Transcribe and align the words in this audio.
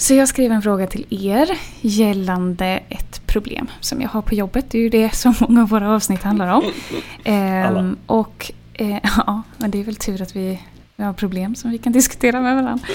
Så 0.00 0.14
jag 0.14 0.28
skrev 0.28 0.52
en 0.52 0.62
fråga 0.62 0.86
till 0.86 1.06
er 1.10 1.58
gällande 1.80 2.80
ett 2.88 3.26
problem 3.26 3.70
som 3.80 4.00
jag 4.00 4.08
har 4.08 4.22
på 4.22 4.34
jobbet. 4.34 4.70
Det 4.70 4.78
är 4.78 4.82
ju 4.82 4.88
det 4.88 5.14
som 5.14 5.34
många 5.40 5.62
av 5.62 5.68
våra 5.68 5.94
avsnitt 5.94 6.22
handlar 6.22 6.54
om. 6.54 6.62
Ehm, 7.24 7.96
och 8.06 8.52
eh, 8.74 8.98
ja, 9.02 9.42
men 9.56 9.70
det 9.70 9.80
är 9.80 9.84
väl 9.84 9.96
tur 9.96 10.22
att 10.22 10.36
vi, 10.36 10.60
vi 10.96 11.04
har 11.04 11.12
problem 11.12 11.54
som 11.54 11.70
vi 11.70 11.78
kan 11.78 11.92
diskutera 11.92 12.40
med 12.40 12.54
varandra. 12.62 12.86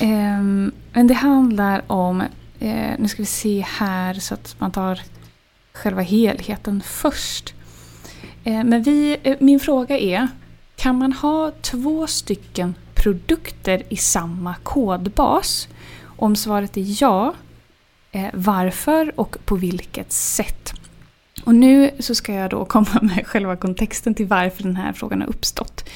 Ehm, 0.00 0.72
men 0.92 1.06
det 1.06 1.14
handlar 1.14 1.82
om, 1.86 2.20
eh, 2.58 2.90
nu 2.98 3.08
ska 3.08 3.22
vi 3.22 3.26
se 3.26 3.64
här 3.68 4.14
så 4.14 4.34
att 4.34 4.56
man 4.58 4.70
tar 4.70 5.00
själva 5.72 6.02
helheten 6.02 6.82
först. 6.84 7.54
Eh, 8.44 8.64
men 8.64 8.82
vi, 8.82 9.16
eh, 9.22 9.36
min 9.40 9.60
fråga 9.60 9.98
är, 9.98 10.28
kan 10.76 10.98
man 10.98 11.12
ha 11.12 11.50
två 11.60 12.06
stycken 12.06 12.74
produkter 12.94 13.82
i 13.88 13.96
samma 13.96 14.54
kodbas? 14.54 15.68
Om 16.18 16.36
svaret 16.36 16.76
är 16.76 17.02
ja, 17.02 17.34
eh, 18.12 18.28
varför 18.32 19.20
och 19.20 19.36
på 19.44 19.56
vilket 19.56 20.12
sätt? 20.12 20.74
Och 21.44 21.54
nu 21.54 21.90
så 21.98 22.14
ska 22.14 22.32
jag 22.34 22.50
då 22.50 22.64
komma 22.74 23.00
med 23.02 23.26
själva 23.26 23.56
kontexten 23.56 24.14
till 24.14 24.26
varför 24.26 24.62
den 24.62 24.76
här 24.76 24.92
frågan 24.92 25.20
har 25.20 25.28
uppstått. 25.28 25.88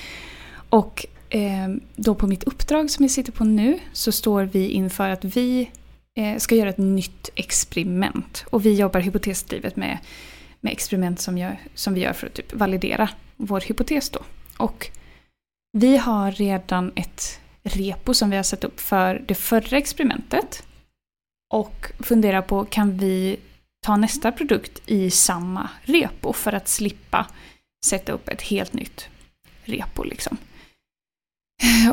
Och 0.69 1.06
eh, 1.29 1.69
då 1.96 2.15
på 2.15 2.27
mitt 2.27 2.45
uppdrag 2.45 2.91
som 2.91 3.05
jag 3.05 3.10
sitter 3.10 3.32
på 3.32 3.45
nu 3.45 3.79
så 3.93 4.12
står 4.12 4.43
vi 4.43 4.69
inför 4.69 5.09
att 5.09 5.24
vi 5.24 5.70
eh, 6.19 6.38
ska 6.38 6.54
göra 6.54 6.68
ett 6.68 6.79
nytt 6.79 7.29
experiment. 7.34 8.45
Och 8.51 8.66
vi 8.66 8.74
jobbar 8.74 9.01
hypotesdrivet 9.01 9.77
med, 9.77 9.98
med 10.60 10.73
experiment 10.73 11.20
som, 11.20 11.38
jag, 11.38 11.57
som 11.74 11.95
vi 11.95 12.01
gör 12.01 12.12
för 12.12 12.27
att 12.27 12.34
typ 12.34 12.52
validera 12.54 13.09
vår 13.37 13.60
hypotes 13.60 14.10
då. 14.10 14.20
Och 14.57 14.91
vi 15.73 15.96
har 15.96 16.32
redan 16.32 16.93
ett 16.95 17.41
repo 17.62 18.15
som 18.15 18.30
vi 18.30 18.37
har 18.37 18.43
satt 18.43 18.65
upp 18.65 18.80
för 18.80 19.23
det 19.27 19.34
förra 19.34 19.79
experimentet. 19.79 20.62
Och 21.55 21.93
funderar 21.98 22.43
på, 22.43 22.65
kan 22.65 22.98
vi 22.98 23.37
ta 23.87 23.97
nästa 23.97 24.33
produkt 24.33 24.82
i 24.87 25.10
samma 25.10 25.69
repo 25.82 26.32
för 26.32 26.52
att 26.52 26.69
slippa 26.69 27.27
sätta 27.87 28.13
upp 28.13 28.29
ett 28.29 28.43
helt 28.43 28.73
nytt 28.73 29.09
repo 29.65 30.04
liksom. 30.04 30.37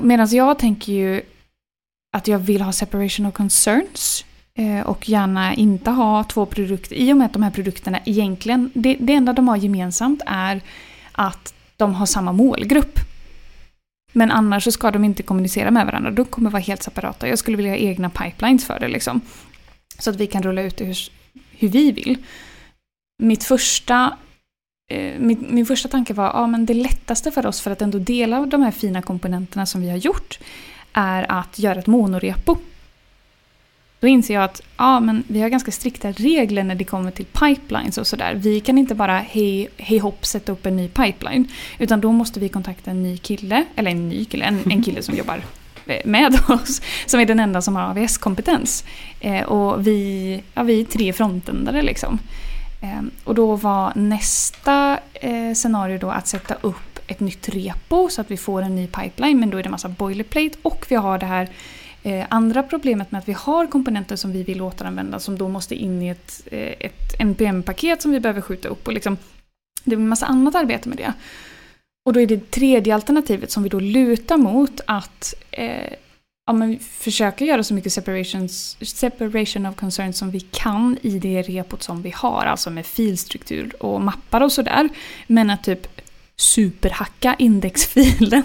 Medan 0.01 0.27
jag 0.31 0.59
tänker 0.59 0.93
ju 0.93 1.21
att 2.17 2.27
jag 2.27 2.39
vill 2.39 2.61
ha 2.61 2.71
separation 2.71 3.25
of 3.25 3.33
concerns 3.33 4.25
eh, 4.53 4.79
och 4.79 5.09
gärna 5.09 5.53
inte 5.53 5.91
ha 5.91 6.23
två 6.23 6.45
produkter 6.45 6.95
i 6.95 7.13
och 7.13 7.17
med 7.17 7.25
att 7.25 7.33
de 7.33 7.43
här 7.43 7.51
produkterna 7.51 7.99
egentligen, 8.05 8.71
det, 8.73 8.97
det 8.99 9.13
enda 9.13 9.33
de 9.33 9.47
har 9.47 9.57
gemensamt 9.57 10.21
är 10.25 10.61
att 11.11 11.53
de 11.77 11.95
har 11.95 12.05
samma 12.05 12.31
målgrupp. 12.31 12.99
Men 14.11 14.31
annars 14.31 14.63
så 14.63 14.71
ska 14.71 14.91
de 14.91 15.03
inte 15.03 15.23
kommunicera 15.23 15.71
med 15.71 15.85
varandra. 15.85 16.11
De 16.11 16.25
kommer 16.25 16.49
vara 16.49 16.61
helt 16.61 16.83
separata. 16.83 17.27
Jag 17.27 17.39
skulle 17.39 17.57
vilja 17.57 17.71
ha 17.71 17.77
egna 17.77 18.09
pipelines 18.09 18.65
för 18.65 18.79
det 18.79 18.87
liksom. 18.87 19.21
Så 19.99 20.09
att 20.09 20.15
vi 20.15 20.27
kan 20.27 20.43
rulla 20.43 20.61
ut 20.61 20.77
det 20.77 20.85
hur, 20.85 20.97
hur 21.51 21.67
vi 21.67 21.91
vill. 21.91 22.17
Mitt 23.23 23.43
första, 23.43 24.17
eh, 24.91 25.19
min, 25.19 25.47
min, 25.49 25.65
första 25.65 25.89
tanke 25.89 26.13
var 26.13 26.27
att 26.27 26.51
ja, 26.51 26.57
det 26.57 26.73
lättaste 26.73 27.31
för 27.31 27.45
oss 27.45 27.61
för 27.61 27.71
att 27.71 27.81
ändå 27.81 27.97
dela 27.97 28.45
de 28.45 28.61
här 28.61 28.71
fina 28.71 29.01
komponenterna 29.01 29.65
som 29.65 29.81
vi 29.81 29.89
har 29.89 29.97
gjort 29.97 30.39
är 30.93 31.31
att 31.31 31.59
göra 31.59 31.79
ett 31.79 31.87
monorepo. 31.87 32.57
Då 33.99 34.07
inser 34.07 34.33
jag 34.33 34.43
att 34.43 34.61
ja, 34.77 34.99
men 34.99 35.23
vi 35.27 35.41
har 35.41 35.49
ganska 35.49 35.71
strikta 35.71 36.11
regler 36.11 36.63
när 36.63 36.75
det 36.75 36.83
kommer 36.83 37.11
till 37.11 37.25
pipelines 37.25 37.97
och 37.97 38.07
sådär. 38.07 38.33
Vi 38.33 38.59
kan 38.59 38.77
inte 38.77 38.95
bara 38.95 39.19
hej, 39.19 39.69
hej 39.77 39.97
hopp 39.97 40.25
sätta 40.25 40.51
upp 40.51 40.65
en 40.65 40.75
ny 40.75 40.87
pipeline. 40.87 41.47
Utan 41.79 42.01
då 42.01 42.11
måste 42.11 42.39
vi 42.39 42.49
kontakta 42.49 42.91
en 42.91 43.03
ny 43.03 43.17
kille, 43.17 43.65
eller 43.75 43.91
en 43.91 44.09
ny 44.09 44.25
kille, 44.25 44.45
en, 44.45 44.71
en 44.71 44.83
kille 44.83 45.01
som 45.01 45.15
jobbar 45.15 45.41
eh, 45.85 46.05
med 46.05 46.39
oss. 46.49 46.81
Som 47.05 47.19
är 47.19 47.25
den 47.25 47.39
enda 47.39 47.61
som 47.61 47.75
har 47.75 47.83
AVS-kompetens. 47.83 48.83
Eh, 49.19 49.43
och 49.43 49.87
vi, 49.87 50.43
ja, 50.53 50.63
vi 50.63 50.81
är 50.81 50.85
tre 50.85 51.13
frontändare 51.13 51.81
liksom. 51.81 52.19
Eh, 52.81 53.01
och 53.23 53.35
då 53.35 53.55
var 53.55 53.93
nästa 53.95 54.99
eh, 55.13 55.53
scenario 55.53 55.97
då 55.97 56.11
att 56.11 56.27
sätta 56.27 56.55
upp 56.61 56.99
ett 57.07 57.19
nytt 57.19 57.49
repo 57.49 58.09
så 58.09 58.21
att 58.21 58.31
vi 58.31 58.37
får 58.37 58.61
en 58.61 58.75
ny 58.75 58.87
pipeline. 58.87 59.39
Men 59.39 59.49
då 59.49 59.57
är 59.57 59.63
det 59.63 59.69
massa 59.69 59.89
boilerplate 59.89 60.57
och 60.61 60.85
vi 60.89 60.95
har 60.95 61.17
det 61.17 61.25
här 61.25 61.49
Eh, 62.03 62.25
andra 62.29 62.63
problemet 62.63 63.11
med 63.11 63.19
att 63.19 63.27
vi 63.27 63.33
har 63.33 63.67
komponenter 63.67 64.15
som 64.15 64.31
vi 64.31 64.43
vill 64.43 64.61
återanvända 64.61 65.19
som 65.19 65.37
då 65.37 65.47
måste 65.47 65.75
in 65.75 66.01
i 66.01 66.07
ett, 66.07 66.47
eh, 66.51 66.73
ett 66.79 67.19
NPM-paket 67.19 68.01
som 68.01 68.11
vi 68.11 68.19
behöver 68.19 68.41
skjuta 68.41 68.69
upp. 68.69 68.87
Och 68.87 68.93
liksom, 68.93 69.17
det 69.83 69.95
är 69.95 69.99
en 69.99 70.09
massa 70.09 70.25
annat 70.25 70.55
arbete 70.55 70.89
med 70.89 70.97
det. 70.97 71.13
Och 72.05 72.13
då 72.13 72.19
är 72.19 72.27
det 72.27 72.51
tredje 72.51 72.95
alternativet 72.95 73.51
som 73.51 73.63
vi 73.63 73.69
då 73.69 73.79
lutar 73.79 74.37
mot 74.37 74.81
att 74.85 75.33
eh, 75.51 75.93
ja, 76.45 76.53
men 76.53 76.79
försöka 76.79 77.45
göra 77.45 77.63
så 77.63 77.73
mycket 77.73 77.93
separation 77.93 79.65
of 79.65 79.75
concerns 79.75 80.17
som 80.17 80.31
vi 80.31 80.39
kan 80.39 80.97
i 81.01 81.19
det 81.19 81.41
repot 81.41 81.83
som 81.83 82.01
vi 82.01 82.13
har, 82.15 82.45
alltså 82.45 82.69
med 82.69 82.85
filstruktur 82.85 83.83
och 83.83 84.01
mappar 84.01 84.41
och 84.41 84.51
sådär. 84.51 84.89
Men 85.27 85.49
att 85.49 85.63
typ 85.63 85.87
superhacka 86.35 87.35
indexfilen 87.39 88.43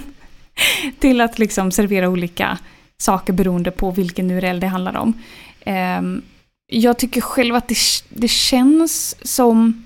till 0.98 1.21
att 1.21 1.38
liksom 1.38 1.71
servera 1.71 2.09
olika 2.09 2.59
saker 2.99 3.32
beroende 3.32 3.71
på 3.71 3.91
vilken 3.91 4.31
URL 4.31 4.60
det 4.60 4.66
handlar 4.66 4.97
om. 4.97 5.12
Ehm, 5.60 6.22
jag 6.66 6.99
tycker 6.99 7.21
själv 7.21 7.55
att 7.55 7.69
det, 7.69 7.77
det 8.09 8.28
känns 8.28 9.16
som 9.22 9.84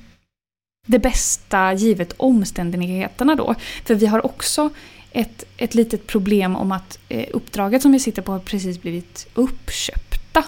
det 0.87 0.99
bästa 0.99 1.73
givet 1.73 2.15
omständigheterna 2.17 3.35
då. 3.35 3.55
För 3.85 3.95
vi 3.95 4.07
har 4.07 4.27
också 4.27 4.71
ett, 5.13 5.45
ett 5.57 5.75
litet 5.75 6.07
problem 6.07 6.57
om 6.57 6.73
att 6.73 6.99
eh, 7.09 7.27
uppdraget 7.33 7.83
som 7.83 7.93
vi 7.93 8.01
sitter 8.01 8.23
på 8.23 8.33
har 8.33 8.39
precis 8.39 8.83
blivit 8.83 9.27
uppköpta. 9.35 10.45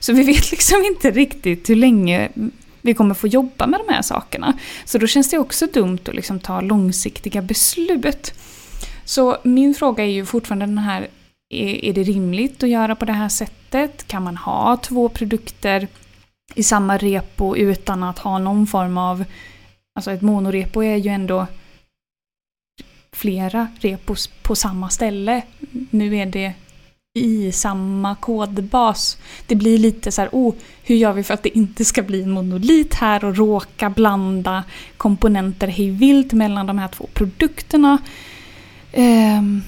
Så 0.00 0.12
vi 0.12 0.22
vet 0.32 0.50
liksom 0.50 0.84
inte 0.84 1.10
riktigt 1.10 1.70
hur 1.70 1.76
länge 1.76 2.28
vi 2.80 2.94
kommer 2.94 3.14
få 3.14 3.26
jobba 3.26 3.66
med 3.66 3.80
de 3.86 3.92
här 3.92 4.02
sakerna. 4.02 4.58
Så 4.84 4.98
då 4.98 5.06
känns 5.06 5.30
det 5.30 5.38
också 5.38 5.66
dumt 5.66 5.98
att 6.08 6.14
liksom 6.14 6.40
ta 6.40 6.60
långsiktiga 6.60 7.42
beslut. 7.42 8.34
Så 9.04 9.38
min 9.42 9.74
fråga 9.74 10.04
är 10.04 10.08
ju 10.08 10.26
fortfarande 10.26 10.66
den 10.66 10.78
här 10.78 11.08
är, 11.54 11.84
är 11.84 11.92
det 11.92 12.02
rimligt 12.02 12.62
att 12.62 12.68
göra 12.68 12.94
på 12.94 13.04
det 13.04 13.12
här 13.12 13.28
sättet? 13.28 14.06
Kan 14.06 14.22
man 14.22 14.36
ha 14.36 14.76
två 14.76 15.08
produkter 15.08 15.88
i 16.54 16.62
samma 16.62 16.98
repo 16.98 17.56
utan 17.56 18.02
att 18.02 18.18
ha 18.18 18.38
någon 18.38 18.66
form 18.66 18.98
av... 18.98 19.24
Alltså 19.96 20.10
ett 20.10 20.22
monorepo 20.22 20.82
är 20.82 20.96
ju 20.96 21.10
ändå 21.10 21.46
flera 23.12 23.68
repos 23.80 24.26
på 24.42 24.56
samma 24.56 24.90
ställe. 24.90 25.42
Nu 25.90 26.16
är 26.16 26.26
det 26.26 26.54
i 27.14 27.52
samma 27.52 28.14
kodbas. 28.14 29.18
Det 29.46 29.54
blir 29.54 29.78
lite 29.78 30.12
så 30.12 30.20
här, 30.20 30.28
oh, 30.32 30.54
hur 30.82 30.94
gör 30.96 31.12
vi 31.12 31.22
för 31.22 31.34
att 31.34 31.42
det 31.42 31.58
inte 31.58 31.84
ska 31.84 32.02
bli 32.02 32.22
en 32.22 32.30
monolit 32.30 32.94
här 32.94 33.24
och 33.24 33.36
råka 33.36 33.90
blanda 33.90 34.64
komponenter 34.96 35.66
hej 35.66 35.90
vilt 35.90 36.32
mellan 36.32 36.66
de 36.66 36.78
här 36.78 36.88
två 36.88 37.08
produkterna. 37.14 37.98
Um, 38.92 39.62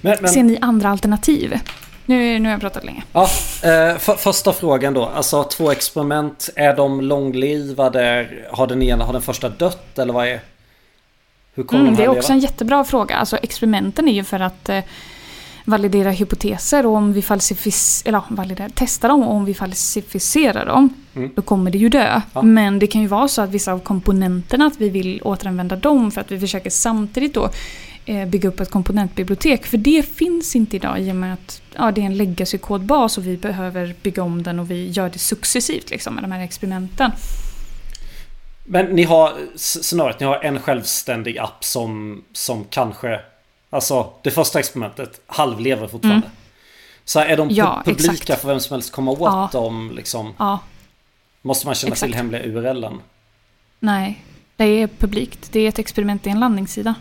men, 0.00 0.16
men, 0.20 0.30
Ser 0.30 0.42
ni 0.42 0.58
andra 0.60 0.88
alternativ? 0.88 1.60
Nu, 2.06 2.38
nu 2.38 2.44
har 2.44 2.50
jag 2.50 2.60
pratat 2.60 2.84
länge. 2.84 3.02
Ja, 3.12 3.22
eh, 3.22 3.98
för, 3.98 4.14
första 4.14 4.52
frågan 4.52 4.94
då. 4.94 5.04
Alltså 5.04 5.44
två 5.44 5.70
experiment. 5.70 6.50
Är 6.56 6.76
de 6.76 7.00
långlivade? 7.00 8.28
Har 8.50 8.66
den 8.66 8.82
ena, 8.82 9.04
har 9.04 9.12
den 9.12 9.22
första 9.22 9.48
dött 9.48 9.98
eller 9.98 10.12
vad 10.12 10.28
är? 10.28 10.40
Hur 11.54 11.62
kommer 11.62 11.82
mm, 11.82 11.94
de 11.94 12.02
här 12.02 12.08
Det 12.08 12.14
är 12.14 12.18
också 12.18 12.32
leva? 12.32 12.34
en 12.34 12.40
jättebra 12.40 12.84
fråga. 12.84 13.16
Alltså 13.16 13.36
experimenten 13.36 14.08
är 14.08 14.12
ju 14.12 14.24
för 14.24 14.40
att 14.40 14.68
eh, 14.68 14.80
validera 15.64 16.10
hypoteser 16.10 16.86
och 16.86 16.94
om 16.94 17.12
vi 17.12 17.22
falsificerar, 17.22 18.08
eller 18.08 18.36
validera, 18.36 18.68
testar 18.74 19.08
dem 19.08 19.22
och 19.22 19.34
om 19.34 19.44
vi 19.44 19.54
falsificerar 19.54 20.66
dem 20.66 20.94
mm. 21.14 21.30
då 21.36 21.42
kommer 21.42 21.70
det 21.70 21.78
ju 21.78 21.88
dö. 21.88 22.20
Ja. 22.32 22.42
Men 22.42 22.78
det 22.78 22.86
kan 22.86 23.00
ju 23.00 23.06
vara 23.06 23.28
så 23.28 23.42
att 23.42 23.50
vissa 23.50 23.72
av 23.72 23.78
komponenterna 23.78 24.66
att 24.66 24.80
vi 24.80 24.88
vill 24.88 25.20
återanvända 25.22 25.76
dem 25.76 26.10
för 26.10 26.20
att 26.20 26.30
vi 26.30 26.40
försöker 26.40 26.70
samtidigt 26.70 27.34
då 27.34 27.50
bygga 28.28 28.48
upp 28.48 28.60
ett 28.60 28.70
komponentbibliotek. 28.70 29.66
För 29.66 29.76
det 29.76 30.02
finns 30.16 30.56
inte 30.56 30.76
idag 30.76 31.00
i 31.00 31.10
och 31.10 31.16
med 31.16 31.34
att 31.34 31.62
ja, 31.76 31.92
det 31.92 32.00
är 32.00 32.06
en 32.06 32.16
legacy-kodbas 32.16 33.18
och 33.18 33.26
vi 33.26 33.36
behöver 33.36 33.94
bygga 34.02 34.22
om 34.22 34.42
den 34.42 34.58
och 34.58 34.70
vi 34.70 34.88
gör 34.88 35.10
det 35.10 35.18
successivt 35.18 35.90
liksom, 35.90 36.14
med 36.14 36.24
de 36.24 36.32
här 36.32 36.40
experimenten. 36.40 37.10
Men 38.64 38.86
ni 38.86 39.02
har 39.02 39.32
scenariot, 39.56 40.20
ni 40.20 40.26
har 40.26 40.44
en 40.44 40.60
självständig 40.60 41.38
app 41.38 41.64
som, 41.64 42.22
som 42.32 42.64
kanske 42.64 43.20
Alltså 43.70 44.12
det 44.22 44.30
första 44.30 44.58
experimentet 44.58 45.20
halvlever 45.26 45.86
fortfarande. 45.88 46.26
Mm. 46.26 46.36
Så 47.04 47.20
är 47.20 47.36
de 47.36 47.50
ja, 47.50 47.82
publika 47.84 48.12
exakt. 48.12 48.40
för 48.40 48.48
vem 48.48 48.60
som 48.60 48.74
helst 48.74 48.92
komma 48.92 49.10
åt 49.10 49.20
ja. 49.20 49.48
dem 49.52 49.92
liksom? 49.94 50.34
Ja. 50.38 50.58
Måste 51.42 51.66
man 51.66 51.74
känna 51.74 51.92
exakt. 51.92 52.12
till 52.12 52.14
hemliga 52.14 52.42
URLen? 52.42 53.00
Nej, 53.78 54.24
det 54.56 54.64
är 54.64 54.86
publikt. 54.86 55.52
Det 55.52 55.60
är 55.60 55.68
ett 55.68 55.78
experiment, 55.78 56.22
det 56.22 56.30
är 56.30 56.32
en 56.32 56.40
landningssida. 56.40 56.94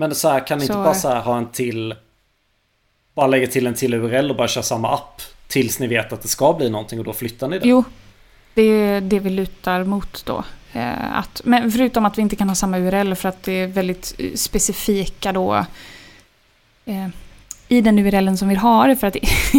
Men 0.00 0.14
så 0.14 0.28
här, 0.28 0.46
kan 0.46 0.58
ni 0.58 0.66
så... 0.66 0.72
inte 0.72 0.84
bara 0.84 0.94
så 0.94 1.08
här, 1.08 1.20
ha 1.20 1.38
en 1.38 1.46
till... 1.46 1.94
Bara 3.14 3.26
lägga 3.26 3.46
till 3.46 3.66
en 3.66 3.74
till 3.74 3.94
URL 3.94 4.30
och 4.30 4.36
bara 4.36 4.48
köra 4.48 4.64
samma 4.64 4.94
app. 4.94 5.22
Tills 5.48 5.78
ni 5.78 5.86
vet 5.86 6.12
att 6.12 6.22
det 6.22 6.28
ska 6.28 6.52
bli 6.52 6.70
någonting 6.70 6.98
och 6.98 7.04
då 7.04 7.12
flyttar 7.12 7.48
ni 7.48 7.58
det. 7.58 7.68
Jo, 7.68 7.84
det 8.54 8.62
är 8.62 9.00
det 9.00 9.18
vi 9.18 9.30
lutar 9.30 9.84
mot 9.84 10.26
då. 10.26 10.44
Eh, 10.72 11.18
att, 11.18 11.40
men 11.44 11.72
förutom 11.72 12.04
att 12.04 12.18
vi 12.18 12.22
inte 12.22 12.36
kan 12.36 12.48
ha 12.48 12.54
samma 12.54 12.78
URL 12.78 13.14
för 13.14 13.28
att 13.28 13.42
det 13.42 13.52
är 13.52 13.66
väldigt 13.66 14.14
eh, 14.18 14.34
specifika 14.34 15.32
då... 15.32 15.64
Eh, 16.84 17.08
i 17.68 17.80
den 17.80 17.98
URLen 17.98 18.36
som 18.36 18.48
vi 18.48 18.54
har, 18.54 18.94
för 18.94 19.06
att 19.06 19.16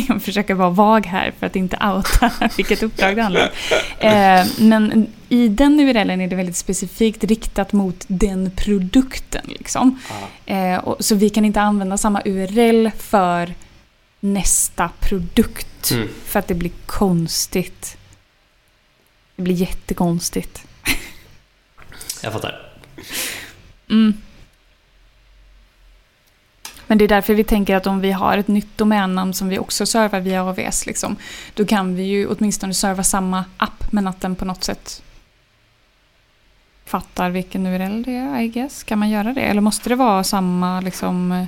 jag 0.08 0.22
försöker 0.22 0.54
vara 0.54 0.70
vag 0.70 1.06
här 1.06 1.34
för 1.40 1.48
att 1.48 1.56
inte 1.56 1.78
outa 1.78 2.32
vilket 2.58 2.84
uppdrag 2.84 3.16
det 3.16 3.22
handlar 3.22 3.42
om. 3.42 3.50
Eh, 4.00 4.46
men 4.60 5.08
i 5.30 5.48
den 5.48 5.80
URLen 5.80 6.22
är 6.22 6.28
det 6.28 6.36
väldigt 6.36 6.58
specifikt 6.58 7.24
riktat 7.24 7.74
mot 7.74 8.06
den 8.08 8.52
produkten. 8.56 9.46
Liksom. 9.48 10.00
Eh, 10.46 10.78
och, 10.78 11.06
så 11.06 11.16
vi 11.16 11.30
kan 11.30 11.46
inte 11.46 11.62
använda 11.62 11.98
samma 11.98 12.22
URL 12.26 12.90
för 12.98 13.54
nästa 14.20 14.90
produkt. 15.00 15.92
Mm. 15.92 16.08
För 16.26 16.40
att 16.40 16.48
det 16.48 16.54
blir 16.54 16.72
konstigt. 16.86 17.98
Det 19.36 19.42
blir 19.42 19.56
jättekonstigt. 19.56 20.64
Jag 22.24 22.34
fattar. 22.34 22.72
Mm. 23.90 24.14
Men 26.90 26.98
det 26.98 27.04
är 27.04 27.08
därför 27.08 27.34
vi 27.34 27.44
tänker 27.44 27.76
att 27.76 27.88
om 27.88 28.00
vi 28.02 28.12
har 28.12 28.38
ett 28.38 28.48
nytt 28.48 28.78
domännamn 28.78 29.34
som 29.34 29.50
vi 29.50 29.60
också 29.60 29.86
servar 29.86 30.20
via 30.20 30.44
AVS, 30.44 30.86
liksom, 30.86 31.16
då 31.54 31.66
kan 31.66 31.96
vi 31.96 32.04
ju 32.04 32.28
åtminstone 32.28 32.74
serva 32.74 33.04
samma 33.04 33.46
app, 33.58 33.92
men 33.92 34.08
att 34.08 34.22
den 34.22 34.36
på 34.36 34.46
något 34.46 34.64
sätt 34.64 35.02
fattar 36.86 37.30
vilken 37.30 37.66
URL 37.66 38.04
det 38.04 38.16
är, 38.16 38.42
I 38.42 38.48
guess. 38.48 38.84
Kan 38.84 39.00
man 39.00 39.10
göra 39.10 39.34
det? 39.34 39.42
Eller 39.42 39.62
måste 39.62 39.90
det 39.90 39.96
vara 39.96 40.24
samma, 40.24 40.82
liksom, 40.82 41.48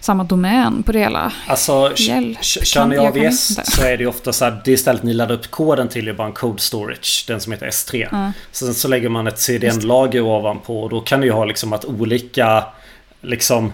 samma 0.00 0.24
domän 0.24 0.82
på 0.82 0.92
det 0.92 0.98
hela? 0.98 1.32
Alltså, 1.46 1.92
kör 1.94 2.86
ni 2.86 2.96
AVS 2.96 3.60
så 3.64 3.82
är 3.82 3.96
det 3.96 4.02
ju 4.02 4.06
ofta 4.06 4.32
så 4.32 4.44
här, 4.44 4.62
det 4.64 4.72
istället 4.72 5.02
ni 5.02 5.14
laddar 5.14 5.34
upp 5.34 5.50
koden 5.50 5.88
till 5.88 6.08
är 6.08 6.12
bara 6.12 6.26
en 6.26 6.32
code 6.32 6.62
storage, 6.62 7.24
den 7.28 7.40
som 7.40 7.52
heter 7.52 7.66
S3. 7.66 8.14
Mm. 8.14 8.32
Sen 8.52 8.74
så 8.74 8.88
lägger 8.88 9.08
man 9.08 9.26
ett 9.26 9.38
CDN-lager 9.38 10.20
ovanpå 10.20 10.82
och 10.82 10.90
då 10.90 11.00
kan 11.00 11.20
det 11.20 11.26
ju 11.26 11.32
ha 11.32 11.44
liksom 11.44 11.72
att 11.72 11.84
olika 11.84 12.64
liksom 13.20 13.72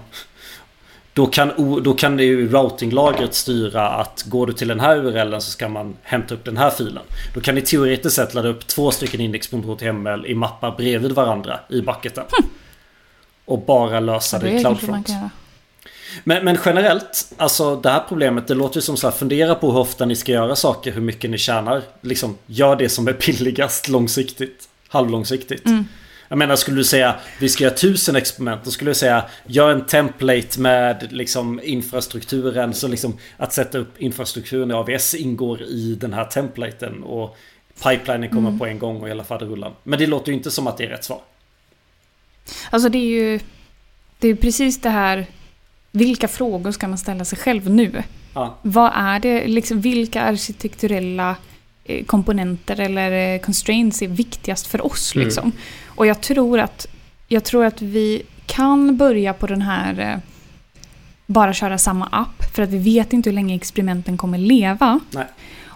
då 1.14 1.26
kan, 1.26 1.82
då 1.82 1.94
kan 1.94 2.16
det 2.16 2.24
ju 2.24 2.48
routinglagret 2.48 3.34
styra 3.34 3.90
att 3.90 4.22
går 4.22 4.46
du 4.46 4.52
till 4.52 4.68
den 4.68 4.80
här 4.80 4.96
URLen 4.96 5.40
så 5.40 5.50
ska 5.50 5.68
man 5.68 5.96
hämta 6.02 6.34
upp 6.34 6.44
den 6.44 6.56
här 6.56 6.70
filen. 6.70 7.02
Då 7.34 7.40
kan 7.40 7.54
ni 7.54 7.60
teoretiskt 7.62 8.16
sett 8.16 8.34
ladda 8.34 8.48
upp 8.48 8.66
två 8.66 8.90
stycken 8.90 9.20
index.html 9.20 10.26
i 10.26 10.34
mappar 10.34 10.76
bredvid 10.76 11.12
varandra 11.12 11.60
i 11.68 11.80
bucketen. 11.80 12.24
Hm. 12.38 12.48
Och 13.44 13.58
bara 13.58 14.00
lösa 14.00 14.38
det, 14.38 14.46
det 14.46 14.56
i 14.56 14.60
CloudFront. 14.60 15.08
Men, 16.24 16.44
men, 16.44 16.58
generellt, 16.64 17.32
alltså 17.36 17.76
det 17.76 17.90
här 17.90 18.04
problemet, 18.08 18.48
det 18.48 18.54
låter 18.54 18.76
ju 18.76 18.82
som 18.82 18.96
så 18.96 19.06
här, 19.06 19.16
fundera 19.16 19.54
på 19.54 19.72
hur 19.72 19.78
ofta 19.78 20.04
ni 20.04 20.16
ska 20.16 20.32
göra 20.32 20.56
saker, 20.56 20.92
hur 20.92 21.00
mycket 21.00 21.30
ni 21.30 21.38
tjänar. 21.38 21.82
Liksom, 22.00 22.38
gör 22.46 22.76
det 22.76 22.88
som 22.88 23.08
är 23.08 23.12
billigast 23.26 23.88
långsiktigt, 23.88 24.68
halvlångsiktigt. 24.88 25.66
Mm. 25.66 25.84
Jag 26.32 26.38
menar 26.38 26.56
skulle 26.56 26.76
du 26.76 26.84
säga 26.84 27.14
vi 27.38 27.48
ska 27.48 27.64
göra 27.64 27.74
tusen 27.74 28.16
experiment. 28.16 28.64
Då 28.64 28.70
skulle 28.70 28.90
jag 28.90 28.96
säga 28.96 29.24
gör 29.46 29.70
en 29.70 29.86
template 29.86 30.60
med 30.60 31.12
liksom 31.12 31.60
infrastrukturen. 31.62 32.74
Så 32.74 32.88
liksom 32.88 33.16
att 33.36 33.52
sätta 33.52 33.78
upp 33.78 34.02
infrastrukturen 34.02 34.70
i 34.70 34.74
AVS 34.74 35.14
ingår 35.14 35.62
i 35.62 35.94
den 36.00 36.12
här 36.12 36.24
templaten. 36.24 37.02
Och 37.02 37.36
pipelinen 37.82 38.28
kommer 38.28 38.48
mm. 38.48 38.58
på 38.58 38.66
en 38.66 38.78
gång 38.78 39.02
och 39.02 39.08
hela 39.08 39.24
faderullan. 39.24 39.72
Men 39.82 39.98
det 39.98 40.06
låter 40.06 40.28
ju 40.28 40.38
inte 40.38 40.50
som 40.50 40.66
att 40.66 40.76
det 40.76 40.84
är 40.84 40.88
rätt 40.88 41.04
svar. 41.04 41.20
Alltså 42.70 42.88
det 42.88 42.98
är 42.98 43.10
ju 43.10 43.40
det 44.18 44.28
är 44.28 44.34
precis 44.34 44.80
det 44.80 44.90
här. 44.90 45.26
Vilka 45.90 46.28
frågor 46.28 46.72
ska 46.72 46.88
man 46.88 46.98
ställa 46.98 47.24
sig 47.24 47.38
själv 47.38 47.70
nu? 47.70 48.02
Ja. 48.34 48.58
Vad 48.62 48.92
är 48.94 49.20
det, 49.20 49.46
liksom, 49.46 49.80
vilka 49.80 50.22
arkitekturella 50.22 51.36
eh, 51.84 52.04
komponenter 52.04 52.80
eller 52.80 53.34
eh, 53.34 53.40
constraints 53.40 54.02
är 54.02 54.08
viktigast 54.08 54.66
för 54.66 54.86
oss? 54.86 55.14
Mm. 55.14 55.24
Liksom? 55.24 55.52
Och 55.94 56.06
jag 56.06 56.20
tror 56.20 56.60
att, 56.60 56.86
jag 57.28 57.44
tror 57.44 57.64
att 57.64 57.82
vi 57.82 58.22
kan 58.46 58.96
börja 58.96 59.32
på 59.32 59.46
den 59.46 59.62
här 59.62 60.00
eh, 60.00 60.18
bara 61.26 61.52
köra 61.52 61.78
samma 61.78 62.06
app 62.06 62.54
för 62.54 62.62
att 62.62 62.70
vi 62.70 62.78
vet 62.78 63.12
inte 63.12 63.30
hur 63.30 63.34
länge 63.34 63.54
experimenten 63.54 64.16
kommer 64.16 64.38
leva. 64.38 65.00
Nej. 65.10 65.26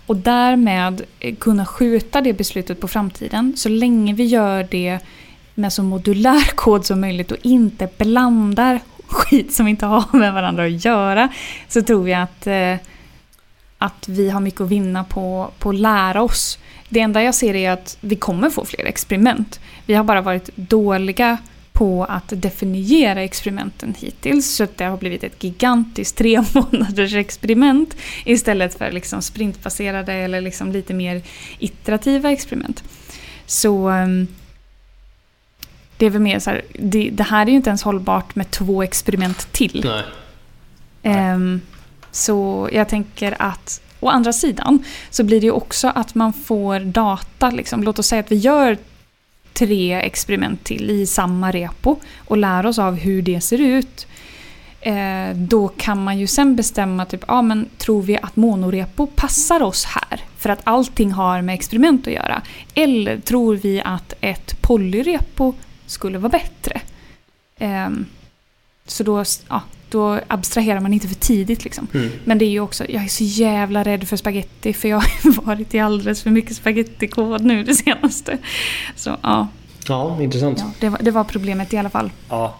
Och 0.06 0.16
därmed 0.16 1.02
eh, 1.20 1.34
kunna 1.34 1.66
skjuta 1.66 2.20
det 2.20 2.32
beslutet 2.32 2.80
på 2.80 2.88
framtiden 2.88 3.52
så 3.56 3.68
länge 3.68 4.14
vi 4.14 4.24
gör 4.24 4.66
det 4.70 4.98
med 5.54 5.72
så 5.72 5.82
modulär 5.82 6.50
kod 6.54 6.86
som 6.86 7.00
möjligt 7.00 7.32
och 7.32 7.38
inte 7.42 7.88
blandar 7.98 8.80
skit 9.06 9.54
som 9.54 9.68
inte 9.68 9.86
har 9.86 10.18
med 10.18 10.32
varandra 10.32 10.64
att 10.64 10.84
göra 10.84 11.28
så 11.68 11.82
tror 11.82 12.08
jag 12.08 12.22
att, 12.22 12.46
eh, 12.46 12.74
att 13.78 14.08
vi 14.08 14.30
har 14.30 14.40
mycket 14.40 14.60
att 14.60 14.68
vinna 14.68 15.04
på, 15.04 15.50
på 15.58 15.70
att 15.70 15.76
lära 15.76 16.22
oss. 16.22 16.58
Det 16.88 17.00
enda 17.00 17.22
jag 17.22 17.34
ser 17.34 17.54
är 17.54 17.70
att 17.70 17.98
vi 18.00 18.16
kommer 18.16 18.50
få 18.50 18.64
fler 18.64 18.84
experiment. 18.84 19.60
Vi 19.86 19.94
har 19.94 20.04
bara 20.04 20.20
varit 20.20 20.50
dåliga 20.56 21.38
på 21.72 22.04
att 22.04 22.24
definiera 22.28 23.22
experimenten 23.22 23.94
hittills. 23.98 24.50
Så 24.50 24.66
det 24.76 24.84
har 24.84 24.96
blivit 24.96 25.24
ett 25.24 25.44
gigantiskt 25.44 26.16
tre 26.16 26.42
månaders 26.54 27.14
experiment 27.14 27.96
istället 28.24 28.78
för 28.78 28.92
liksom 28.92 29.22
sprintbaserade 29.22 30.12
eller 30.12 30.40
liksom 30.40 30.72
lite 30.72 30.94
mer 30.94 31.22
iterativa 31.58 32.32
experiment. 32.32 32.84
Så 33.46 33.88
ehm, 33.88 34.26
det 35.96 36.06
är 36.06 36.10
väl 36.10 36.22
mer 36.22 36.38
så 36.38 36.50
här, 36.50 36.62
det, 36.72 37.10
det, 37.10 37.22
här 37.22 37.46
är 37.46 37.50
ju 37.50 37.56
inte 37.56 37.70
ens 37.70 37.82
hållbart 37.82 38.34
med 38.34 38.50
två 38.50 38.82
experiment 38.82 39.52
till. 39.52 39.84
Nej. 41.02 41.32
Um, 41.34 41.60
så 42.10 42.68
jag 42.72 42.88
tänker 42.88 43.36
att 43.38 43.80
å 44.00 44.08
andra 44.08 44.32
sidan 44.32 44.84
så 45.10 45.24
blir 45.24 45.40
det 45.40 45.46
ju 45.46 45.52
också 45.52 45.92
att 45.94 46.14
man 46.14 46.32
får 46.32 46.80
data. 46.80 47.50
Liksom. 47.50 47.82
Låt 47.82 47.98
oss 47.98 48.06
säga 48.06 48.20
att 48.20 48.32
vi 48.32 48.36
gör 48.36 48.78
tre 49.58 49.92
experiment 49.92 50.64
till 50.64 50.90
i 50.90 51.06
samma 51.06 51.50
repo 51.50 51.96
och 52.18 52.36
lär 52.36 52.66
oss 52.66 52.78
av 52.78 52.94
hur 52.94 53.22
det 53.22 53.40
ser 53.40 53.60
ut. 53.60 54.06
Eh, 54.80 55.36
då 55.36 55.68
kan 55.68 56.04
man 56.04 56.18
ju 56.18 56.26
sen 56.26 56.56
bestämma, 56.56 57.04
typ, 57.04 57.24
ja 57.28 57.42
men 57.42 57.68
tror 57.78 58.02
vi 58.02 58.16
att 58.16 58.36
monorepo 58.36 59.06
passar 59.06 59.62
oss 59.62 59.84
här? 59.84 60.20
För 60.36 60.50
att 60.50 60.60
allting 60.64 61.12
har 61.12 61.42
med 61.42 61.54
experiment 61.54 62.06
att 62.06 62.12
göra. 62.12 62.42
Eller 62.74 63.18
tror 63.18 63.56
vi 63.56 63.82
att 63.84 64.14
ett 64.20 64.62
polyrepo 64.62 65.54
skulle 65.86 66.18
vara 66.18 66.30
bättre? 66.30 66.80
Ehm, 67.58 68.06
så 68.86 69.02
då, 69.02 69.24
ja, 69.48 69.62
då 69.88 70.20
abstraherar 70.28 70.80
man 70.80 70.92
inte 70.92 71.08
för 71.08 71.14
tidigt. 71.14 71.64
Liksom. 71.64 71.88
Mm. 71.94 72.10
Men 72.24 72.38
det 72.38 72.44
är 72.44 72.50
ju 72.50 72.60
också, 72.60 72.84
jag 72.88 73.04
är 73.04 73.08
så 73.08 73.24
jävla 73.24 73.82
rädd 73.82 74.08
för 74.08 74.16
spaghetti 74.16 74.72
för 74.72 74.88
jag 74.88 74.96
har 74.96 75.42
varit 75.46 75.74
i 75.74 75.78
alldeles 75.78 76.22
för 76.22 76.30
mycket 76.30 76.56
spagettikod 76.56 77.44
nu 77.44 77.62
det 77.62 77.74
senaste. 77.74 78.38
Så 78.96 79.16
ja. 79.22 79.48
Ja, 79.88 80.22
intressant. 80.22 80.58
Ja, 80.58 80.72
det, 80.80 80.88
var, 80.88 80.98
det 81.02 81.10
var 81.10 81.24
problemet 81.24 81.72
i 81.72 81.76
alla 81.76 81.90
fall. 81.90 82.10
Ja. 82.28 82.58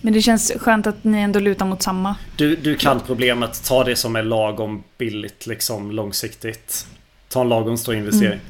Men 0.00 0.12
det 0.12 0.22
känns 0.22 0.52
skönt 0.56 0.86
att 0.86 1.04
ni 1.04 1.18
ändå 1.18 1.40
lutar 1.40 1.66
mot 1.66 1.82
samma. 1.82 2.16
Du, 2.36 2.56
du 2.56 2.76
kan 2.76 3.00
problemet. 3.00 3.64
Ta 3.64 3.84
det 3.84 3.96
som 3.96 4.16
är 4.16 4.22
lagom 4.22 4.82
billigt, 4.98 5.46
liksom 5.46 5.90
långsiktigt. 5.90 6.86
Ta 7.28 7.40
en 7.40 7.48
lagom 7.48 7.78
stor 7.78 7.94
investering. 7.94 8.26
Mm. 8.26 8.40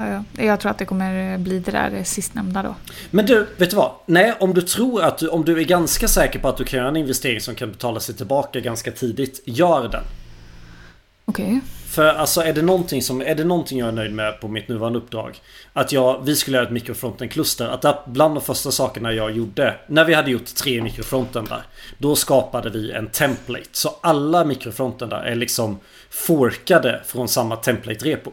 Ja, 0.00 0.24
Jag 0.36 0.60
tror 0.60 0.70
att 0.70 0.78
det 0.78 0.84
kommer 0.84 1.38
bli 1.38 1.58
det 1.58 1.70
där 1.70 2.02
sistnämnda 2.04 2.62
då. 2.62 2.74
Men 3.10 3.26
du, 3.26 3.46
vet 3.56 3.70
du 3.70 3.76
vad? 3.76 3.92
Nej, 4.06 4.34
om 4.40 4.54
du 4.54 4.62
tror 4.62 5.02
att 5.02 5.18
du, 5.18 5.28
om 5.28 5.44
du 5.44 5.58
är 5.60 5.64
ganska 5.64 6.08
säker 6.08 6.38
på 6.38 6.48
att 6.48 6.56
du 6.56 6.64
kan 6.64 6.78
göra 6.78 6.88
en 6.88 6.96
investering 6.96 7.40
som 7.40 7.54
kan 7.54 7.70
betala 7.70 8.00
sig 8.00 8.14
tillbaka 8.14 8.60
ganska 8.60 8.90
tidigt, 8.90 9.42
gör 9.44 9.88
den. 9.88 10.02
Okej. 11.24 11.44
Okay. 11.44 11.60
För 11.88 12.08
alltså 12.08 12.40
är 12.40 12.52
det 12.52 12.62
någonting 12.62 13.02
som, 13.02 13.20
är 13.20 13.34
det 13.34 13.44
någonting 13.44 13.78
jag 13.78 13.88
är 13.88 13.92
nöjd 13.92 14.12
med 14.12 14.40
på 14.40 14.48
mitt 14.48 14.68
nuvarande 14.68 14.98
uppdrag? 14.98 15.40
Att 15.72 15.92
jag, 15.92 16.24
vi 16.24 16.36
skulle 16.36 16.56
göra 16.56 16.66
ett 16.66 16.72
mikrofronten-kluster. 16.72 17.68
Att 17.68 17.82
det, 17.82 17.98
bland 18.06 18.34
de 18.34 18.40
första 18.40 18.70
sakerna 18.70 19.12
jag 19.12 19.30
gjorde, 19.30 19.74
när 19.86 20.04
vi 20.04 20.14
hade 20.14 20.30
gjort 20.30 20.54
tre 20.54 20.82
mikrofronten 20.82 21.44
där. 21.44 21.62
Då 21.98 22.16
skapade 22.16 22.70
vi 22.70 22.92
en 22.92 23.06
template. 23.06 23.68
Så 23.72 23.96
alla 24.00 24.44
mikrofronten 24.44 25.08
där 25.08 25.22
är 25.22 25.34
liksom 25.34 25.78
forkade 26.10 27.00
från 27.06 27.28
samma 27.28 27.56
template-repo. 27.56 28.32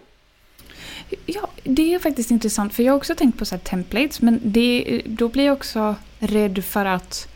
Ja, 1.26 1.48
det 1.64 1.94
är 1.94 2.00
faktiskt 2.00 2.32
intressant 2.32 2.74
för 2.74 2.84
jag 2.84 2.94
har 2.94 2.98
också 2.98 3.16
tänkt 3.16 3.40
på 3.40 3.46
så 3.46 3.58
templates 3.58 4.22
men 4.22 4.40
det, 4.44 5.02
då 5.06 5.30
blir 5.30 5.46
jag 5.46 5.54
också 5.54 5.96
rädd 6.20 6.64
för 6.64 6.86
att 6.86 7.28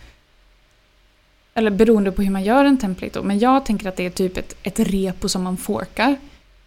eller 1.54 1.72
beroende 1.72 2.12
på 2.12 2.22
hur 2.22 2.32
man 2.32 2.44
gör 2.44 2.66
en 2.66 2.78
template 2.78 3.20
då, 3.20 3.24
men 3.24 3.40
jag 3.40 3.66
tänker 3.66 3.90
att 3.90 3.96
det 3.96 4.06
är 4.06 4.10
typ 4.10 4.38
ett, 4.38 4.56
ett 4.64 4.80
repo 4.80 5.30
som 5.30 5.44
man 5.44 5.58
forkar. 5.58 6.16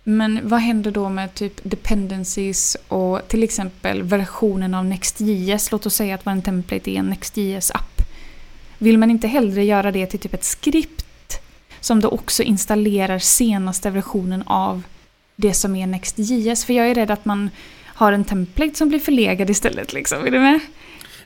Men 0.05 0.41
vad 0.43 0.61
händer 0.61 0.91
då 0.91 1.09
med 1.09 1.35
typ 1.35 1.61
dependencies 1.63 2.77
och 2.89 3.29
till 3.29 3.43
exempel 3.43 4.03
versionen 4.03 4.75
av 4.75 4.85
NextJS? 4.85 5.73
Låt 5.73 5.87
oss 5.87 5.95
säga 5.95 6.15
att 6.15 6.27
vår 6.27 6.41
template 6.41 6.91
är 6.91 6.99
en 6.99 7.09
NextJS-app. 7.09 8.03
Vill 8.79 8.99
man 8.99 9.11
inte 9.11 9.29
hellre 9.29 9.65
göra 9.65 9.93
det 9.93 10.07
till 10.07 10.19
typ 10.19 10.35
ett 10.35 10.45
skript 10.45 11.41
som 11.81 12.01
då 12.01 12.09
också 12.09 12.43
installerar 12.43 13.19
senaste 13.19 13.91
versionen 13.91 14.43
av 14.43 14.83
det 15.43 15.55
som 15.55 15.77
är 15.77 15.87
NextJS. 15.87 16.65
För 16.65 16.73
jag 16.73 16.91
är 16.91 16.95
rädd 16.95 17.11
att 17.11 17.25
man 17.25 17.51
har 17.85 18.13
en 18.13 18.25
template 18.25 18.75
som 18.75 18.89
blir 18.89 18.99
förlegad 18.99 19.51
istället. 19.51 19.93
Liksom. 19.93 20.27
Är 20.27 20.31
du 20.31 20.41
med? 20.41 20.61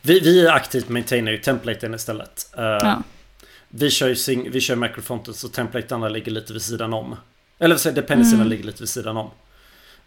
Vi, 0.02 0.20
vi 0.20 0.46
är 0.46 0.52
aktivt 0.52 0.88
maintainar 0.88 1.32
ju 1.32 1.38
templaten 1.38 1.94
istället. 1.94 2.50
Uh, 2.58 2.64
ja. 2.64 3.02
Vi 3.68 3.90
kör 3.90 4.14
sing, 4.14 4.50
vi 4.50 4.60
kör 4.60 4.76
microfronten 4.76 5.34
så 5.34 5.48
templaterna 5.48 6.08
ligger 6.08 6.32
lite 6.32 6.52
vid 6.52 6.62
sidan 6.62 6.92
om. 6.92 7.16
Eller 7.58 7.76
säger 7.76 7.96
dependencyerna 7.96 8.42
mm. 8.42 8.50
ligger 8.50 8.64
lite 8.64 8.82
vid 8.82 8.88
sidan 8.88 9.16
om. 9.16 9.30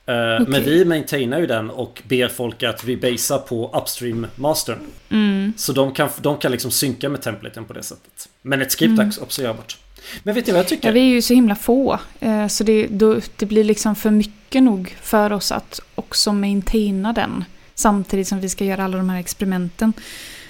Okay. 0.03 0.45
Men 0.47 0.63
vi 0.63 0.85
maintainar 0.85 1.39
ju 1.39 1.47
den 1.47 1.69
och 1.69 2.01
ber 2.07 2.27
folk 2.27 2.63
att 2.63 2.87
rebasa 2.87 3.37
på 3.37 3.81
upstream 3.81 4.27
mastern. 4.35 4.79
Mm. 5.09 5.53
Så 5.57 5.73
de 5.73 5.93
kan, 5.93 6.09
de 6.21 6.37
kan 6.37 6.51
liksom 6.51 6.71
synka 6.71 7.09
med 7.09 7.21
templaten 7.21 7.65
på 7.65 7.73
det 7.73 7.83
sättet. 7.83 8.29
Men 8.41 8.61
ett 8.61 8.71
script 8.71 8.99
mm. 8.99 9.09
är 9.09 9.23
också 9.23 9.41
görbart. 9.41 9.77
Men 10.23 10.35
vet 10.35 10.45
du 10.45 10.51
vad 10.51 10.59
jag 10.59 10.67
tycker? 10.67 10.87
Ja, 10.87 10.91
vi 10.91 10.99
är 10.99 11.13
ju 11.13 11.21
så 11.21 11.33
himla 11.33 11.55
få. 11.55 11.99
Eh, 12.19 12.47
så 12.47 12.63
det, 12.63 12.87
då, 12.87 13.19
det 13.35 13.45
blir 13.45 13.63
liksom 13.63 13.95
för 13.95 14.11
mycket 14.11 14.63
nog 14.63 14.95
för 15.01 15.33
oss 15.33 15.51
att 15.51 15.79
också 15.95 16.33
maintaina 16.33 17.13
den. 17.13 17.45
Samtidigt 17.75 18.27
som 18.27 18.39
vi 18.39 18.49
ska 18.49 18.65
göra 18.65 18.83
alla 18.83 18.97
de 18.97 19.09
här 19.09 19.19
experimenten. 19.19 19.93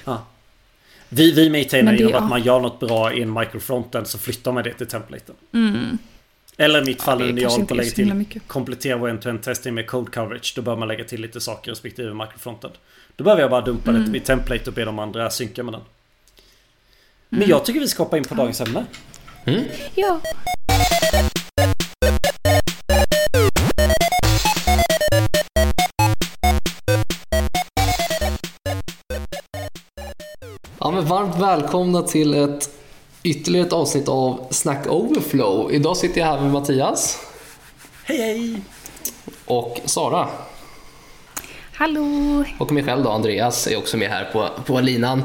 Ja. 0.05 0.25
Vi, 1.09 1.31
vi 1.31 1.49
maintainar 1.49 1.93
genom 1.93 2.23
att 2.23 2.29
man 2.29 2.43
gör 2.43 2.59
något 2.59 2.79
bra 2.79 3.13
i 3.13 3.21
en 3.21 3.33
microfronten 3.33 4.05
så 4.05 4.17
flyttar 4.17 4.51
man 4.51 4.63
det 4.63 4.73
till 4.73 4.87
templaten. 4.87 5.35
Mm. 5.53 5.97
Eller 6.57 6.81
i 6.81 6.85
mitt 6.85 7.01
fall 7.01 7.25
ja, 7.25 7.33
när 7.33 7.41
jag 7.41 7.49
håller 7.49 7.65
på 7.65 7.75
lägga 7.75 7.91
till 7.91 8.25
komplettera 8.47 8.97
vår 8.97 9.09
end-to-end 9.09 9.43
testing 9.43 9.73
med 9.73 9.87
code 9.87 10.11
coverage. 10.11 10.53
Då 10.55 10.61
bör 10.61 10.75
man 10.75 10.87
lägga 10.87 11.03
till 11.03 11.21
lite 11.21 11.41
saker 11.41 11.71
respektive 11.71 12.13
microfronten. 12.13 12.71
Då 13.15 13.23
behöver 13.23 13.41
jag 13.41 13.51
bara 13.51 13.61
dumpa 13.61 13.91
mm. 13.91 14.05
det 14.05 14.11
vid 14.11 14.23
template 14.23 14.69
och 14.69 14.73
be 14.73 14.85
de 14.85 14.99
andra 14.99 15.29
synka 15.29 15.63
med 15.63 15.73
den. 15.73 15.81
Men 17.29 17.39
mm. 17.39 17.49
jag 17.49 17.65
tycker 17.65 17.79
vi 17.79 17.87
ska 17.87 18.03
hoppa 18.03 18.17
in 18.17 18.23
på 18.23 18.35
dagens 18.35 18.61
ämne. 18.61 18.85
Mm. 19.45 19.63
Ja. 19.95 20.19
Ja, 30.79 30.91
men 30.91 31.05
varmt 31.05 31.35
välkomna 31.39 32.01
till 32.01 32.33
ett 32.33 32.69
ytterligare 33.23 33.67
ett 33.67 33.73
avsnitt 33.73 34.07
av 34.07 34.47
Snack 34.49 34.87
Overflow. 34.87 35.73
Idag 35.73 35.97
sitter 35.97 36.21
jag 36.21 36.27
här 36.27 36.41
med 36.41 36.51
Mattias. 36.51 37.19
Hej 38.03 38.17
hej! 38.17 38.61
Och 39.45 39.81
Sara. 39.85 40.27
Hallå! 41.73 42.43
Och 42.59 42.71
mig 42.71 42.83
själv 42.83 43.03
då, 43.03 43.09
Andreas, 43.09 43.67
är 43.67 43.77
också 43.77 43.97
med 43.97 44.09
här 44.09 44.25
på, 44.25 44.49
på 44.65 44.79
linan. 44.79 45.23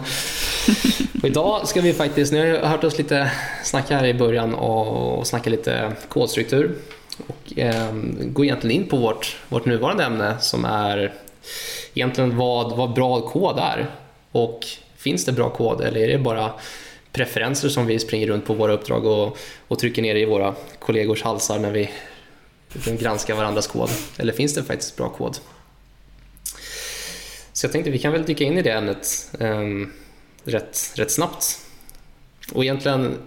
och 1.25 1.29
idag 1.29 1.69
ska 1.69 1.81
vi 1.81 1.93
faktiskt, 1.93 2.33
ni 2.33 2.39
har 2.39 2.69
hört 2.69 2.85
oss 2.85 2.99
lite 2.99 3.31
snacka 3.63 3.97
här 3.97 4.07
i 4.07 4.15
början 4.15 4.55
och 4.55 5.27
snacka 5.27 5.51
lite 5.51 5.93
kodstruktur. 6.09 6.75
Och 7.27 7.59
eh, 7.59 7.93
gå 8.23 8.45
egentligen 8.45 8.83
in 8.83 8.89
på 8.89 8.97
vårt, 8.97 9.37
vårt 9.49 9.65
nuvarande 9.65 10.05
ämne 10.05 10.37
som 10.41 10.65
är 10.65 11.15
egentligen 11.95 12.37
vad, 12.37 12.77
vad 12.77 12.93
bra 12.93 13.21
kod 13.21 13.59
är. 13.59 13.91
Och 14.33 14.67
finns 14.97 15.25
det 15.25 15.33
bra 15.33 15.51
kod 15.51 15.81
eller 15.81 16.01
är 16.01 16.09
det 16.09 16.19
bara 16.19 16.53
preferenser 17.13 17.69
som 17.69 17.87
vi 17.87 17.99
springer 17.99 18.27
runt 18.27 18.47
på 18.47 18.55
våra 18.55 18.73
uppdrag 18.73 19.07
och, 19.07 19.39
och 19.69 19.79
trycker 19.79 20.03
ner 20.03 20.15
i 20.15 20.25
våra 20.25 20.55
kollegors 20.79 21.23
halsar 21.23 21.59
när 21.59 21.71
vi 21.71 21.91
granskar 22.99 23.35
varandras 23.35 23.67
kod? 23.67 23.91
Eller 24.17 24.33
finns 24.33 24.55
det 24.55 24.63
faktiskt 24.63 24.97
bra 24.97 25.09
kod? 25.09 25.37
Så 27.53 27.65
jag 27.65 27.73
tänkte 27.73 27.91
vi 27.91 27.99
kan 27.99 28.13
väl 28.13 28.25
dyka 28.25 28.45
in 28.45 28.59
i 28.59 28.63
det 28.63 28.71
ämnet 28.71 29.31
um, 29.39 29.93
rätt, 30.45 30.93
rätt 30.95 31.11
snabbt. 31.11 31.59
Och 32.53 32.65
egentligen, 32.65 33.19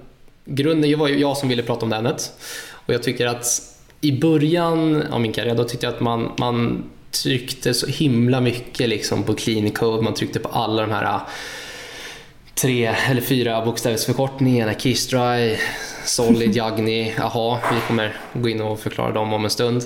grunden 0.45 0.99
var 0.99 1.07
ju 1.07 1.19
jag 1.19 1.37
som 1.37 1.49
ville 1.49 1.63
prata 1.63 1.85
om 1.85 1.89
det 1.89 1.95
ämnet. 1.95 2.31
Och 2.69 2.93
jag 2.93 3.03
tycker 3.03 3.27
att 3.27 3.61
i 4.01 4.11
början 4.11 5.01
av 5.01 5.21
min 5.21 5.33
karriär 5.33 5.55
då 5.55 5.63
tyckte 5.63 5.85
jag 5.85 5.93
att 5.93 6.01
man, 6.01 6.31
man 6.37 6.83
tryckte 7.11 7.73
så 7.73 7.87
himla 7.87 8.41
mycket 8.41 8.89
liksom 8.89 9.23
på 9.23 9.33
clean 9.33 9.71
code, 9.71 10.03
man 10.03 10.13
tryckte 10.13 10.39
på 10.39 10.49
alla 10.49 10.81
de 10.81 10.91
här 10.91 11.19
tre 12.55 12.85
eller 13.09 13.21
fyra 13.21 13.65
bokstavsförkortningarna, 13.65 14.73
Keystry, 14.73 15.57
Solid, 16.05 16.51
Jagni, 16.55 17.13
jaha, 17.17 17.59
vi 17.73 17.79
kommer 17.87 18.15
gå 18.33 18.49
in 18.49 18.61
och 18.61 18.79
förklara 18.79 19.11
dem 19.11 19.33
om 19.33 19.43
en 19.43 19.49
stund. 19.49 19.85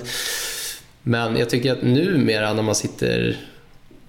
Men 1.02 1.36
jag 1.36 1.50
tycker 1.50 1.72
att 1.72 1.82
numera 1.82 2.52
när 2.52 2.62
man 2.62 2.74
sitter 2.74 3.36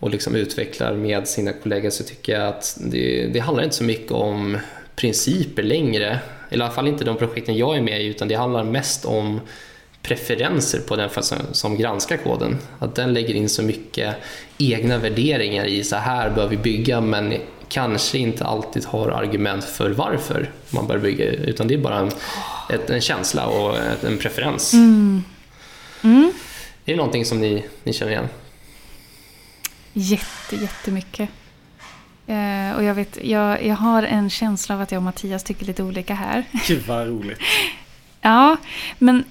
och 0.03 0.09
liksom 0.09 0.35
utvecklar 0.35 0.93
med 0.93 1.27
sina 1.27 1.53
kollegor 1.53 1.89
så 1.89 2.03
tycker 2.03 2.33
jag 2.33 2.47
att 2.47 2.77
det, 2.81 3.27
det 3.27 3.39
handlar 3.39 3.63
inte 3.63 3.75
så 3.75 3.83
mycket 3.83 4.11
om 4.11 4.57
principer 4.95 5.63
längre. 5.63 6.19
I 6.49 6.55
alla 6.55 6.71
fall 6.71 6.87
inte 6.87 7.05
de 7.05 7.17
projekten 7.17 7.57
jag 7.57 7.77
är 7.77 7.81
med 7.81 8.01
i 8.01 8.05
utan 8.05 8.27
det 8.27 8.35
handlar 8.35 8.63
mest 8.63 9.05
om 9.05 9.41
preferenser 10.01 10.79
på 10.79 10.95
den 10.95 11.09
som 11.51 11.77
granskar 11.77 12.17
koden. 12.17 12.57
Att 12.79 12.95
den 12.95 13.13
lägger 13.13 13.33
in 13.33 13.49
så 13.49 13.63
mycket 13.63 14.15
egna 14.57 14.97
värderingar 14.97 15.65
i 15.65 15.83
så 15.83 15.95
här 15.95 16.29
bör 16.29 16.47
vi 16.47 16.57
bygga 16.57 17.01
men 17.01 17.33
kanske 17.69 18.17
inte 18.17 18.45
alltid 18.45 18.85
har 18.85 19.09
argument 19.09 19.63
för 19.63 19.89
varför 19.89 20.51
man 20.69 20.87
bör 20.87 20.97
bygga 20.97 21.25
utan 21.25 21.67
det 21.67 21.73
är 21.73 21.77
bara 21.77 21.99
en, 21.99 22.11
en 22.87 23.01
känsla 23.01 23.47
och 23.47 23.77
en 24.03 24.17
preferens. 24.17 24.73
Mm. 24.73 25.23
Mm. 26.03 26.33
Är 26.85 26.93
det 26.93 26.97
någonting 26.97 27.25
som 27.25 27.41
ni, 27.41 27.65
ni 27.83 27.93
känner 27.93 28.11
igen? 28.11 28.27
Jätte, 29.93 30.55
jättemycket. 30.55 31.29
Uh, 32.29 32.71
och 32.75 32.83
jag, 32.83 32.93
vet, 32.93 33.17
jag, 33.23 33.65
jag 33.65 33.75
har 33.75 34.03
en 34.03 34.29
känsla 34.29 34.75
av 34.75 34.81
att 34.81 34.91
jag 34.91 34.99
och 34.99 35.03
Mattias 35.03 35.43
tycker 35.43 35.65
lite 35.65 35.83
olika 35.83 36.15
här. 36.15 36.43
Gud 36.67 36.83
vad 36.87 37.07
roligt. 37.07 37.39
ja, 38.21 38.57
men 38.99 39.23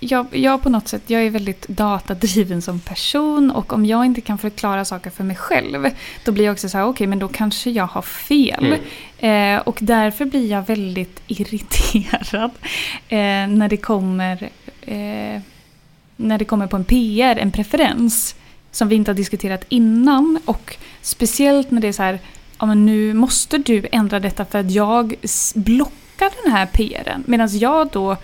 jag, 0.00 0.26
jag 0.30 0.62
på 0.62 0.70
något 0.70 0.88
sätt, 0.88 1.02
jag 1.06 1.22
är 1.22 1.30
väldigt 1.30 1.68
datadriven 1.68 2.62
som 2.62 2.80
person 2.80 3.50
och 3.50 3.72
om 3.72 3.86
jag 3.86 4.04
inte 4.04 4.20
kan 4.20 4.38
förklara 4.38 4.84
saker 4.84 5.10
för 5.10 5.24
mig 5.24 5.36
själv 5.36 5.88
då 6.24 6.32
blir 6.32 6.44
jag 6.44 6.52
också 6.52 6.68
så 6.68 6.78
här, 6.78 6.84
okej 6.84 6.90
okay, 6.90 7.06
men 7.06 7.18
då 7.18 7.28
kanske 7.28 7.70
jag 7.70 7.86
har 7.86 8.02
fel. 8.02 8.76
Mm. 9.20 9.56
Eh, 9.56 9.62
och 9.62 9.78
därför 9.80 10.24
blir 10.24 10.50
jag 10.50 10.66
väldigt 10.66 11.22
irriterad 11.26 12.50
eh, 13.08 13.18
när 13.56 13.68
det 13.68 13.76
kommer 13.76 14.50
eh, 14.80 15.40
när 16.16 16.38
det 16.38 16.44
kommer 16.44 16.66
på 16.66 16.76
en 16.76 16.84
PR, 16.84 17.36
en 17.36 17.52
preferens 17.52 18.34
som 18.78 18.88
vi 18.88 18.94
inte 18.96 19.10
har 19.10 19.16
diskuterat 19.16 19.64
innan 19.68 20.38
och 20.44 20.76
speciellt 21.02 21.70
när 21.70 21.80
det 21.80 21.88
är 21.88 21.92
så 21.92 22.02
här, 22.02 22.18
ja 22.58 22.66
men 22.66 22.86
nu 22.86 23.14
måste 23.14 23.58
du 23.58 23.86
ändra 23.92 24.20
detta 24.20 24.44
för 24.44 24.58
att 24.58 24.70
jag 24.70 25.14
blockar 25.54 26.30
den 26.44 26.52
här 26.52 26.66
PRen 26.66 27.24
medan 27.26 27.58
jag 27.58 27.88
då 27.88 28.16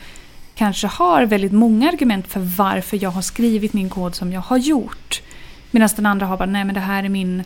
kanske 0.54 0.86
har 0.86 1.22
väldigt 1.26 1.52
många 1.52 1.88
argument 1.88 2.26
för 2.26 2.40
varför 2.40 3.02
jag 3.02 3.10
har 3.10 3.22
skrivit 3.22 3.72
min 3.72 3.90
kod 3.90 4.14
som 4.14 4.32
jag 4.32 4.40
har 4.40 4.56
gjort. 4.58 5.22
Medan 5.70 5.88
den 5.96 6.06
andra 6.06 6.26
har 6.26 6.36
bara, 6.36 6.46
nej 6.46 6.64
men 6.64 6.74
det 6.74 6.80
här 6.80 7.04
är 7.04 7.08
min, 7.08 7.44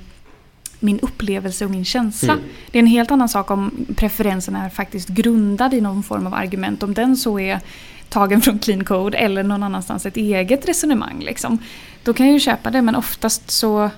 min 0.80 1.00
upplevelse 1.00 1.64
och 1.64 1.70
min 1.70 1.84
känsla. 1.84 2.32
Mm. 2.32 2.44
Det 2.70 2.78
är 2.78 2.82
en 2.82 2.86
helt 2.86 3.10
annan 3.10 3.28
sak 3.28 3.50
om 3.50 3.86
preferensen 3.96 4.56
är 4.56 4.68
faktiskt 4.68 5.08
grundad 5.08 5.74
i 5.74 5.80
någon 5.80 6.02
form 6.02 6.26
av 6.26 6.34
argument. 6.34 6.82
Om 6.82 6.94
den 6.94 7.16
så 7.16 7.40
är 7.40 7.60
tagen 8.08 8.42
från 8.42 8.58
clean 8.58 8.84
code 8.84 9.18
eller 9.18 9.42
någon 9.42 9.62
annanstans 9.62 10.06
ett 10.06 10.16
eget 10.16 10.68
resonemang. 10.68 11.20
Liksom. 11.20 11.58
Då 12.02 12.14
kan 12.14 12.26
jag 12.26 12.32
ju 12.32 12.40
köpa 12.40 12.70
det 12.70 12.82
men 12.82 12.96
oftast 12.96 13.50
så, 13.50 13.90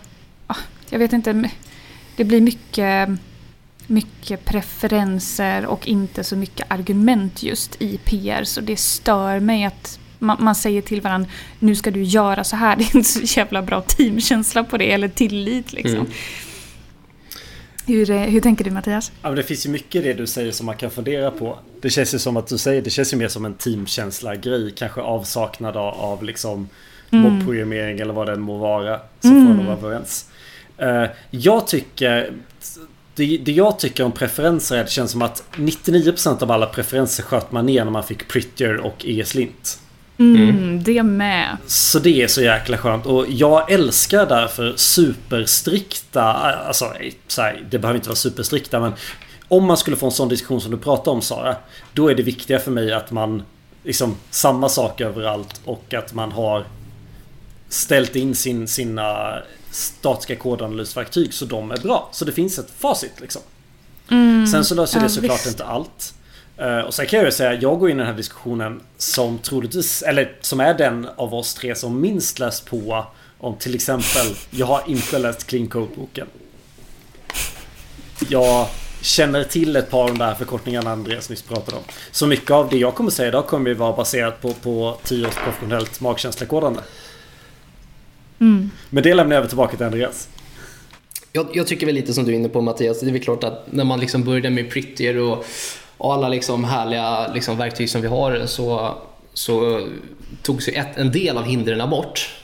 jag 0.90 0.99
vet 0.99 1.12
inte, 1.12 1.50
det 2.16 2.25
blir 2.25 2.40
mycket 2.40 3.08
mycket 3.87 4.44
preferenser 4.44 5.66
och 5.66 5.88
inte 5.88 6.25
så 6.25 6.37
mycket 6.37 6.70
argument 6.70 7.42
just 7.42 7.82
i 7.82 7.99
PR. 7.99 8.44
Så 8.44 8.60
det 8.60 8.76
stör 8.76 9.40
mig 9.40 9.64
att 9.64 9.99
man, 10.18 10.37
man, 10.40 10.54
säger 10.54 10.82
till 10.82 11.00
varandra 11.00 11.30
nu 11.58 11.76
ska 11.76 11.90
du 11.90 12.02
göra 12.02 12.44
så 12.44 12.56
här. 12.56 12.76
Det 12.78 12.82
är 12.82 12.96
inte 12.96 13.08
så 13.08 13.38
jävla 13.40 13.62
bra 13.62 13.80
teamkänsla 13.80 14.64
på 14.64 14.76
det 14.76 14.92
eller 14.92 15.08
tillit 15.08 15.72
liksom. 15.72 15.99
Mm. 16.00 16.12
Hur, 17.90 18.11
eh, 18.11 18.18
hur 18.20 18.40
tänker 18.40 18.64
du 18.64 18.70
Mattias? 18.70 19.12
Ja, 19.23 19.30
det 19.30 19.42
finns 19.42 19.66
ju 19.66 19.70
mycket 19.70 19.94
i 19.94 20.09
det 20.09 20.14
du 20.14 20.26
säger 20.26 20.52
som 20.52 20.66
man 20.66 20.76
kan 20.76 20.90
fundera 20.90 21.30
på. 21.30 21.59
Det 21.80 21.90
känns 21.90 22.14
ju 22.14 22.18
som 22.18 22.37
att 22.37 22.47
du 22.47 22.59
säger, 22.59 22.82
det 22.82 22.90
känns 22.90 23.12
ju 23.12 23.16
mer 23.16 23.28
som 23.28 23.44
en 23.44 23.54
teamkänsla-grej. 23.54 24.73
Kanske 24.76 25.00
avsaknad 25.00 25.76
av, 25.76 25.94
av 25.94 26.25
liksom 26.25 26.68
mm. 27.11 27.32
mobbprogrammering 27.32 28.00
eller 28.00 28.14
vad 28.14 28.26
det 28.26 28.32
än 28.32 28.40
må 28.40 28.59
vara. 28.59 29.00
Så 29.20 29.28
mm. 29.28 29.47
får 29.47 29.54
de 29.54 29.66
vara 29.66 29.76
överens. 29.76 30.30
Uh, 30.82 31.06
jag 31.30 31.66
tycker 31.66 32.32
det, 33.14 33.37
det 33.37 33.52
jag 33.52 33.78
tycker 33.78 34.04
om 34.04 34.12
preferenser 34.12 34.76
är 34.76 34.80
att 34.80 34.87
det 34.87 34.92
känns 34.92 35.11
som 35.11 35.23
att 35.23 35.44
99% 35.52 36.42
av 36.42 36.50
alla 36.50 36.66
preferenser 36.66 37.23
sköt 37.23 37.52
man 37.52 37.66
ner 37.66 37.85
när 37.85 37.92
man 37.92 38.02
fick 38.02 38.28
Prettier 38.28 38.76
och 38.76 39.04
ESLint. 39.06 39.80
Mm, 40.20 40.48
mm. 40.48 40.82
Det 40.82 41.02
med. 41.02 41.56
Så 41.66 41.98
det 41.98 42.22
är 42.22 42.28
så 42.28 42.42
jäkla 42.42 42.78
skönt. 42.78 43.06
Och 43.06 43.26
jag 43.28 43.72
älskar 43.72 44.26
därför 44.26 44.72
superstrikta, 44.76 46.22
alltså 46.22 46.92
så 47.26 47.42
här, 47.42 47.66
det 47.70 47.78
behöver 47.78 47.96
inte 47.98 48.08
vara 48.08 48.16
superstrikta 48.16 48.80
men 48.80 48.92
om 49.48 49.64
man 49.64 49.76
skulle 49.76 49.96
få 49.96 50.06
en 50.06 50.12
sån 50.12 50.28
diskussion 50.28 50.60
som 50.60 50.70
du 50.70 50.76
pratade 50.76 51.10
om 51.10 51.22
Sara. 51.22 51.56
Då 51.92 52.10
är 52.10 52.14
det 52.14 52.22
viktiga 52.22 52.58
för 52.58 52.70
mig 52.70 52.92
att 52.92 53.10
man 53.10 53.42
liksom 53.84 54.16
samma 54.30 54.68
sak 54.68 55.00
överallt 55.00 55.60
och 55.64 55.94
att 55.94 56.14
man 56.14 56.32
har 56.32 56.64
ställt 57.68 58.16
in 58.16 58.34
sin, 58.34 58.68
sina 58.68 59.38
statiska 59.70 60.36
kodanalysverktyg 60.36 61.34
så 61.34 61.44
de 61.44 61.70
är 61.70 61.76
bra. 61.76 62.08
Så 62.12 62.24
det 62.24 62.32
finns 62.32 62.58
ett 62.58 62.70
facit 62.78 63.20
liksom. 63.20 63.42
Mm, 64.10 64.46
Sen 64.46 64.64
så 64.64 64.74
löser 64.74 64.98
ja, 64.98 65.02
det 65.02 65.10
såklart 65.10 65.38
visst. 65.38 65.46
inte 65.46 65.64
allt. 65.64 66.14
Uh, 66.61 66.81
och 66.81 66.95
sen 66.95 67.07
kan 67.07 67.19
jag 67.19 67.26
ju 67.26 67.33
säga, 67.33 67.55
jag 67.55 67.79
går 67.79 67.90
in 67.90 67.97
i 67.97 67.99
den 67.99 68.07
här 68.07 68.17
diskussionen 68.17 68.81
som 68.97 69.38
troligtvis, 69.38 70.02
eller 70.02 70.37
som 70.40 70.61
är 70.61 70.75
den 70.75 71.09
av 71.17 71.35
oss 71.35 71.55
tre 71.55 71.75
som 71.75 72.00
minst 72.00 72.38
läst 72.38 72.67
på 72.67 73.07
om 73.38 73.57
till 73.57 73.75
exempel, 73.75 74.37
jag 74.50 74.67
har 74.67 74.83
inte 74.87 75.19
läst 75.19 75.47
Clean 75.47 75.69
Code-boken. 75.69 76.26
Jag 78.29 78.67
känner 79.02 79.45
till 79.45 79.76
ett 79.76 79.90
par 79.90 80.02
av 80.02 80.09
de 80.09 80.19
där 80.19 80.35
förkortningarna 80.35 80.90
Andreas 80.90 81.31
nyss 81.31 81.43
pratade 81.43 81.76
om. 81.76 81.83
Så 82.11 82.26
mycket 82.26 82.50
av 82.50 82.69
det 82.69 82.76
jag 82.76 82.95
kommer 82.95 83.11
säga 83.11 83.29
idag 83.29 83.47
kommer 83.47 83.69
ju 83.71 83.75
vara 83.75 83.97
baserat 83.97 84.43
på, 84.43 84.52
på 84.52 84.99
tio 85.05 85.26
års 85.26 85.35
professionellt 85.35 86.00
magkänslekodande. 86.00 86.81
Mm. 88.40 88.71
Men 88.90 89.02
det 89.02 89.14
lämnar 89.14 89.37
jag 89.37 89.38
över 89.38 89.49
tillbaka 89.49 89.76
till 89.76 89.87
Andreas. 89.87 90.29
Jag, 91.33 91.49
jag, 91.52 91.67
tycker 91.67 91.87
väl 91.87 91.95
lite 91.95 92.14
som 92.14 92.25
du 92.25 92.33
är 92.33 92.37
inne 92.37 92.49
på 92.49 92.61
Mattias, 92.61 93.00
det 93.00 93.07
är 93.07 93.12
väl 93.12 93.23
klart 93.23 93.45
att 93.45 93.73
när 93.73 93.85
man 93.85 94.00
liksom 94.00 94.25
började 94.25 94.50
med 94.50 94.71
Prettier 94.71 95.17
och, 95.17 95.45
och 96.00 96.14
alla 96.14 96.28
liksom 96.28 96.64
härliga 96.64 97.33
liksom 97.33 97.57
verktyg 97.57 97.90
som 97.90 98.00
vi 98.00 98.09
har 98.09 98.47
så, 98.47 98.95
så 99.33 99.87
togs 100.42 100.69
ju 100.69 100.73
ett, 100.73 100.97
en 100.97 101.12
del 101.12 101.38
av 101.38 101.45
hindren 101.45 101.90
bort. 101.90 102.35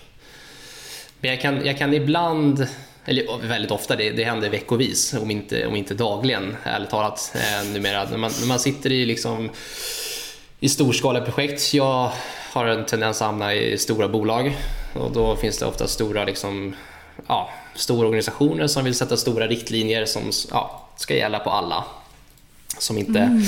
Men 1.21 1.31
jag 1.31 1.41
kan, 1.41 1.67
jag 1.67 1.79
kan 1.79 1.95
ibland, 1.95 2.67
eller 3.05 3.49
väldigt 3.49 3.71
ofta, 3.71 3.97
det, 3.97 4.11
det 4.11 4.25
händer 4.25 4.51
veckovis 4.51 5.15
om 5.15 5.31
inte, 5.31 5.67
om 5.67 5.77
inte 5.77 5.95
dagligen 5.95 6.57
ärligt 6.63 6.91
talat 6.91 7.33
eh, 7.35 7.73
numera. 7.73 8.05
När 8.11 8.19
man, 8.19 8.31
när 8.41 8.47
man 8.47 8.59
sitter 8.59 8.93
i, 8.93 9.07
liksom, 9.07 9.51
i 10.61 10.69
storskaliga 10.69 11.25
projekt, 11.25 11.75
jag 11.75 12.13
har 12.53 12.67
en 12.67 12.87
tendens 12.87 13.23
att 13.23 13.27
hamna 13.27 13.55
i 13.55 13.79
stora 13.79 14.09
bolag 14.09 14.57
och 14.95 15.13
då 15.13 15.37
finns 15.37 15.59
det 15.59 15.67
ofta 15.67 15.89
stora 15.89 16.25
liksom, 16.25 16.77
ja, 17.27 17.51
stora 17.75 18.07
organisationer 18.07 18.67
som 18.67 18.85
vill 18.85 18.95
sätta 18.95 19.17
stora 19.17 19.47
riktlinjer 19.47 20.05
som 20.05 20.23
ja, 20.51 20.89
ska 20.97 21.15
gälla 21.15 21.39
på 21.39 21.51
alla. 21.51 21.85
Som, 22.78 22.99
inte, 22.99 23.18
mm. 23.18 23.42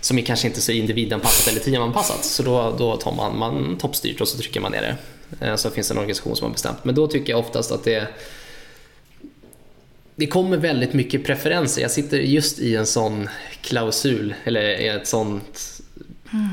som 0.00 0.18
är 0.18 0.22
kanske 0.22 0.46
inte 0.46 0.60
så 0.60 0.72
individanpassat 0.72 1.48
eller 1.48 1.60
teamanpassat. 1.60 2.24
Så 2.24 2.42
då, 2.42 2.76
då 2.78 2.96
tar 2.96 3.12
man, 3.12 3.38
man 3.38 3.76
toppstyrt 3.78 4.20
och 4.20 4.28
så 4.28 4.38
trycker 4.38 4.60
man 4.60 4.72
ner 4.72 4.82
det. 4.82 4.96
Eh, 5.46 5.56
så 5.56 5.70
finns 5.70 5.88
det 5.88 5.94
en 5.94 5.98
organisation 5.98 6.36
som 6.36 6.44
har 6.44 6.52
bestämt. 6.52 6.84
Men 6.84 6.94
då 6.94 7.06
tycker 7.06 7.32
jag 7.32 7.40
oftast 7.40 7.72
att 7.72 7.84
det 7.84 8.08
det 10.18 10.26
kommer 10.26 10.56
väldigt 10.56 10.92
mycket 10.92 11.24
preferenser. 11.24 11.82
Jag 11.82 11.90
sitter 11.90 12.18
just 12.18 12.58
i 12.58 12.76
en 12.76 12.86
sån 12.86 13.28
klausul, 13.60 14.34
eller 14.44 14.96
ett 14.96 15.06
sånt, 15.06 15.80
mm. 16.32 16.48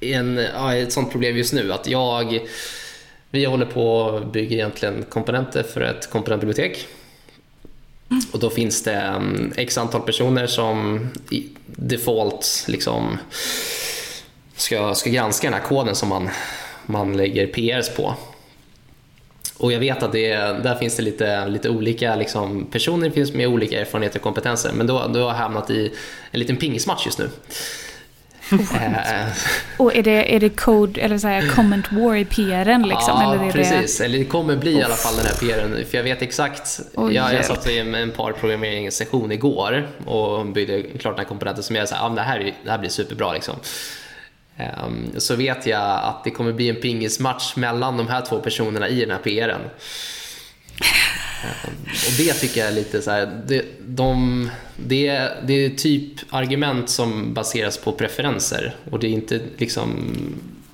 en, 0.00 0.46
ja, 0.54 0.76
ett 0.76 0.92
sånt 0.92 1.10
problem 1.10 1.36
just 1.36 1.52
nu. 1.52 1.72
Att 1.72 1.86
jag 1.86 2.40
vi 3.30 3.44
håller 3.44 3.66
på 3.66 3.96
och 3.96 4.26
bygger 4.26 4.56
egentligen 4.56 5.04
komponenter 5.08 5.62
för 5.62 5.80
ett 5.80 6.10
komponentbibliotek. 6.10 6.86
Och 8.32 8.38
då 8.38 8.50
finns 8.50 8.82
det 8.82 9.12
um, 9.16 9.52
x 9.56 9.78
antal 9.78 10.00
personer 10.00 10.46
som 10.46 11.08
i 11.30 11.46
default 11.66 12.64
liksom 12.68 13.18
ska, 14.56 14.94
ska 14.94 15.10
granska 15.10 15.50
den 15.50 15.60
här 15.60 15.68
koden 15.68 15.94
som 15.94 16.08
man, 16.08 16.28
man 16.86 17.16
lägger 17.16 17.46
PRs 17.46 17.96
på. 17.96 18.14
Och 19.56 19.72
jag 19.72 19.80
vet 19.80 20.02
att 20.02 20.12
det, 20.12 20.34
där 20.36 20.74
finns 20.74 20.96
det 20.96 21.02
lite, 21.02 21.48
lite 21.48 21.68
olika 21.68 22.16
liksom, 22.16 22.66
personer 22.66 23.10
finns 23.10 23.32
med 23.32 23.48
olika 23.48 23.80
erfarenheter 23.80 24.18
och 24.18 24.22
kompetenser. 24.22 24.72
Men 24.72 24.86
då, 24.86 25.06
då 25.14 25.20
har 25.20 25.26
jag 25.26 25.34
hamnat 25.34 25.70
i 25.70 25.92
en 26.30 26.40
liten 26.40 26.56
pingismatch 26.56 27.06
just 27.06 27.18
nu. 27.18 27.28
Eh, 28.52 29.26
och 29.76 29.96
är 29.96 30.02
det, 30.02 30.34
är 30.34 30.40
det 30.40 30.48
code, 30.48 31.00
eller 31.00 31.18
så 31.18 31.28
här, 31.28 31.48
comment 31.48 31.92
war 31.92 32.16
i 32.16 32.24
PRn 32.24 32.82
liksom? 32.82 33.20
Ja, 33.20 33.34
eller 33.34 33.46
är 33.46 33.52
precis. 33.52 33.98
Det... 33.98 34.04
Eller 34.04 34.18
det 34.18 34.24
kommer 34.24 34.56
bli 34.56 34.72
i 34.72 34.82
alla 34.82 34.94
fall 34.94 35.16
den 35.16 35.26
här 35.26 35.34
PRn. 35.34 35.84
För 35.86 35.96
jag 35.96 36.04
vet 36.04 36.22
exakt. 36.22 36.80
Oh, 36.94 37.14
jag, 37.14 37.34
jag 37.34 37.44
satt 37.44 37.68
i 37.68 37.78
en 37.78 38.10
par 38.10 38.32
programmeringssession 38.32 39.32
igår 39.32 39.88
och 40.04 40.46
byggde 40.46 40.82
klart 40.82 41.16
den 41.16 41.24
här 41.24 41.28
komponenten 41.28 41.64
som 41.64 41.76
jag 41.76 41.88
sa, 41.88 41.96
ah, 42.00 42.08
det, 42.08 42.20
här, 42.20 42.54
det 42.64 42.70
här 42.70 42.78
blir 42.78 42.90
superbra 42.90 43.32
liksom. 43.32 43.54
Um, 44.86 45.12
så 45.16 45.36
vet 45.36 45.66
jag 45.66 46.00
att 46.04 46.24
det 46.24 46.30
kommer 46.30 46.52
bli 46.52 46.68
en 46.68 46.76
pingismatch 46.76 47.56
mellan 47.56 47.96
de 47.96 48.08
här 48.08 48.20
två 48.20 48.38
personerna 48.38 48.88
i 48.88 49.00
den 49.00 49.10
här 49.10 49.18
PRn. 49.18 49.60
Och 52.06 52.12
det 52.16 52.32
tycker 52.32 52.60
jag 52.60 52.68
är 52.68 52.74
lite 52.74 53.02
så 53.02 53.10
här, 53.10 53.42
det, 53.46 53.64
de, 53.86 54.50
det, 54.76 55.28
det 55.46 55.64
är 55.64 55.70
typ 55.70 56.12
argument 56.30 56.90
som 56.90 57.34
baseras 57.34 57.78
på 57.78 57.92
preferenser 57.92 58.74
och 58.90 58.98
det 58.98 59.06
är 59.06 59.10
inte 59.10 59.40
liksom 59.56 60.06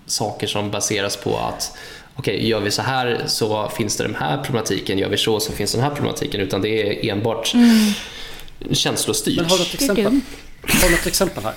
saker 0.07 0.47
som 0.47 0.71
baseras 0.71 1.17
på 1.17 1.39
att 1.39 1.77
okej, 2.15 2.37
okay, 2.37 2.49
gör 2.49 2.61
vi 2.61 2.71
så 2.71 2.83
här 2.83 3.23
så 3.27 3.69
finns 3.69 3.97
det 3.97 4.05
den 4.05 4.15
här 4.15 4.45
problematiken, 4.45 4.99
gör 4.99 5.09
vi 5.09 5.17
så 5.17 5.41
så 5.41 5.53
finns 5.53 5.73
den 5.73 5.83
här 5.83 5.91
problematiken, 5.91 6.41
utan 6.41 6.63
det 6.63 6.69
är 6.69 7.13
enbart 7.13 7.55
mm. 7.55 7.95
känslostyrt. 8.75 9.37
Men 9.37 9.51
har 9.51 9.57
du 9.57 9.63
ett 9.63 9.75
exempel? 9.75 10.21
Har 10.63 10.89
du 10.89 10.97
något 10.97 11.07
exempel 11.07 11.45
här? 11.45 11.55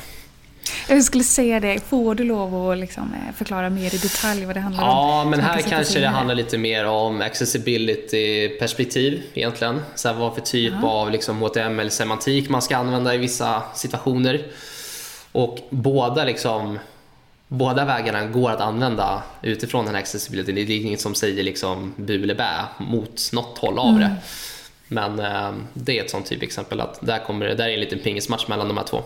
Jag 0.88 1.04
skulle 1.04 1.24
säga 1.24 1.60
det. 1.60 1.80
Får 1.90 2.16
du 2.16 2.24
lov 2.24 2.70
att 2.70 2.78
liksom 2.78 3.14
eh, 3.14 3.34
förklara 3.36 3.70
mer 3.70 3.96
i 3.96 3.98
detalj 3.98 4.46
vad 4.46 4.56
det 4.56 4.60
handlar 4.60 4.84
ja, 4.84 4.92
om? 4.92 5.18
Ja, 5.18 5.26
men 5.30 5.40
här 5.40 5.62
kanske 5.62 6.00
det 6.00 6.08
handlar 6.08 6.36
lite 6.36 6.58
mer 6.58 6.86
om 6.86 7.22
accessibility-perspektiv 7.22 9.24
egentligen. 9.34 9.82
Så 9.96 10.08
här, 10.08 10.16
vad 10.16 10.34
för 10.34 10.42
typ 10.42 10.74
ja. 10.82 10.90
av 10.90 11.12
liksom, 11.12 11.42
HTML-semantik 11.42 12.50
man 12.50 12.62
ska 12.62 12.78
använda 12.78 13.16
i 13.16 13.18
vissa 13.18 13.64
situationer. 13.74 14.42
Och 15.32 15.60
båda 15.70 16.24
liksom 16.24 16.80
Båda 17.54 17.86
vägarna 17.86 18.26
går 18.26 18.52
att 18.52 18.62
använda 18.62 19.24
utifrån 19.42 19.86
den 19.86 19.96
här 19.96 20.02
accessibility. 20.02 20.52
Det 20.52 20.62
är 20.62 20.78
inget 20.78 21.02
som 21.02 21.16
säger 21.16 21.44
liksom 21.44 21.94
bu 21.98 22.24
eller 22.24 22.36
bä 22.36 22.66
mot 22.78 23.30
något 23.34 23.58
håll 23.58 23.80
av 23.80 23.90
mm. 23.90 24.00
det. 24.00 24.16
Men 24.88 25.20
eh, 25.20 25.52
det 25.74 26.00
är 26.00 26.04
ett 26.04 26.10
sånt 26.10 26.26
typ 26.26 26.44
exempel 26.44 26.82
att 26.82 27.00
där, 27.02 27.20
kommer, 27.20 27.46
där 27.46 27.70
är 27.70 27.74
en 27.74 27.80
liten 27.80 28.00
pingismatch 28.00 28.48
mellan 28.48 28.68
de 28.68 28.78
här 28.78 28.84
två. 28.84 29.04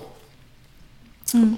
Mm. 1.34 1.56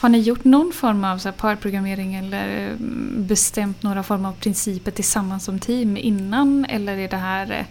Har 0.00 0.08
ni 0.08 0.18
gjort 0.18 0.44
någon 0.44 0.72
form 0.72 1.04
av 1.04 1.18
så 1.18 1.32
parprogrammering 1.32 2.14
eller 2.14 2.66
mm, 2.66 3.26
bestämt 3.26 3.82
några 3.82 4.02
form 4.02 4.24
av 4.24 4.32
principer 4.32 4.90
tillsammans 4.90 5.44
som 5.44 5.58
team 5.58 5.96
innan? 5.96 6.64
Eller 6.64 6.98
är 6.98 7.08
det 7.08 7.16
här, 7.16 7.52
eh, 7.52 7.64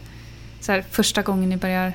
så 0.61 0.71
här 0.71 0.85
första 0.91 1.21
gången 1.21 1.49
ni 1.49 1.57
börjar 1.57 1.93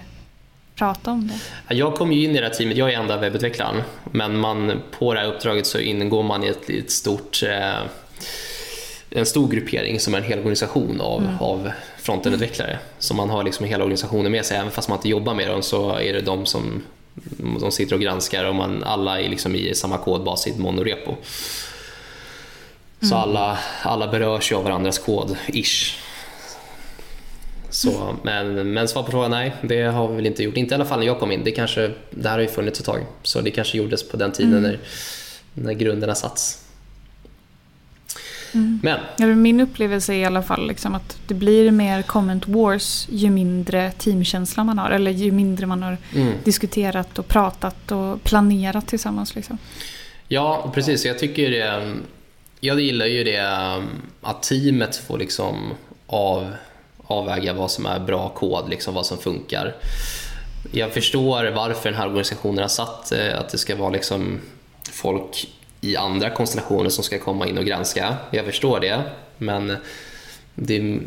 prata 0.75 1.11
om 1.11 1.29
det? 1.29 1.75
Jag 1.75 1.95
kom 1.95 2.13
ju 2.13 2.25
in 2.25 2.31
i 2.31 2.41
det 2.41 2.47
här 2.47 2.55
teamet, 2.55 2.77
jag 2.77 2.93
är 2.93 3.01
enda 3.01 3.17
webbutvecklaren, 3.17 3.83
men 4.13 4.39
man, 4.39 4.83
på 4.99 5.15
det 5.15 5.21
här 5.21 5.27
uppdraget 5.27 5.67
så 5.67 5.79
ingår 5.79 6.23
man 6.23 6.45
i 6.45 6.47
ett, 6.47 6.71
ett 6.71 6.91
stort 6.91 7.43
eh, 7.43 7.83
en 9.11 9.27
stor 9.27 9.49
gruppering 9.49 10.01
som 10.01 10.15
är 10.15 10.19
en 10.19 10.25
hel 10.25 10.39
organisation 10.39 11.01
av, 11.01 11.23
mm. 11.23 11.39
av 11.39 11.71
frontendutvecklare. 11.99 12.79
Så 12.99 13.15
man 13.15 13.31
har 13.31 13.45
liksom 13.45 13.67
hela 13.67 13.85
organisationen 13.85 14.33
med 14.33 14.45
sig, 14.45 14.57
även 14.57 14.71
fast 14.71 14.89
man 14.89 14.99
inte 14.99 15.09
jobbar 15.09 15.35
med 15.35 15.49
dem 15.49 15.63
så 15.63 15.99
är 15.99 16.13
det 16.13 16.21
de 16.21 16.47
som 16.47 16.83
de 17.61 17.73
sitter 17.73 17.95
och 17.95 18.01
granskar 18.01 18.45
och 18.45 18.55
man, 18.55 18.85
alla 18.85 19.21
är 19.21 19.29
liksom 19.29 19.55
i 19.55 19.75
samma 19.75 19.99
kodbas 19.99 20.47
i 20.47 20.51
ett 20.51 20.59
monorepo. 20.59 21.17
Så 23.01 23.15
mm. 23.15 23.19
alla, 23.19 23.59
alla 23.83 24.09
berörs 24.09 24.53
ju 24.53 24.57
av 24.57 24.65
varandras 24.65 24.99
kod, 24.99 25.37
ish. 25.49 25.99
Så, 27.71 28.17
men, 28.23 28.73
men 28.73 28.89
svar 28.89 29.03
på 29.03 29.11
frågan, 29.11 29.31
nej, 29.31 29.53
det 29.63 29.83
har 29.83 30.09
vi 30.09 30.17
väl 30.17 30.27
inte 30.27 30.43
gjort. 30.43 30.57
Inte 30.57 30.75
i 30.75 30.77
alla 30.77 30.85
fall 30.85 30.99
när 30.99 31.07
jag 31.07 31.21
kom 31.21 31.33
in. 31.33 31.45
Det, 31.45 31.51
kanske, 31.51 31.91
det 32.11 32.29
här 32.29 32.37
har 32.37 32.43
ju 32.43 32.49
funnits 32.49 32.81
ett 32.81 32.87
tag, 32.87 33.07
så 33.23 33.41
det 33.41 33.51
kanske 33.51 33.79
gjordes 33.79 34.09
på 34.09 34.17
den 34.17 34.33
tiden 34.33 34.59
mm. 34.59 34.63
när, 34.63 34.79
när 35.55 35.73
grunderna 35.73 36.15
satts. 36.15 36.70
Mm. 38.55 38.81
Men. 38.83 39.43
Min 39.43 39.61
upplevelse 39.61 40.15
är 40.15 40.19
i 40.19 40.25
alla 40.25 40.43
fall 40.43 40.69
liksom 40.69 40.95
att 40.95 41.19
det 41.27 41.35
blir 41.35 41.71
mer 41.71 42.03
comment 42.03 42.49
wars 42.49 43.07
ju 43.11 43.31
mindre 43.31 43.93
teamkänsla 43.93 44.65
man 44.65 44.79
har. 44.79 44.91
Eller 44.91 45.11
ju 45.11 45.33
mindre 45.33 45.67
man 45.67 45.83
har 45.83 45.97
mm. 46.15 46.35
diskuterat 46.45 47.19
och 47.19 47.29
pratat 47.29 47.93
och 47.93 48.25
planerat 48.25 48.87
tillsammans. 48.87 49.35
Liksom. 49.35 49.59
Ja, 50.29 50.71
precis. 50.75 51.05
Jag 51.05 51.19
tycker 51.19 51.51
det, 51.51 51.95
jag 52.61 52.81
gillar 52.81 53.07
ju 53.07 53.25
det 53.25 53.45
att 54.21 54.43
teamet 54.43 54.97
får 54.97 55.19
liksom 55.19 55.73
av, 56.07 56.53
avväga 57.07 57.53
vad 57.53 57.71
som 57.71 57.87
är 57.87 58.01
bra 58.01 58.29
kod, 58.29 58.71
liksom 58.71 58.95
vad 58.95 59.07
som 59.07 59.19
funkar. 59.19 59.77
Jag 60.73 60.93
förstår 60.93 61.51
varför 61.51 61.91
den 61.91 61.99
här 61.99 62.07
organisationen 62.07 62.59
har 62.59 62.69
satt 62.69 63.13
eh, 63.13 63.39
att 63.39 63.49
det 63.49 63.59
ska 63.59 63.77
vara 63.77 63.91
liksom 63.91 64.41
folk 64.93 65.49
i 65.81 65.97
andra 65.97 66.31
konstellationer 66.31 66.91
som 66.91 67.05
ska 67.05 67.19
komma 67.19 67.47
in 67.47 67.59
och 67.59 67.65
granska. 67.65 68.17
Jag 68.31 68.45
förstår 68.45 68.81
det, 68.81 69.03
men 69.39 69.77
det 70.55 70.99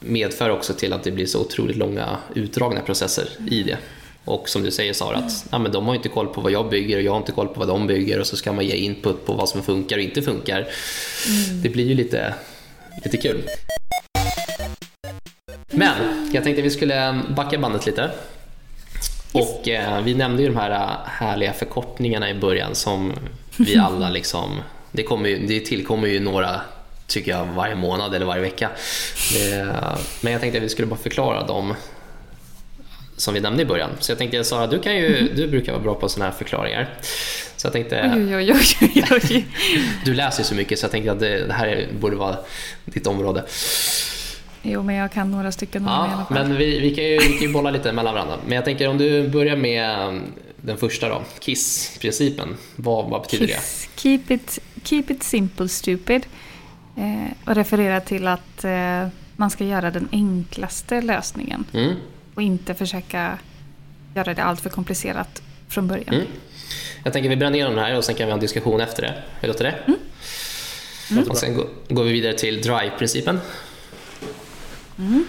medför 0.00 0.50
också 0.50 0.74
till 0.74 0.92
att 0.92 1.02
det 1.02 1.10
blir 1.10 1.26
så 1.26 1.40
otroligt 1.40 1.76
långa 1.76 2.18
utdragna 2.34 2.80
processer 2.80 3.28
i 3.50 3.62
det. 3.62 3.78
Och 4.24 4.48
som 4.48 4.62
du 4.62 4.70
säger 4.70 4.92
Sara, 4.92 5.16
att 5.16 5.46
ja, 5.50 5.58
men 5.58 5.72
de 5.72 5.86
har 5.86 5.94
inte 5.94 6.08
koll 6.08 6.26
på 6.26 6.40
vad 6.40 6.52
jag 6.52 6.68
bygger 6.68 6.96
och 6.96 7.02
jag 7.02 7.12
har 7.12 7.18
inte 7.18 7.32
koll 7.32 7.48
på 7.48 7.60
vad 7.60 7.68
de 7.68 7.86
bygger 7.86 8.20
och 8.20 8.26
så 8.26 8.36
ska 8.36 8.52
man 8.52 8.66
ge 8.66 8.76
input 8.76 9.26
på 9.26 9.32
vad 9.32 9.48
som 9.48 9.62
funkar 9.62 9.96
och 9.96 10.02
inte 10.02 10.22
funkar. 10.22 10.58
Mm. 10.58 11.62
Det 11.62 11.68
blir 11.68 11.84
ju 11.84 11.94
lite, 11.94 12.34
lite 13.04 13.16
kul. 13.16 13.42
Men 15.70 15.94
jag 16.32 16.44
tänkte 16.44 16.60
att 16.60 16.66
vi 16.66 16.70
skulle 16.70 17.20
backa 17.36 17.58
bandet 17.58 17.86
lite. 17.86 18.10
Och 19.32 19.68
eh, 19.68 20.02
vi 20.02 20.14
nämnde 20.14 20.42
ju 20.42 20.48
de 20.48 20.56
här 20.56 20.96
härliga 21.06 21.52
förkortningarna 21.52 22.30
i 22.30 22.34
början 22.34 22.74
som 22.74 23.12
vi 23.56 23.76
alla 23.76 24.10
liksom, 24.10 24.60
det, 24.92 25.02
kommer 25.02 25.28
ju, 25.28 25.46
det 25.46 25.60
tillkommer 25.60 26.08
ju 26.08 26.20
några 26.20 26.60
tycker 27.06 27.30
jag 27.30 27.44
varje 27.44 27.74
månad 27.74 28.14
eller 28.14 28.26
varje 28.26 28.42
vecka. 28.42 28.70
Det, 29.34 29.76
men 30.20 30.32
jag 30.32 30.40
tänkte 30.40 30.58
att 30.58 30.64
vi 30.64 30.68
skulle 30.68 30.86
bara 30.86 31.00
förklara 31.00 31.46
dem 31.46 31.74
som 33.16 33.34
vi 33.34 33.40
nämnde 33.40 33.62
i 33.62 33.66
början. 33.66 33.90
Så 34.00 34.10
jag 34.10 34.18
tänkte 34.18 34.44
Sara, 34.44 34.66
du, 34.66 34.78
kan 34.78 34.96
ju, 34.96 35.18
mm. 35.18 35.36
du 35.36 35.48
brukar 35.48 35.72
vara 35.72 35.82
bra 35.82 35.94
på 35.94 36.08
sådana 36.08 36.30
här 36.30 36.38
förklaringar. 36.38 36.88
Så 37.56 37.66
jag 37.66 37.72
tänkte, 37.72 38.12
oj, 38.16 38.36
oj, 38.36 38.52
oj, 38.80 39.04
oj. 39.10 39.46
du 40.04 40.14
läser 40.14 40.40
ju 40.40 40.44
så 40.44 40.54
mycket 40.54 40.78
så 40.78 40.84
jag 40.84 40.90
tänkte 40.90 41.12
att 41.12 41.20
det, 41.20 41.46
det 41.46 41.52
här 41.52 41.88
borde 42.00 42.16
vara 42.16 42.36
ditt 42.84 43.06
område. 43.06 43.44
Jo, 44.62 44.82
men 44.82 44.94
jag 44.94 45.12
kan 45.12 45.30
några 45.30 45.52
stycken. 45.52 45.84
Ja, 45.84 46.26
men 46.30 46.56
vi, 46.56 46.80
vi, 46.80 46.94
kan 46.94 47.04
ju, 47.04 47.18
vi 47.18 47.28
kan 47.28 47.40
ju 47.40 47.52
bolla 47.52 47.70
lite 47.70 47.92
mellan 47.92 48.14
varandra. 48.14 48.36
Men 48.46 48.56
jag 48.56 48.64
tänker 48.64 48.88
om 48.88 48.98
du 48.98 49.28
börjar 49.28 49.56
med 49.56 50.20
den 50.62 50.76
första 50.76 51.08
då, 51.08 51.22
KISS-principen. 51.40 52.56
Vad, 52.76 53.10
vad 53.10 53.22
betyder 53.22 53.46
Kiss. 53.46 53.88
det? 53.94 54.00
Keep 54.00 54.22
it, 54.28 54.58
keep 54.84 55.04
it 55.08 55.22
simple 55.22 55.68
stupid. 55.68 56.26
Eh, 56.96 57.32
och 57.44 57.54
refererar 57.54 58.00
till 58.00 58.26
att 58.26 58.64
eh, 58.64 59.08
man 59.36 59.50
ska 59.50 59.64
göra 59.64 59.90
den 59.90 60.08
enklaste 60.12 61.00
lösningen. 61.00 61.64
Mm. 61.72 61.94
Och 62.34 62.42
inte 62.42 62.74
försöka 62.74 63.38
göra 64.14 64.34
det 64.34 64.42
allt 64.42 64.60
för 64.60 64.70
komplicerat 64.70 65.42
från 65.68 65.88
början. 65.88 66.14
Mm. 66.14 66.26
Jag 67.04 67.12
tänker 67.12 67.30
vi 67.30 67.36
bränner 67.36 67.56
igenom 67.56 67.74
det 67.74 67.80
här 67.80 67.96
och 67.96 68.04
sen 68.04 68.14
kan 68.14 68.26
vi 68.26 68.30
ha 68.30 68.34
en 68.34 68.40
diskussion 68.40 68.80
efter 68.80 69.02
det. 69.02 69.22
Hur 69.40 69.48
låter 69.48 69.64
det? 69.64 69.74
Mm. 69.86 69.98
Mm. 71.10 71.28
Och 71.28 71.36
sen 71.36 71.66
går 71.88 72.04
vi 72.04 72.12
vidare 72.12 72.38
till 72.38 72.62
drive-principen. 72.62 73.40
Mm. 74.98 75.24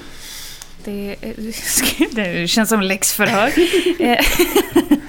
Det, 0.83 1.15
det, 2.11 2.49
känns 2.49 2.69
som 2.69 2.81
läxförhör. 2.81 3.51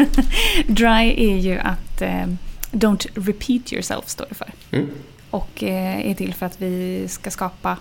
Eh, 0.33 0.67
dry 0.75 1.31
är 1.33 1.39
ju 1.39 1.59
att 1.59 2.03
eh, 2.03 2.27
Don't 2.71 3.09
repeat 3.15 3.73
yourself 3.73 4.09
står 4.09 4.27
det 4.29 4.35
för. 4.35 4.53
Mm. 4.71 4.91
Och 5.31 5.63
eh, 5.63 6.11
är 6.11 6.15
till 6.15 6.35
för 6.35 6.47
att 6.47 6.63
vi 6.63 7.05
ska 7.09 7.31
skapa 7.31 7.77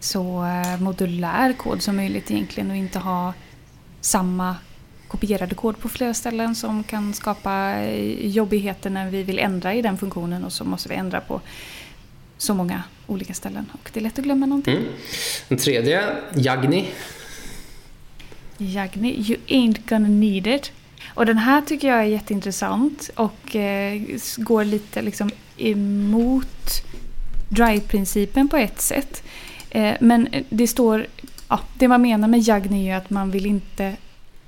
så 0.00 0.44
modulär 0.78 1.52
kod 1.52 1.82
som 1.82 1.96
möjligt 1.96 2.30
egentligen 2.30 2.70
och 2.70 2.76
inte 2.76 2.98
ha 2.98 3.34
samma 4.00 4.56
kopierade 5.08 5.54
kod 5.54 5.78
på 5.78 5.88
flera 5.88 6.14
ställen 6.14 6.54
som 6.54 6.84
kan 6.84 7.14
skapa 7.14 7.84
jobbigheter 8.20 8.90
när 8.90 9.10
vi 9.10 9.22
vill 9.22 9.38
ändra 9.38 9.74
i 9.74 9.82
den 9.82 9.98
funktionen 9.98 10.44
och 10.44 10.52
så 10.52 10.64
måste 10.64 10.88
vi 10.88 10.94
ändra 10.94 11.20
på 11.20 11.40
så 12.38 12.54
många 12.54 12.82
olika 13.06 13.34
ställen 13.34 13.66
och 13.72 13.90
det 13.92 14.00
är 14.00 14.02
lätt 14.02 14.18
att 14.18 14.24
glömma 14.24 14.46
någonting. 14.46 14.76
Mm. 14.76 14.88
Den 15.48 15.58
tredje, 15.58 16.16
Jagni. 16.34 16.88
Jagni, 18.58 19.24
you 19.28 19.38
ain't 19.46 19.88
gonna 19.88 20.08
need 20.08 20.46
it. 20.46 20.72
Och 21.06 21.26
den 21.26 21.38
här 21.38 21.62
tycker 21.62 21.88
jag 21.88 21.98
är 21.98 22.02
jätteintressant 22.02 23.10
och 23.14 23.56
eh, 23.56 24.00
går 24.36 24.64
lite 24.64 25.02
liksom 25.02 25.30
emot 25.56 26.82
drive-principen 27.48 28.48
på 28.48 28.56
ett 28.56 28.80
sätt. 28.80 29.22
Eh, 29.70 29.94
men 30.00 30.26
eh, 30.26 30.44
det 30.48 30.66
står, 30.66 31.06
ja, 31.48 31.60
det 31.74 31.88
man 31.88 32.02
menar 32.02 32.28
med 32.28 32.40
Jagni 32.40 32.80
är 32.80 32.84
ju 32.84 32.98
att 32.98 33.10
man 33.10 33.30
vill 33.30 33.46
inte 33.46 33.96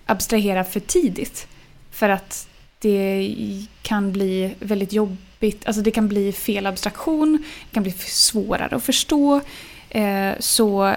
abstrahera 0.07 0.65
för 0.65 0.81
tidigt. 0.81 1.47
För 1.91 2.09
att 2.09 2.49
det 2.79 3.35
kan 3.83 4.13
bli 4.13 4.55
väldigt 4.61 4.93
jobbigt, 4.93 5.67
alltså 5.67 5.83
det 5.83 5.91
kan 5.91 6.09
bli 6.09 6.33
fel 6.33 6.67
abstraktion, 6.67 7.45
det 7.71 7.75
kan 7.75 7.83
bli 7.83 7.93
svårare 7.93 8.77
att 8.77 8.85
förstå. 8.85 9.41
Eh, 9.91 10.33
så 10.39 10.95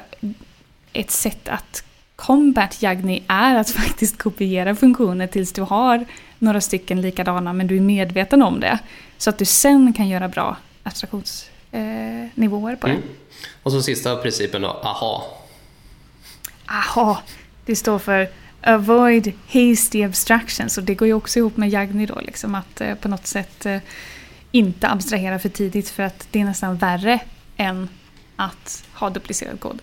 ett 0.94 1.12
sätt 1.12 1.50
att 1.50 1.84
combat 2.21 2.81
Jagni 2.81 3.23
är 3.27 3.55
att 3.55 3.69
faktiskt 3.81 4.17
kopiera 4.17 4.75
funktioner 4.75 5.27
tills 5.27 5.53
du 5.53 5.62
har 5.62 6.05
några 6.39 6.62
stycken 6.62 7.01
likadana 7.01 7.53
men 7.53 7.67
du 7.67 7.77
är 7.77 7.81
medveten 7.81 8.41
om 8.41 8.60
det. 8.60 8.79
Så 9.17 9.29
att 9.29 9.38
du 9.38 9.45
sen 9.45 9.93
kan 9.93 10.10
göra 10.10 10.27
bra 10.27 10.57
abstraktionsnivåer 10.84 12.75
på 12.75 12.88
det. 12.88 12.93
Mm. 12.93 13.07
Och 13.63 13.71
så 13.71 13.81
sista 13.81 14.15
principen 14.15 14.62
då, 14.62 14.67
AHA. 14.67 15.21
AHA, 16.65 17.17
det 17.65 17.75
står 17.75 17.99
för 17.99 18.29
Avoid 18.62 19.34
hasty 19.47 20.03
abstractions 20.03 20.77
och 20.77 20.84
det 20.84 20.95
går 20.95 21.07
ju 21.07 21.13
också 21.13 21.39
ihop 21.39 21.57
med 21.57 21.69
Jagni 21.69 22.05
då, 22.05 22.19
liksom 22.19 22.55
att 22.55 22.81
eh, 22.81 22.95
på 22.95 23.07
något 23.07 23.27
sätt 23.27 23.65
eh, 23.65 23.77
inte 24.51 24.89
abstrahera 24.89 25.39
för 25.39 25.49
tidigt 25.49 25.89
för 25.89 26.03
att 26.03 26.27
det 26.31 26.39
är 26.39 26.45
nästan 26.45 26.77
värre 26.77 27.19
än 27.57 27.89
att 28.36 28.84
ha 28.93 29.10
duplicerad 29.10 29.60
kod. 29.60 29.81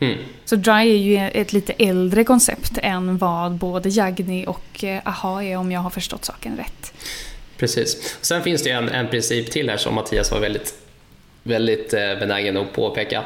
Mm. 0.00 0.18
Så 0.44 0.56
Dry 0.56 0.72
är 0.72 0.82
ju 0.82 1.16
ett 1.16 1.52
lite 1.52 1.72
äldre 1.72 2.24
koncept 2.24 2.78
än 2.82 3.18
vad 3.18 3.52
både 3.52 3.88
Jagni 3.88 4.46
och 4.46 4.84
eh, 4.84 5.00
AHA 5.04 5.44
är 5.44 5.56
om 5.56 5.72
jag 5.72 5.80
har 5.80 5.90
förstått 5.90 6.24
saken 6.24 6.56
rätt. 6.56 6.92
Precis. 7.56 8.16
Sen 8.20 8.42
finns 8.42 8.62
det 8.62 8.70
en, 8.70 8.88
en 8.88 9.08
princip 9.08 9.50
till 9.50 9.70
här 9.70 9.76
som 9.76 9.94
Mattias 9.94 10.30
var 10.30 10.40
väldigt, 10.40 10.74
väldigt 11.42 11.90
benägen 11.90 12.56
att 12.56 12.72
påpeka. 12.72 13.24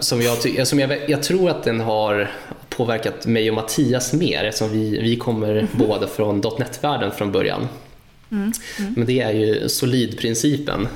som 0.00 0.22
jag, 0.22 0.66
som 0.66 0.78
jag, 0.78 1.10
jag 1.10 1.22
tror 1.22 1.50
att 1.50 1.64
den 1.64 1.80
har 1.80 2.30
påverkat 2.68 3.26
mig 3.26 3.50
och 3.50 3.54
Mattias 3.54 4.12
mer 4.12 4.44
eftersom 4.44 4.72
vi, 4.72 5.00
vi 5.00 5.16
kommer 5.16 5.50
mm. 5.50 5.68
båda 5.72 6.06
från 6.06 6.42
.NET-världen 6.58 7.10
från 7.10 7.32
början. 7.32 7.68
Mm. 8.30 8.52
Mm. 8.78 8.94
Men 8.96 9.06
det 9.06 9.20
är 9.20 9.32
ju 9.32 9.68
solidprincipen. 9.68 10.88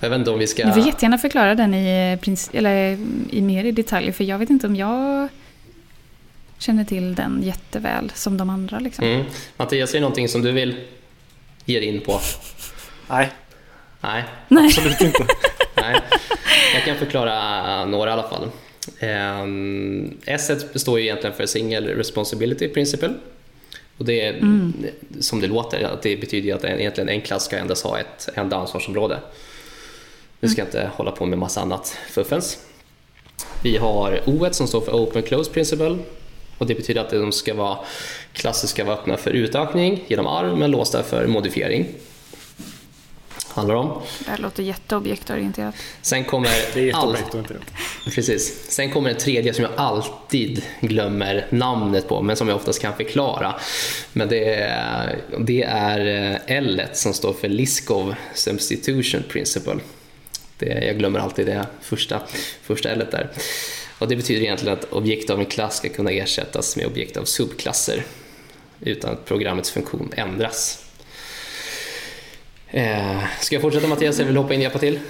Jag 0.00 0.10
vet 0.10 0.18
inte 0.18 0.30
om 0.30 0.38
vi 0.38 0.46
ska... 0.46 0.66
Du 0.66 0.72
får 0.72 0.86
jättegärna 0.86 1.18
förklara 1.18 1.54
den 1.54 1.74
i, 1.74 2.18
eller 2.52 2.98
i 3.30 3.40
mer 3.40 3.64
i 3.64 3.72
detalj 3.72 4.12
för 4.12 4.24
jag 4.24 4.38
vet 4.38 4.50
inte 4.50 4.66
om 4.66 4.76
jag 4.76 5.28
känner 6.58 6.84
till 6.84 7.14
den 7.14 7.42
jätteväl 7.42 8.12
som 8.14 8.36
de 8.36 8.50
andra. 8.50 8.78
Liksom. 8.78 9.04
Mm. 9.04 9.26
Mattias, 9.56 9.90
är 9.90 9.94
det 9.94 10.00
någonting 10.00 10.28
som 10.28 10.42
du 10.42 10.52
vill 10.52 10.76
ge 11.64 11.80
dig 11.80 11.88
in 11.88 12.00
på? 12.00 12.20
Nej. 13.10 13.30
Nej. 14.00 14.24
Nej. 14.48 14.66
Absolut 14.66 15.00
inte. 15.00 15.26
Nej. 15.74 16.00
Jag 16.74 16.84
kan 16.84 16.96
förklara 16.96 17.84
några 17.84 18.10
i 18.10 18.12
alla 18.12 18.28
fall. 18.28 18.50
Um, 19.42 20.18
S 20.24 20.72
består 20.72 20.98
ju 20.98 21.04
egentligen 21.04 21.36
för 21.36 21.46
Single 21.46 21.94
Responsibility 21.94 22.68
Principle. 22.68 23.14
Och 23.98 24.04
det 24.04 24.26
är 24.26 24.32
mm. 24.32 24.72
som 25.20 25.40
det 25.40 25.46
låter, 25.46 25.84
att 25.84 26.02
det 26.02 26.16
betyder 26.16 26.54
att 26.54 26.64
egentligen 26.64 27.08
en 27.08 27.20
klass 27.20 27.44
ska 27.44 27.56
endast 27.56 27.84
ha 27.84 27.98
ett 27.98 28.28
enda 28.34 28.56
ansvarsområde. 28.56 29.18
Vi 30.40 30.48
ska 30.48 30.62
mm. 30.62 30.68
inte 30.68 30.90
hålla 30.94 31.10
på 31.10 31.26
med 31.26 31.38
massa 31.38 31.60
annat 31.60 31.96
fuffens. 32.10 32.58
Vi 33.62 33.76
har 33.76 34.20
O 34.26 34.48
som 34.50 34.66
står 34.66 34.80
för 34.80 34.92
Open 34.92 35.22
Close 35.22 35.50
Principle 35.50 35.98
och 36.58 36.66
det 36.66 36.74
betyder 36.74 37.00
att 37.00 37.10
de 37.10 37.32
ska 37.32 37.54
vara, 37.54 37.78
klasser 38.32 38.68
ska 38.68 38.84
vara 38.84 38.96
öppna 38.96 39.16
för 39.16 39.30
utökning 39.30 40.04
genom 40.06 40.26
arv 40.26 40.58
men 40.58 40.70
låsta 40.70 41.02
för 41.02 41.26
modifiering 41.26 41.86
handlar 43.56 43.74
om. 43.74 44.02
Det 44.24 44.30
här 44.30 44.38
låter 44.38 44.62
jätteobjektorienterat. 44.62 45.74
Sen 46.02 46.24
kommer... 46.24 46.48
Det 46.74 46.80
är 46.80 46.84
jätteobjektorienterat. 46.84 47.62
Precis. 48.14 48.70
Sen 48.70 48.90
kommer 48.90 49.10
en 49.10 49.16
tredje 49.16 49.54
som 49.54 49.64
jag 49.64 49.72
alltid 49.76 50.62
glömmer 50.80 51.46
namnet 51.50 52.08
på, 52.08 52.22
men 52.22 52.36
som 52.36 52.48
jag 52.48 52.56
oftast 52.56 52.82
kan 52.82 52.96
förklara. 52.96 53.54
Men 54.12 54.28
det 54.28 54.54
är, 54.54 55.18
det 55.38 55.62
är 55.62 56.30
eh, 56.32 56.56
L 56.56 56.82
som 56.92 57.14
står 57.14 57.32
för 57.32 57.48
Liskov 57.48 58.14
Substitution 58.34 59.22
Principle. 59.28 59.76
Det, 60.58 60.84
jag 60.84 60.98
glömmer 60.98 61.20
alltid 61.20 61.46
det 61.46 61.66
första, 61.80 62.22
första 62.62 62.88
L 62.88 63.06
där. 63.10 63.30
Och 63.98 64.08
det 64.08 64.16
betyder 64.16 64.42
egentligen 64.42 64.78
att 64.78 64.92
objekt 64.92 65.30
av 65.30 65.38
en 65.40 65.46
klass 65.46 65.76
ska 65.76 65.88
kunna 65.88 66.10
ersättas 66.10 66.76
med 66.76 66.86
objekt 66.86 67.16
av 67.16 67.24
subklasser 67.24 68.04
utan 68.80 69.12
att 69.12 69.24
programmets 69.24 69.70
funktion 69.70 70.12
ändras. 70.16 70.84
Eh, 72.70 73.22
ska 73.40 73.54
jag 73.54 73.62
fortsätta 73.62 73.86
Mattias 73.86 74.16
eller 74.16 74.26
vill 74.26 74.34
du 74.34 74.40
hoppa 74.40 74.54
in 74.54 74.60
och 74.60 74.62
hjälpa 74.62 74.78
till? 74.78 75.00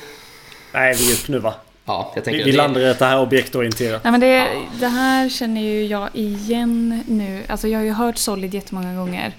Nej, 0.73 0.95
vi 0.99 1.11
är 1.11 1.15
upp 1.15 1.29
nu 1.29 1.39
va? 1.39 1.55
Ja, 1.85 2.13
jag 2.15 2.25
tänker 2.25 2.45
vi, 2.45 2.51
vi 2.51 2.57
landar 2.57 2.81
i 2.81 2.89
att 2.89 2.99
det 2.99 3.05
här 3.05 3.17
är 3.17 3.23
objektorienterat. 3.23 4.01
Ja, 4.05 4.11
men 4.11 4.21
det, 4.21 4.49
det 4.81 4.89
här 4.89 5.29
känner 5.29 5.61
ju 5.61 5.87
jag 5.87 6.09
igen 6.15 7.05
nu. 7.09 7.43
Alltså 7.49 7.69
jag 7.69 7.79
har 7.79 7.85
ju 7.85 7.93
hört 7.93 8.19
Solid 8.19 8.55
jättemånga 8.55 8.95
gånger. 8.95 9.33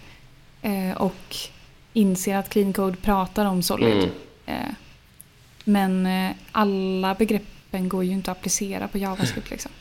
Eh, 0.61 0.97
och 0.97 1.35
inser 1.93 2.35
att 2.35 2.49
Clean 2.49 2.73
Code 2.73 2.97
pratar 2.97 3.45
om 3.45 3.63
Solid. 3.63 3.97
Mm. 3.97 4.09
Eh, 4.45 4.73
men 5.67 6.05
eh, 6.05 6.35
alla 6.51 7.13
begreppen 7.15 7.89
går 7.89 8.03
ju 8.03 8.11
inte 8.11 8.31
att 8.31 8.37
applicera 8.37 8.87
på 8.87 8.97
JavaScript. 8.97 9.51
Liksom. 9.51 9.71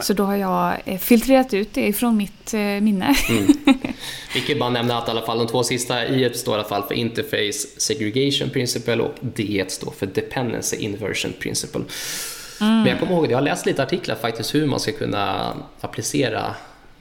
Så 0.00 0.12
då 0.12 0.24
har 0.24 0.36
jag 0.36 0.82
eh, 0.84 0.98
filtrerat 0.98 1.54
ut 1.54 1.74
det 1.74 1.92
från 1.92 2.16
mitt 2.16 2.54
eh, 2.54 2.60
minne. 2.60 3.16
Mm. 3.28 3.46
Vi 4.34 4.40
kan 4.40 4.58
bara 4.58 4.70
nämna 4.70 4.98
att 4.98 5.08
i 5.08 5.10
alla 5.10 5.22
fall 5.22 5.38
de 5.38 5.46
två 5.46 5.62
sista 5.62 6.06
i 6.06 6.34
står 6.34 6.54
i 6.54 6.58
alla 6.58 6.68
fall 6.68 6.82
för 6.82 6.94
Interface 6.94 7.68
Segregation 7.76 8.50
Principle 8.50 8.96
och 8.96 9.14
D 9.20 9.64
står 9.68 9.90
för 9.90 10.06
Dependency 10.06 10.76
Inversion 10.76 11.32
Principle. 11.40 11.80
Mm. 12.60 12.76
Men 12.76 12.86
jag 12.86 13.00
kommer 13.00 13.12
ihåg, 13.12 13.30
jag 13.30 13.36
har 13.36 13.42
läst 13.42 13.66
lite 13.66 13.82
artiklar 13.82 14.16
faktiskt 14.16 14.54
hur 14.54 14.66
man 14.66 14.80
ska 14.80 14.92
kunna 14.92 15.54
applicera 15.80 16.54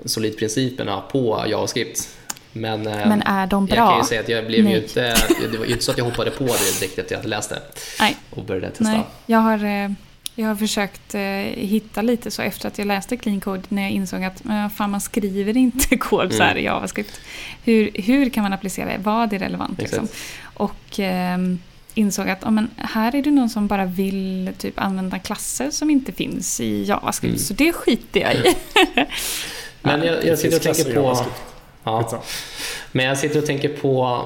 solidprinciperna 0.05 1.01
på 1.01 1.45
JavaScript. 1.47 2.09
Men, 2.53 2.87
eh, 2.87 3.07
Men 3.07 3.21
är 3.21 3.47
de 3.47 3.65
bra? 3.65 3.75
Jag 3.75 3.89
kan 3.89 3.97
ju 3.97 4.03
säga 4.03 4.21
att 4.21 4.29
jag 4.29 4.47
blev 4.47 4.69
ju 4.69 4.77
inte, 4.77 5.15
det 5.51 5.57
var 5.57 5.65
ju 5.65 5.71
inte 5.71 5.83
så 5.83 5.91
att 5.91 5.97
jag 5.97 6.05
hoppade 6.05 6.31
på 6.31 6.43
det 6.43 6.79
direkt 6.79 6.99
att 6.99 7.11
jag 7.11 7.25
läste 7.25 7.59
Nej. 7.99 8.17
och 8.29 8.43
började 8.43 8.69
testa. 8.69 8.83
Nej, 8.83 9.03
jag 9.25 9.39
har 9.39 9.95
jag 10.35 10.47
har 10.47 10.55
försökt 10.55 11.15
eh, 11.15 11.21
hitta 11.21 12.01
lite 12.01 12.31
så 12.31 12.41
efter 12.41 12.67
att 12.67 12.77
jag 12.77 12.87
läste 12.87 13.17
Clean 13.17 13.39
Code 13.39 13.61
när 13.69 13.81
jag 13.81 13.91
insåg 13.91 14.23
att 14.23 14.43
men, 14.43 14.69
fan, 14.69 14.91
man 14.91 15.01
skriver 15.01 15.57
inte 15.57 15.97
kod 15.97 16.33
så 16.33 16.43
här 16.43 16.51
mm. 16.51 16.63
i 16.63 16.65
JavaScript. 16.65 17.19
Hur, 17.63 17.91
hur 17.93 18.29
kan 18.29 18.43
man 18.43 18.53
applicera 18.53 18.85
det? 18.85 18.97
Vad 18.97 19.33
är 19.33 19.39
relevant? 19.39 19.81
Liksom? 19.81 20.07
Och 20.43 20.99
eh, 20.99 21.37
insåg 21.93 22.29
att 22.29 22.43
oh, 22.43 22.51
men, 22.51 22.69
här 22.77 23.15
är 23.15 23.21
det 23.21 23.31
någon 23.31 23.49
som 23.49 23.67
bara 23.67 23.85
vill 23.85 24.49
typ, 24.57 24.79
använda 24.79 25.19
klasser 25.19 25.71
som 25.71 25.89
inte 25.89 26.11
finns 26.11 26.61
i 26.61 26.83
JavaScript. 26.83 27.31
Mm. 27.31 27.39
Så 27.39 27.53
det 27.53 27.73
skiter 27.73 28.19
jag 28.19 28.35
i. 28.35 28.43
men 29.81 30.03
jag, 30.03 30.25
jag 30.25 30.39
sitter 30.39 30.57
och 30.57 30.63
tänker 30.63 30.95
på... 30.95 31.25
Ja. 31.83 32.23
Men 32.91 33.05
jag 33.05 33.17
sitter 33.17 33.39
och 33.39 33.45
tänker 33.45 33.69
på 33.69 34.25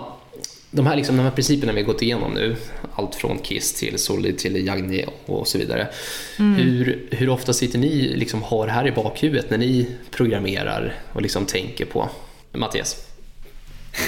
de 0.71 0.87
här, 0.87 0.95
liksom, 0.95 1.17
de 1.17 1.23
här 1.23 1.31
principerna 1.31 1.73
vi 1.73 1.81
har 1.81 1.87
gått 1.87 2.01
igenom 2.01 2.33
nu, 2.33 2.55
allt 2.95 3.15
från 3.15 3.39
KISS 3.43 3.73
till 3.73 3.99
Solid 3.99 4.37
till 4.37 4.65
Jagni 4.65 5.05
och 5.25 5.47
så 5.47 5.57
vidare. 5.57 5.87
Mm. 6.39 6.53
Hur, 6.53 7.07
hur 7.11 7.29
ofta 7.29 7.53
sitter 7.53 7.79
ni 7.79 8.13
liksom 8.15 8.43
har 8.43 8.65
det 8.65 8.71
här 8.71 8.87
i 8.87 8.91
bakhuvudet 8.91 9.49
när 9.49 9.57
ni 9.57 9.87
programmerar 10.11 10.93
och 11.13 11.21
liksom 11.21 11.45
tänker 11.45 11.85
på 11.85 12.09
Mattias? 12.51 13.05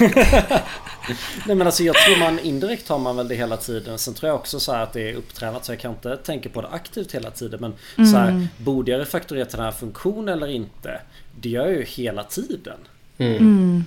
Nej 1.46 1.56
men 1.56 1.62
alltså 1.62 1.82
jag 1.82 1.96
tror 1.96 2.18
man 2.18 2.38
indirekt 2.38 2.88
har 2.88 2.98
man 2.98 3.16
väl 3.16 3.28
det 3.28 3.34
hela 3.34 3.56
tiden. 3.56 3.98
Sen 3.98 4.14
tror 4.14 4.28
jag 4.28 4.36
också 4.38 4.60
så 4.60 4.72
att 4.72 4.92
det 4.92 5.10
är 5.10 5.14
upptränat 5.14 5.64
så 5.64 5.72
jag 5.72 5.80
kan 5.80 5.90
inte 5.90 6.16
tänka 6.16 6.48
på 6.48 6.62
det 6.62 6.68
aktivt 6.68 7.14
hela 7.14 7.30
tiden. 7.30 7.60
Men 7.60 7.72
mm. 7.96 8.10
så 8.10 8.16
här, 8.16 8.28
mm. 8.28 8.48
borde 8.56 8.90
jag 8.90 9.00
refaktorera 9.00 9.44
till 9.44 9.56
den 9.56 9.64
här 9.64 9.72
funktionen 9.72 10.28
eller 10.28 10.46
inte? 10.46 11.00
Det 11.40 11.48
gör 11.48 11.66
jag 11.66 11.76
ju 11.76 11.84
hela 11.84 12.24
tiden. 12.24 12.78
Mm. 13.18 13.36
mm. 13.36 13.84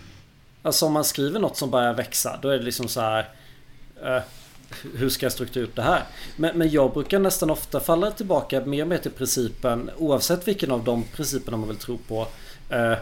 Alltså 0.63 0.85
om 0.85 0.93
man 0.93 1.03
skriver 1.03 1.39
något 1.39 1.57
som 1.57 1.69
börjar 1.71 1.93
växa 1.93 2.39
då 2.41 2.49
är 2.49 2.57
det 2.57 2.63
liksom 2.63 2.87
så 2.87 3.01
här. 3.01 3.29
Uh, 4.05 4.21
hur 4.95 5.09
ska 5.09 5.25
jag 5.25 5.33
strukturera 5.33 5.67
upp 5.67 5.75
det 5.75 5.81
här? 5.81 6.03
Men, 6.35 6.57
men 6.57 6.69
jag 6.69 6.93
brukar 6.93 7.19
nästan 7.19 7.49
ofta 7.49 7.79
falla 7.79 8.11
tillbaka 8.11 8.65
mer 8.65 8.81
och 8.81 8.87
mer 8.87 8.97
till 8.97 9.11
principen 9.11 9.89
oavsett 9.97 10.47
vilken 10.47 10.71
av 10.71 10.83
de 10.83 11.03
principerna 11.03 11.57
man 11.57 11.67
vill 11.67 11.77
tro 11.77 11.97
på. 11.97 12.27
Uh, 12.73 12.97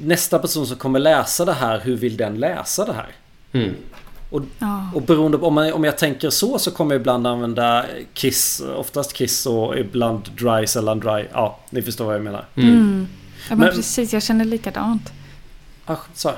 nästa 0.00 0.38
person 0.38 0.66
som 0.66 0.76
kommer 0.76 0.98
läsa 0.98 1.44
det 1.44 1.52
här, 1.52 1.80
hur 1.80 1.96
vill 1.96 2.16
den 2.16 2.38
läsa 2.38 2.84
det 2.84 2.92
här? 2.92 3.08
Mm. 3.52 3.74
Och, 4.30 4.42
och 4.94 5.02
beroende 5.02 5.38
på, 5.38 5.46
om, 5.46 5.54
man, 5.54 5.72
om 5.72 5.84
jag 5.84 5.98
tänker 5.98 6.30
så 6.30 6.58
så 6.58 6.70
kommer 6.70 6.94
jag 6.94 7.00
ibland 7.00 7.26
använda 7.26 7.86
Kiss, 8.14 8.62
oftast 8.76 9.12
Kiss 9.12 9.46
och 9.46 9.78
ibland 9.78 10.30
Dry, 10.38 10.66
sällan 10.66 11.00
Dry. 11.00 11.24
Ja, 11.32 11.58
ni 11.70 11.82
förstår 11.82 12.04
vad 12.04 12.14
jag 12.14 12.22
menar. 12.22 12.44
Mm. 12.54 13.06
Ja, 13.48 13.56
men, 13.56 13.58
men, 13.58 13.76
precis, 13.76 14.12
jag 14.12 14.22
känner 14.22 14.44
likadant. 14.44 15.12
Ah, 15.86 15.96
så. 16.14 16.32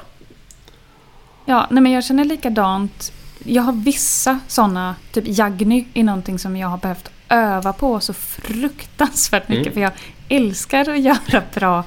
Ja, 1.44 1.66
nej 1.70 1.82
men 1.82 1.92
jag 1.92 2.04
känner 2.04 2.24
likadant. 2.24 3.12
Jag 3.44 3.62
har 3.62 3.72
vissa 3.72 4.40
sådana, 4.48 4.94
typ 5.12 5.24
Jagny 5.26 5.86
är 5.94 6.04
någonting 6.04 6.38
som 6.38 6.56
jag 6.56 6.68
har 6.68 6.78
behövt 6.78 7.10
öva 7.28 7.72
på 7.72 8.00
så 8.00 8.12
fruktansvärt 8.12 9.48
mycket. 9.48 9.66
Mm. 9.66 9.74
För 9.74 9.80
jag 9.80 9.92
älskar 10.28 10.90
att 10.90 11.00
göra 11.30 11.42
bra 11.54 11.84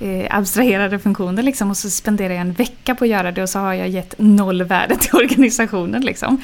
eh, 0.00 0.36
abstraherade 0.36 0.98
funktioner 0.98 1.42
liksom, 1.42 1.70
och 1.70 1.76
så 1.76 1.90
spenderar 1.90 2.34
jag 2.34 2.40
en 2.40 2.52
vecka 2.52 2.94
på 2.94 3.04
att 3.04 3.10
göra 3.10 3.32
det 3.32 3.42
och 3.42 3.48
så 3.48 3.58
har 3.58 3.74
jag 3.74 3.88
gett 3.88 4.14
noll 4.18 4.62
värde 4.62 4.96
till 4.96 5.10
organisationen. 5.14 6.02
Liksom. 6.02 6.42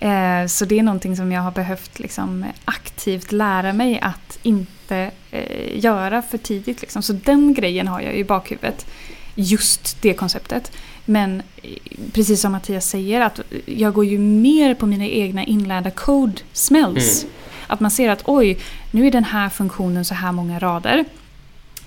Eh, 0.00 0.46
så 0.48 0.64
det 0.64 0.78
är 0.78 0.82
någonting 0.82 1.16
som 1.16 1.32
jag 1.32 1.42
har 1.42 1.50
behövt 1.50 1.98
liksom, 1.98 2.44
aktivt 2.64 3.32
lära 3.32 3.72
mig 3.72 4.00
att 4.00 4.38
inte 4.42 5.10
eh, 5.34 5.84
göra 5.84 6.22
för 6.22 6.38
tidigt. 6.38 6.80
Liksom. 6.80 7.02
Så 7.02 7.12
den 7.12 7.54
grejen 7.54 7.88
har 7.88 8.00
jag 8.00 8.14
i 8.14 8.24
bakhuvudet. 8.24 8.86
Just 9.34 10.02
det 10.02 10.14
konceptet. 10.14 10.72
Men 11.04 11.42
eh, 11.62 11.70
precis 12.12 12.40
som 12.40 12.52
Mattias 12.52 12.88
säger, 12.88 13.20
att 13.20 13.40
jag 13.66 13.94
går 13.94 14.04
ju 14.04 14.18
mer 14.18 14.74
på 14.74 14.86
mina 14.86 15.06
egna 15.06 15.44
inlärda 15.44 15.90
code 15.90 16.42
smells. 16.52 17.22
Mm. 17.22 17.34
Att 17.66 17.80
man 17.80 17.90
ser 17.90 18.08
att 18.08 18.22
oj, 18.24 18.58
nu 18.90 19.06
är 19.06 19.10
den 19.10 19.24
här 19.24 19.48
funktionen 19.48 20.04
så 20.04 20.14
här 20.14 20.32
många 20.32 20.58
rader 20.58 21.04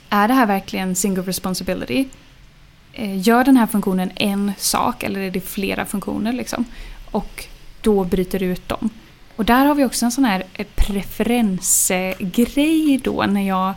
är 0.09 0.27
det 0.27 0.33
här 0.33 0.45
verkligen 0.45 0.95
single 0.95 1.23
responsibility? 1.23 2.07
Eh, 2.93 3.27
gör 3.27 3.43
den 3.43 3.57
här 3.57 3.67
funktionen 3.67 4.11
en 4.15 4.51
sak 4.57 5.03
eller 5.03 5.19
är 5.19 5.31
det 5.31 5.41
flera 5.41 5.85
funktioner? 5.85 6.33
Liksom? 6.33 6.65
Och 7.11 7.45
då 7.81 8.03
bryter 8.03 8.39
du 8.39 8.45
ut 8.45 8.69
dem. 8.69 8.89
Och 9.37 9.45
där 9.45 9.65
har 9.65 9.75
vi 9.75 9.85
också 9.85 10.05
en 10.05 10.11
sån 10.11 10.25
här 10.25 10.43
eh, 10.53 10.65
preferensgrej 10.75 12.99
då 13.03 13.25
när 13.27 13.47
jag 13.47 13.73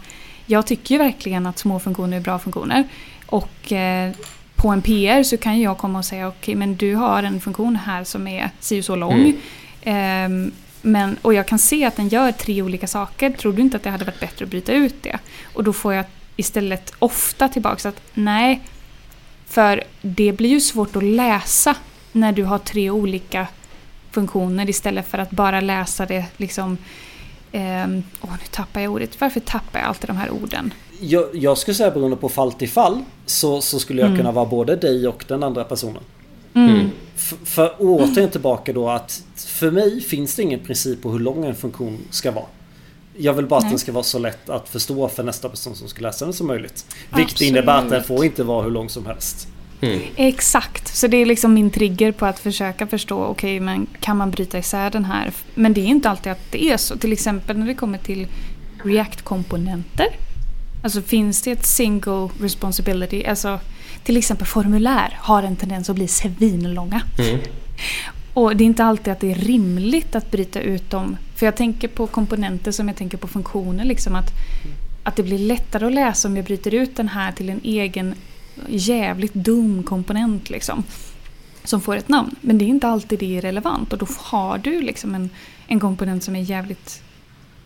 jag 0.47 0.67
tycker 0.67 0.95
ju 0.95 0.99
verkligen 0.99 1.47
att 1.47 1.59
små 1.59 1.79
funktioner 1.79 2.17
är 2.17 2.21
bra 2.21 2.39
funktioner. 2.39 2.85
Och 3.27 3.73
eh, 3.73 4.13
på 4.55 4.69
en 4.69 4.83
PR 4.83 5.23
så 5.23 5.37
kan 5.37 5.61
jag 5.61 5.79
komma 5.79 5.99
och 5.99 6.05
säga 6.05 6.29
okej 6.29 6.39
okay, 6.39 6.55
men 6.55 6.77
du 6.77 6.95
har 6.95 7.23
en 7.23 7.41
funktion 7.41 7.77
här 7.77 8.05
som 8.05 8.29
är 8.29 8.51
si 8.61 8.81
och 8.81 8.85
så 8.85 8.97
lång. 8.97 9.35
Mm. 9.83 10.47
Eh, 10.47 10.53
men, 10.83 11.17
och 11.23 11.35
jag 11.35 11.47
kan 11.47 11.59
se 11.59 11.85
att 11.85 11.97
den 11.97 12.09
gör 12.09 12.33
tre 12.33 12.63
olika 12.63 12.87
saker. 12.87 13.31
Tror 13.31 13.53
du 13.53 13.63
inte 13.63 13.77
att 13.77 13.83
det 13.83 13.91
hade 13.91 14.05
varit 14.05 14.21
bättre 14.21 14.45
att 14.45 14.51
bryta 14.51 14.73
ut 14.73 15.03
det? 15.03 15.19
Och 15.55 15.65
då 15.65 15.73
får 15.73 15.95
jag 15.95 16.05
istället 16.37 16.93
ofta 16.99 17.49
tillbaka 17.49 17.89
att 17.89 18.03
nej, 18.15 18.61
för 19.47 19.85
det 20.03 20.33
blir 20.33 20.51
ju 20.51 20.61
svårt 20.61 20.97
att 20.97 21.03
läsa 21.03 21.75
när 22.13 22.33
du 22.33 22.45
har 22.45 22.59
tre 22.59 22.91
olika 22.91 23.47
funktioner 24.11 24.71
istället 24.71 25.07
för 25.07 25.19
att 25.19 25.31
bara 25.31 25.61
läsa 25.61 26.07
det 26.07 26.25
liksom 26.37 26.77
eh, 27.53 27.89
Åh, 28.21 28.31
nu 28.31 28.47
tappar 28.51 28.81
jag 28.81 28.93
ordet. 28.93 29.21
Varför 29.21 29.41
tappar 29.41 29.79
jag 29.79 29.89
alltid 29.89 30.09
de 30.09 30.17
här 30.17 30.31
orden? 30.31 30.75
Jag, 31.01 31.29
jag 31.33 31.59
skulle 31.59 31.75
säga 31.75 31.91
beroende 31.91 32.17
på 32.17 32.29
fall 32.29 32.53
till 32.53 32.71
fall 32.71 33.05
så, 33.27 33.61
så 33.61 33.79
skulle 33.79 34.01
jag 34.01 34.07
mm. 34.07 34.19
kunna 34.19 34.33
vara 34.33 34.47
både 34.47 34.77
dig 34.77 35.09
och 35.09 35.25
den 35.29 35.43
andra 35.43 35.65
personen. 35.65 36.03
Mm. 36.55 36.71
Mm. 36.71 36.91
För 37.45 37.75
återigen 37.79 38.31
tillbaka 38.31 38.73
då 38.73 38.89
att 38.89 39.23
för 39.37 39.71
mig 39.71 40.01
finns 40.01 40.37
det 40.37 40.43
ingen 40.43 40.61
princip 40.61 41.03
på 41.03 41.11
hur 41.11 41.19
lång 41.19 41.45
en 41.45 41.55
funktion 41.55 41.99
ska 42.11 42.31
vara. 42.31 42.47
Jag 43.17 43.33
vill 43.33 43.47
bara 43.47 43.57
att 43.57 43.63
Nej. 43.63 43.71
den 43.71 43.79
ska 43.79 43.93
vara 43.93 44.05
så 44.05 44.19
lätt 44.19 44.51
att 44.51 44.69
förstå 44.69 45.09
för 45.09 45.23
nästa 45.23 45.49
person 45.49 45.75
som 45.75 45.89
ska 45.89 46.03
läsa 46.03 46.25
den 46.25 46.35
som 46.35 46.47
möjligt. 46.47 46.87
Vilket 47.17 47.33
Absolut. 47.33 47.51
innebär 47.51 47.79
att 47.79 47.91
den 47.91 48.05
får 48.05 48.25
inte 48.25 48.43
vara 48.43 48.63
hur 48.63 48.71
lång 48.71 48.89
som 48.89 49.07
helst. 49.07 49.49
Mm. 49.81 50.01
Exakt, 50.17 50.97
så 50.97 51.07
det 51.07 51.17
är 51.17 51.27
liksom 51.27 51.55
min 51.55 51.71
trigger 51.71 52.13
på 52.13 52.27
att 52.27 52.39
försöka 52.39 52.87
förstå, 52.87 53.25
okej 53.25 53.57
okay, 53.57 53.61
men 53.61 53.87
kan 54.01 54.17
man 54.17 54.31
bryta 54.31 54.59
isär 54.59 54.91
den 54.91 55.05
här? 55.05 55.33
Men 55.55 55.73
det 55.73 55.81
är 55.81 55.87
inte 55.87 56.11
alltid 56.11 56.33
att 56.33 56.53
det 56.53 56.65
är 56.65 56.77
så. 56.77 56.97
Till 56.97 57.13
exempel 57.13 57.59
när 57.59 57.67
det 57.67 57.75
kommer 57.75 57.99
till 57.99 58.27
React-komponenter. 58.85 60.07
Alltså 60.83 61.03
finns 61.03 61.43
det 61.43 61.51
ett 61.51 61.67
single 61.67 62.29
responsibility, 62.41 63.25
alltså 63.25 63.61
till 64.05 64.17
exempel 64.17 64.47
formulär 64.47 65.19
har 65.21 65.43
en 65.43 65.57
tendens 65.57 65.91
att 65.91 65.97
bli 65.97 66.09
svinlånga. 66.09 67.03
Mm. 67.19 67.41
Och 68.35 68.57
det 68.57 68.65
är 68.65 68.67
inte 68.67 68.85
alltid 68.85 69.13
att 69.13 69.21
det 69.21 69.31
är 69.31 69.35
rimligt 69.35 70.15
att 70.15 70.31
bryta 70.31 70.61
ut 70.61 70.91
dem. 70.91 71.17
För 71.35 71.47
jag 71.47 71.57
tänker 71.57 71.89
på 71.89 72.07
komponenter 72.07 72.73
som 72.73 72.89
jag 72.89 72.97
tänker 72.97 73.19
på 73.19 73.29
funktioner. 73.29 73.85
Liksom 73.85 74.15
att, 74.15 74.31
att 75.03 75.17
det 75.17 75.23
blir 75.23 75.39
lättare 75.39 75.87
att 75.87 75.93
läsa 75.93 76.29
om 76.29 76.37
jag 76.37 76.45
bryter 76.45 76.75
ut 76.75 76.97
den 76.97 77.09
här 77.09 77.33
till 77.33 77.51
en 77.51 77.61
egen 77.65 78.15
jävligt 78.69 79.35
dum 79.35 79.83
komponent. 79.83 80.51
Liksom, 80.51 80.85
som 81.65 81.81
får 81.81 81.97
ett 81.97 82.09
namn. 82.09 82.35
Men 82.41 82.59
det 82.59 82.65
är 82.65 82.67
inte 82.67 82.89
alltid 82.89 83.19
det 83.19 83.37
är 83.37 83.41
relevant. 83.41 83.93
Och 83.93 83.99
då 83.99 84.07
har 84.19 84.59
du 84.59 84.83
liksom 84.83 85.15
en, 85.15 85.31
en 85.67 85.81
komponent 85.81 86.25
som 86.25 86.37
är 86.37 86.41
jävligt 86.41 87.03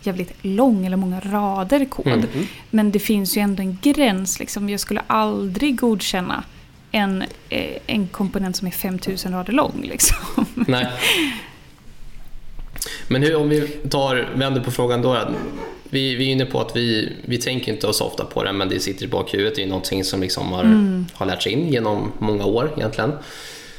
jävligt 0.06 0.34
lång 0.42 0.86
eller 0.86 0.96
många 0.96 1.20
rader 1.20 1.84
kod. 1.84 2.06
Mm. 2.06 2.46
Men 2.70 2.92
det 2.92 2.98
finns 2.98 3.36
ju 3.36 3.40
ändå 3.40 3.62
en 3.62 3.78
gräns. 3.82 4.38
Liksom. 4.38 4.68
Jag 4.68 4.80
skulle 4.80 5.02
aldrig 5.06 5.76
godkänna 5.76 6.44
en, 6.90 7.24
eh, 7.48 7.76
en 7.86 8.08
komponent 8.08 8.56
som 8.56 8.66
är 8.66 8.72
5000 8.72 9.32
rader 9.32 9.52
lång. 9.52 9.80
Liksom. 9.82 10.46
Nej. 10.54 10.86
Men 13.08 13.22
hur, 13.22 13.36
om 13.36 13.48
vi 13.48 13.60
tar, 13.90 14.28
vänder 14.34 14.60
på 14.60 14.70
frågan 14.70 15.02
då. 15.02 15.28
Vi, 15.94 16.14
vi 16.14 16.28
är 16.28 16.32
inne 16.32 16.46
på 16.46 16.60
att 16.60 16.76
vi, 16.76 17.12
vi 17.24 17.38
tänker 17.38 17.72
inte 17.72 17.92
så 17.92 18.04
ofta 18.04 18.24
på 18.24 18.44
det 18.44 18.52
men 18.52 18.68
det 18.68 18.80
sitter 18.80 19.04
i 19.04 19.08
bakhuvudet. 19.08 19.54
Det 19.54 19.62
är 19.62 19.66
någonting 19.66 20.04
som 20.04 20.20
liksom 20.20 20.52
har, 20.52 20.62
mm. 20.62 21.06
har 21.12 21.26
lärts 21.26 21.46
in 21.46 21.68
genom 21.68 22.12
många 22.18 22.44
år 22.44 22.72
egentligen. 22.76 23.12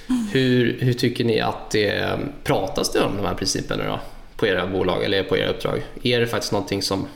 Mm. 0.09 0.27
Hur, 0.31 0.77
hur 0.79 0.93
tycker 0.93 1.23
ni 1.23 1.39
att 1.39 1.71
det 1.71 2.19
pratas 2.43 2.91
det 2.91 3.01
om 3.01 3.17
de 3.17 3.25
här 3.25 3.33
principerna 3.33 3.83
då? 3.83 3.99
På 4.35 4.47
era 4.47 4.67
bolag 4.67 5.03
eller 5.03 5.23
på 5.23 5.37
era 5.37 5.49
uppdrag? 5.49 5.81
Är 6.03 6.19
det 6.19 6.27
faktiskt 6.27 6.51
någonting 6.51 6.81
som 6.81 7.07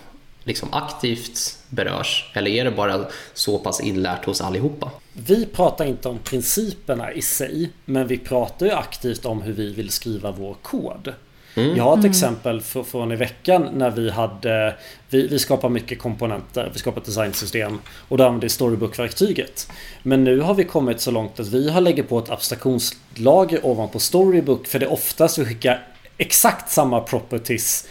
liksom 0.43 0.73
aktivt 0.73 1.57
berörs? 1.69 2.31
Eller 2.33 2.51
är 2.51 2.65
det 2.65 2.71
bara 2.71 3.05
så 3.33 3.57
pass 3.57 3.81
inlärt 3.81 4.25
hos 4.25 4.41
allihopa? 4.41 4.91
Vi 5.13 5.45
pratar 5.45 5.85
inte 5.85 6.09
om 6.09 6.19
principerna 6.19 7.13
i 7.13 7.21
sig, 7.21 7.69
men 7.85 8.07
vi 8.07 8.17
pratar 8.17 8.65
ju 8.65 8.71
aktivt 8.71 9.25
om 9.25 9.41
hur 9.41 9.53
vi 9.53 9.73
vill 9.73 9.89
skriva 9.89 10.31
vår 10.31 10.53
kod. 10.53 11.13
Mm. 11.59 11.77
Jag 11.77 11.83
har 11.83 11.93
ett 11.93 11.97
mm. 11.97 12.09
exempel 12.09 12.61
från 12.61 13.11
i 13.11 13.15
veckan 13.15 13.69
när 13.73 13.89
vi 13.89 14.09
hade 14.09 14.75
Vi, 15.09 15.27
vi 15.27 15.39
skapar 15.39 15.69
mycket 15.69 15.99
komponenter, 15.99 16.69
vi 16.73 16.79
skapar 16.79 17.01
designsystem 17.05 17.79
och 18.07 18.17
då 18.17 18.23
använder 18.23 18.45
vi 18.45 18.49
Storybook-verktyget. 18.49 19.71
Men 20.03 20.23
nu 20.23 20.39
har 20.39 20.53
vi 20.53 20.63
kommit 20.63 21.01
så 21.01 21.11
långt 21.11 21.39
att 21.39 21.47
vi 21.47 21.69
har 21.69 21.81
lägger 21.81 22.03
på 22.03 22.19
ett 22.19 22.29
abstraktionslager 22.29 23.65
ovanpå 23.65 23.99
Storybook 23.99 24.67
för 24.67 24.79
det 24.79 24.85
är 24.85 24.91
oftast 24.91 25.37
vi 25.37 25.45
skickar 25.45 25.87
exakt 26.17 26.71
samma 26.71 27.01
properties. 27.01 27.87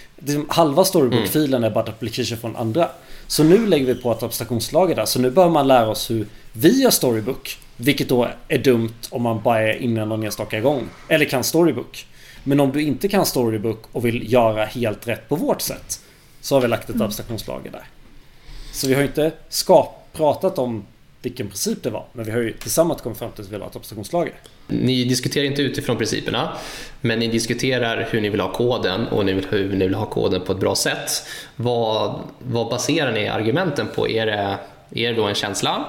Halva 0.48 0.84
Storybook-filen 0.84 1.64
är 1.64 1.70
bara 1.70 1.84
application 1.84 2.38
från 2.38 2.56
andra. 2.56 2.88
Så 3.26 3.44
nu 3.44 3.66
lägger 3.66 3.86
vi 3.86 3.94
på 3.94 4.12
ett 4.12 4.22
abstraktionslager 4.22 4.96
där. 4.96 5.04
Så 5.04 5.20
nu 5.20 5.30
bör 5.30 5.48
man 5.48 5.68
lära 5.68 5.88
oss 5.88 6.10
hur 6.10 6.26
vi 6.52 6.82
gör 6.82 6.90
Storybook. 6.90 7.58
Vilket 7.76 8.08
då 8.08 8.28
är 8.48 8.58
dumt 8.58 8.94
om 9.10 9.22
man 9.22 9.42
bara 9.42 9.60
är 9.60 9.76
inne 9.82 10.04
någon 10.04 10.24
enstaka 10.24 10.60
gång. 10.60 10.88
Eller 11.08 11.24
kan 11.24 11.44
Storybook. 11.44 12.06
Men 12.48 12.60
om 12.60 12.72
du 12.72 12.82
inte 12.82 13.08
kan 13.08 13.26
Storybook 13.26 13.84
och 13.92 14.04
vill 14.04 14.32
göra 14.32 14.64
helt 14.64 15.08
rätt 15.08 15.28
på 15.28 15.36
vårt 15.36 15.60
sätt. 15.60 16.00
Så 16.40 16.56
har 16.56 16.62
vi 16.62 16.68
lagt 16.68 16.88
ett 16.88 16.94
mm. 16.94 17.06
abstraktionslager 17.06 17.70
där. 17.70 17.84
Så 18.72 18.88
vi 18.88 18.94
har 18.94 19.02
inte 19.02 19.32
skap 19.48 20.08
pratat 20.12 20.58
om 20.58 20.86
vilken 21.22 21.48
princip 21.48 21.82
det 21.82 21.90
var. 21.90 22.04
Men 22.12 22.24
vi 22.24 22.30
har 22.30 22.38
ju 22.38 22.52
tillsammans 22.52 23.00
kommit 23.00 23.18
fram 23.18 23.30
till 23.30 23.40
att 23.40 23.48
vi 23.48 23.50
vill 23.50 23.60
ha 23.60 23.68
ett 23.68 23.76
abstraktionslager. 23.76 24.32
Ni 24.66 25.04
diskuterar 25.04 25.44
inte 25.44 25.62
utifrån 25.62 25.96
principerna, 25.96 26.56
men 27.00 27.18
ni 27.18 27.28
diskuterar 27.28 28.08
hur 28.10 28.20
ni 28.20 28.28
vill 28.28 28.40
ha 28.40 28.52
koden 28.52 29.06
och 29.06 29.24
hur 29.24 29.72
ni 29.72 29.86
vill 29.86 29.94
ha 29.94 30.06
koden 30.06 30.40
på 30.40 30.52
ett 30.52 30.60
bra 30.60 30.74
sätt. 30.74 31.10
Vad, 31.56 32.20
vad 32.38 32.68
baserar 32.68 33.12
ni 33.12 33.28
argumenten 33.28 33.86
på? 33.94 34.08
Är 34.08 34.26
det, 34.26 34.58
är 34.90 35.12
det 35.12 35.12
då 35.12 35.24
en 35.24 35.34
känsla? 35.34 35.84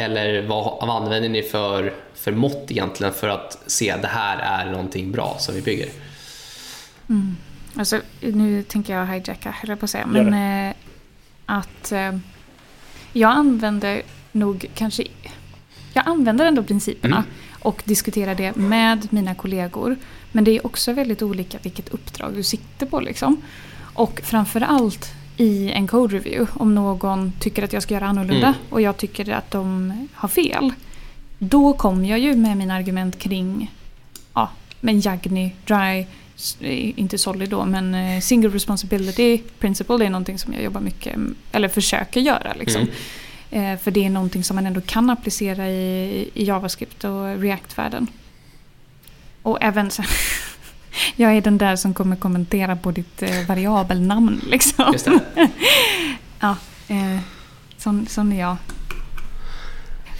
Eller 0.00 0.42
vad, 0.42 0.64
vad 0.64 1.02
använder 1.02 1.28
ni 1.28 1.42
för, 1.42 1.94
för 2.14 2.32
mått 2.32 2.70
egentligen 2.70 3.12
för 3.12 3.28
att 3.28 3.62
se 3.66 3.90
att 3.90 4.02
det 4.02 4.08
här 4.08 4.38
är 4.38 4.70
någonting 4.70 5.12
bra 5.12 5.36
som 5.38 5.54
vi 5.54 5.62
bygger? 5.62 5.88
Mm. 7.08 7.36
Alltså, 7.76 8.00
nu 8.20 8.62
tänker 8.62 8.94
jag 8.94 9.06
hijacka, 9.06 9.50
höll 9.50 9.76
på 9.76 9.84
att 9.84 9.90
säga. 9.90 10.06
Men 10.06 10.68
eh, 10.68 10.74
att 11.46 11.92
eh, 11.92 12.18
jag 13.12 13.30
använder 13.30 14.02
nog 14.32 14.66
kanske 14.74 15.04
jag 15.92 16.08
använder 16.08 16.46
ändå 16.46 16.62
principerna 16.62 17.16
mm. 17.16 17.28
och 17.58 17.82
diskuterar 17.84 18.34
det 18.34 18.56
med 18.56 19.08
mina 19.10 19.34
kollegor. 19.34 19.96
Men 20.32 20.44
det 20.44 20.56
är 20.56 20.66
också 20.66 20.92
väldigt 20.92 21.22
olika 21.22 21.58
vilket 21.62 21.88
uppdrag 21.88 22.34
du 22.34 22.42
sitter 22.42 22.86
på 22.86 23.00
liksom. 23.00 23.42
Och 23.94 24.20
framförallt 24.24 25.08
i 25.40 25.70
en 25.70 25.86
code 25.86 26.16
review, 26.16 26.52
om 26.54 26.74
någon 26.74 27.32
tycker 27.40 27.62
att 27.62 27.72
jag 27.72 27.82
ska 27.82 27.94
göra 27.94 28.06
annorlunda 28.06 28.46
mm. 28.46 28.58
och 28.70 28.80
jag 28.80 28.96
tycker 28.96 29.32
att 29.32 29.50
de 29.50 29.92
har 30.14 30.28
fel. 30.28 30.72
Då 31.38 31.72
kommer 31.72 32.08
jag 32.08 32.18
ju 32.18 32.36
med 32.36 32.56
mina 32.56 32.74
argument 32.74 33.18
kring 33.18 33.70
ja, 34.34 34.50
men 34.80 35.00
Jagni, 35.00 35.54
Dry, 35.66 36.06
inte 36.96 37.18
solid 37.18 37.50
då, 37.50 37.64
men 37.64 37.94
eh, 37.94 38.20
single 38.20 38.48
responsibility 38.48 39.38
principle 39.58 39.96
det 39.96 40.06
är 40.06 40.10
någonting 40.10 40.38
som 40.38 40.52
jag 40.52 40.62
jobbar 40.62 40.80
mycket, 40.80 41.16
eller 41.52 41.68
försöker 41.68 42.20
göra. 42.20 42.54
Liksom. 42.58 42.86
Mm. 43.50 43.78
För 43.78 43.90
det 43.90 44.04
är 44.04 44.10
någonting 44.10 44.44
som 44.44 44.54
man 44.56 44.66
ändå 44.66 44.80
kan 44.80 45.10
applicera 45.10 45.68
i, 45.70 46.30
i 46.34 46.44
JavaScript 46.44 47.04
och 47.04 47.40
React-världen. 47.40 48.06
Och 49.42 49.58
även 49.60 49.90
så, 49.90 50.02
jag 51.16 51.36
är 51.36 51.40
den 51.40 51.58
där 51.58 51.76
som 51.76 51.94
kommer 51.94 52.16
kommentera 52.16 52.76
på 52.76 52.90
ditt 52.90 53.22
eh, 53.22 53.46
variabelnamn. 53.48 54.40
Liksom. 54.46 54.92
Just 54.92 55.04
det. 55.04 55.20
ja, 56.40 56.56
eh, 56.88 57.20
sån, 57.76 58.06
sån 58.06 58.32
är 58.32 58.40
jag. 58.40 58.56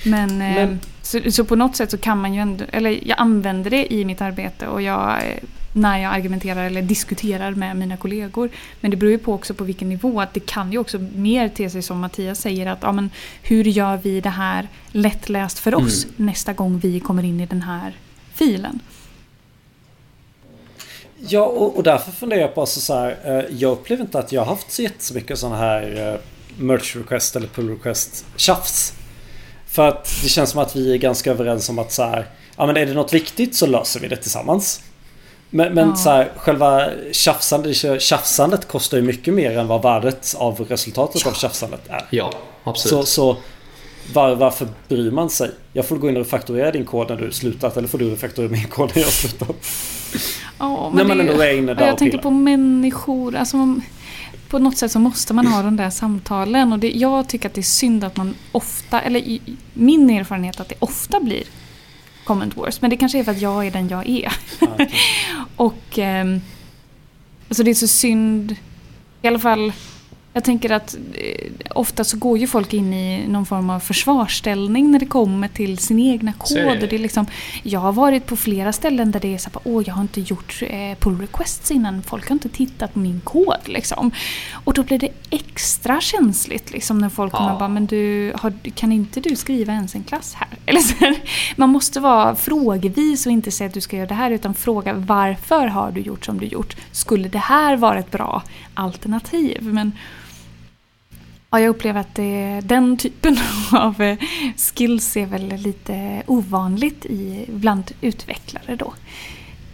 Men, 0.05 0.39
Men. 0.39 0.71
Eh, 0.71 0.77
så, 1.03 1.31
så, 1.31 1.45
på 1.45 1.57
något 1.57 1.77
sätt 1.77 1.91
så 1.91 1.99
kan 1.99 2.21
man 2.21 2.35
ju 2.35 2.41
ändå, 2.41 2.65
eller 2.73 3.09
jag 3.09 3.21
använder 3.21 3.71
det 3.71 3.93
i 3.93 4.05
mitt 4.05 4.21
arbete 4.21 4.67
och 4.67 4.83
jag 4.83 5.11
eh, 5.11 5.45
när 5.73 5.99
jag 5.99 6.15
argumenterar 6.15 6.65
eller 6.65 6.83
diskuterar 6.83 7.55
med 7.55 7.77
mina 7.77 7.97
kollegor. 7.97 8.51
Men 8.81 8.91
det 8.91 8.97
beror 8.97 9.13
ju 9.13 9.19
på 9.19 9.35
också 9.35 9.55
på 9.55 9.65
vilken 9.65 9.89
nivå. 9.89 10.21
Att 10.21 10.35
det 10.35 10.41
kan 10.41 10.73
ju 10.73 10.79
också 10.79 10.99
mer 10.99 11.49
te 11.49 11.71
sig 11.71 11.83
som 11.83 12.01
Mattias 12.01 12.41
säger 12.41 12.67
att 12.67 12.79
ja, 12.83 12.93
men 12.93 13.11
hur 13.43 13.65
gör 13.65 13.97
vi 13.97 14.21
det 14.21 14.31
här 14.31 14.69
lättläst 14.91 15.59
för 15.59 15.75
oss 15.75 16.05
mm. 16.05 16.15
nästa 16.17 16.53
gång 16.53 16.79
vi 16.79 17.01
kommer 17.01 17.23
in 17.23 17.41
i 17.41 17.47
den 17.47 17.63
här 17.63 17.93
filen. 18.35 18.81
Ja, 21.29 21.43
och, 21.43 21.77
och 21.77 21.83
därför 21.83 22.13
funderar 22.13 22.41
jag 22.41 22.55
på 22.55 22.61
alltså 22.61 22.81
så 22.81 22.95
här. 22.95 23.19
Eh, 23.25 23.57
jag 23.57 23.73
upplever 23.73 24.03
inte 24.03 24.19
att 24.19 24.33
jag 24.33 24.41
har 24.41 24.47
haft 24.47 24.73
så 24.73 24.83
jättemycket 24.83 25.39
sådana 25.39 25.57
här 25.57 26.13
eh, 26.13 26.21
merch 26.63 26.97
request 26.97 27.37
eller 27.37 27.47
pull 27.47 27.69
request 27.69 28.25
tjafs. 28.37 28.93
För 29.67 29.89
att 29.89 30.05
det 30.23 30.29
känns 30.29 30.51
som 30.51 30.61
att 30.61 30.77
vi 30.77 30.93
är 30.93 30.97
ganska 30.97 31.31
överens 31.31 31.69
om 31.69 31.79
att 31.79 31.93
så 31.93 32.03
här. 32.03 32.27
Ja 32.57 32.67
men 32.67 32.77
är 32.77 32.87
det 32.87 32.95
något 32.95 33.13
viktigt 33.13 33.57
så 33.57 33.67
löser 33.67 34.01
vi 34.01 34.09
det 34.09 34.17
tillsammans. 34.17 34.83
Men, 35.51 35.75
men 35.75 35.89
ja. 35.89 35.97
så 35.97 36.11
här, 36.11 36.33
själva 36.37 36.89
tjafsandet, 37.13 38.03
tjafsandet 38.03 38.69
kostar 38.69 38.97
ju 38.97 39.03
mycket 39.03 39.35
mer 39.35 39.59
än 39.59 39.67
vad 39.67 39.83
värdet 39.83 40.35
av 40.39 40.61
resultatet 40.69 41.23
ja. 41.25 41.31
av 41.31 41.35
tjafsandet 41.35 41.81
är. 41.89 42.07
Ja, 42.11 42.33
absolut. 42.65 43.09
Så, 43.09 43.13
så 43.13 43.37
var, 44.15 44.35
varför 44.35 44.69
bryr 44.89 45.11
man 45.11 45.31
sig? 45.31 45.51
Jag 45.73 45.87
får 45.87 45.97
gå 45.97 46.09
in 46.09 46.17
och 46.17 46.25
refaktorera 46.25 46.71
din 46.71 46.85
kod 46.85 47.09
när 47.09 47.17
du 47.17 47.33
slutat 47.33 47.77
eller 47.77 47.89
får 47.89 47.99
du 47.99 48.11
refaktorera 48.11 48.51
min 48.51 48.69
kod 48.69 48.93
när 48.95 49.03
jag 49.03 49.13
slutat. 49.13 49.57
Men 50.59 50.91
när 50.95 51.05
man 51.05 51.21
ändå 51.21 51.43
är 51.43 51.59
inne 51.59 51.75
där 51.75 51.87
Jag 51.87 51.99
tänker 51.99 52.19
på 52.19 52.31
människor. 52.31 53.37
Alltså, 53.37 53.81
på 54.49 54.59
något 54.59 54.79
sätt 54.79 54.93
så 54.93 54.99
måste 54.99 55.35
man 55.35 55.47
ha 55.47 55.63
de 55.63 55.77
där 55.77 55.91
samtalen. 55.91 56.73
Och 56.73 56.79
det, 56.79 56.91
jag 56.91 57.29
tycker 57.29 57.49
att 57.49 57.55
det 57.55 57.61
är 57.61 57.63
synd 57.63 58.05
att 58.05 58.17
man 58.17 58.35
ofta, 58.53 59.01
eller 59.01 59.39
min 59.75 60.11
erfarenhet 60.11 60.61
att 60.61 60.69
det 60.69 60.75
ofta 60.79 61.21
blir 61.21 61.43
comment 62.25 62.57
wars. 62.57 62.81
Men 62.81 62.91
det 62.91 62.97
kanske 62.97 63.19
är 63.19 63.25
för 63.25 63.33
att 63.33 63.41
jag 63.41 63.67
är 63.67 63.71
den 63.71 63.89
jag 63.89 64.09
är. 64.09 64.33
Okay. 64.61 64.87
och 65.57 65.99
eh, 65.99 66.37
alltså 67.49 67.63
det 67.63 67.71
är 67.71 67.75
så 67.75 67.89
synd, 67.89 68.57
i 69.23 69.29
alla 69.29 69.39
fall 69.39 69.73
jag 70.33 70.45
tänker 70.45 70.71
att 70.71 70.97
eh, 71.15 71.51
ofta 71.71 72.05
så 72.05 72.17
går 72.17 72.39
ju 72.39 72.47
folk 72.47 72.73
in 72.73 72.95
i 72.95 73.29
någon 73.29 73.47
form 73.47 73.71
av 73.71 73.81
försvarsställning 73.81 74.91
när 74.91 74.99
det 74.99 75.07
kommer 75.07 75.49
till 75.49 75.79
sin 75.79 75.99
egna 75.99 76.33
kod. 76.33 76.57
Det. 76.57 76.87
det 76.87 76.97
är 76.97 76.99
liksom, 76.99 77.27
jag 77.63 77.81
har 77.81 77.93
varit 77.93 78.27
på 78.27 78.37
flera 78.37 78.73
ställen 78.73 79.11
där 79.11 79.21
det 79.21 79.35
är 79.35 79.39
så 79.39 79.51
att 79.55 79.63
åh 79.65 79.83
jag 79.87 79.95
har 79.95 80.03
inte 80.03 80.21
gjort 80.21 80.63
eh, 80.63 80.99
pull 80.99 81.21
requests 81.21 81.71
innan, 81.71 82.03
folk 82.03 82.29
har 82.29 82.35
inte 82.35 82.49
tittat 82.49 82.93
på 82.93 82.99
min 82.99 83.21
kod. 83.21 83.57
Liksom. 83.65 84.11
Och 84.65 84.75
då 84.75 84.83
blir 84.83 84.99
det 84.99 85.09
extra 85.31 86.01
känsligt 86.01 86.71
liksom, 86.71 86.99
när 86.99 87.09
folk 87.09 87.35
ja. 87.35 87.39
kommer 87.39 87.53
och 87.53 87.59
bara, 87.59 87.69
men 87.69 87.87
du, 87.87 88.33
har, 88.37 88.53
kan 88.75 88.93
inte 88.93 89.21
du 89.21 89.37
skriva 89.37 89.73
ens 89.73 89.95
en 89.95 90.05
klass 90.05 90.35
här? 90.35 90.49
Eller 90.67 90.81
så, 90.81 91.15
man 91.57 91.69
måste 91.69 92.01
vara 92.01 92.37
frågevis 92.37 93.27
och 93.27 93.33
inte 93.33 93.51
säga 93.51 93.69
att 93.69 93.75
du 93.75 93.81
ska 93.81 93.97
göra 93.97 94.07
det 94.07 94.15
här 94.15 94.31
utan 94.31 94.55
fråga 94.55 94.93
varför 94.93 95.67
har 95.67 95.91
du 95.91 96.01
gjort 96.01 96.25
som 96.25 96.41
du 96.41 96.47
gjort? 96.47 96.77
Skulle 96.93 97.29
det 97.29 97.39
här 97.39 97.77
vara 97.77 97.99
ett 97.99 98.11
bra 98.11 98.43
alternativ? 98.81 99.59
Men, 99.63 99.93
Ja, 101.53 101.61
jag 101.61 101.69
upplever 101.69 102.01
att 102.01 102.15
det, 102.15 102.61
den 102.65 102.97
typen 102.97 103.39
av 103.73 104.03
eh, 104.03 104.19
skills 104.57 105.17
är 105.17 105.27
väl 105.27 105.49
lite 105.49 106.23
ovanligt 106.27 107.07
i, 107.07 107.45
bland 107.49 107.93
utvecklare 108.01 108.77
då. 108.77 108.95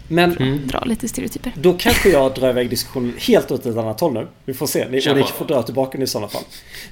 Men 0.07 0.37
mm. 0.37 0.67
dra 0.67 0.83
lite 0.85 1.07
stereotyper. 1.07 1.53
Då 1.55 1.73
kanske 1.73 2.09
jag 2.09 2.33
drar 2.33 2.49
iväg 2.49 2.69
diskussionen 2.69 3.13
helt 3.19 3.51
åt 3.51 3.65
ett 3.65 3.77
annat 3.77 3.99
håll 3.99 4.13
nu. 4.13 4.27
Vi 4.45 4.53
får 4.53 4.67
se. 4.67 4.85
Ni, 4.89 4.91
ni 4.91 5.23
får 5.23 5.45
dra 5.45 5.63
tillbaka 5.63 5.91
den 5.91 6.03
i 6.03 6.07
sådana 6.07 6.27
fall. 6.27 6.43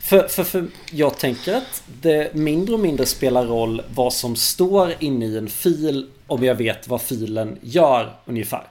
För, 0.01 0.27
för, 0.27 0.43
för 0.43 0.67
jag 0.91 1.17
tänker 1.17 1.53
att 1.53 1.83
det 2.01 2.33
mindre 2.33 2.73
och 2.73 2.79
mindre 2.79 3.05
spelar 3.05 3.45
roll 3.45 3.81
vad 3.95 4.13
som 4.13 4.35
står 4.35 4.93
inne 4.99 5.25
i 5.25 5.37
en 5.37 5.47
fil 5.47 6.07
om 6.27 6.43
jag 6.43 6.55
vet 6.55 6.87
vad 6.87 7.01
filen 7.01 7.57
gör 7.61 8.15
ungefär 8.25 8.63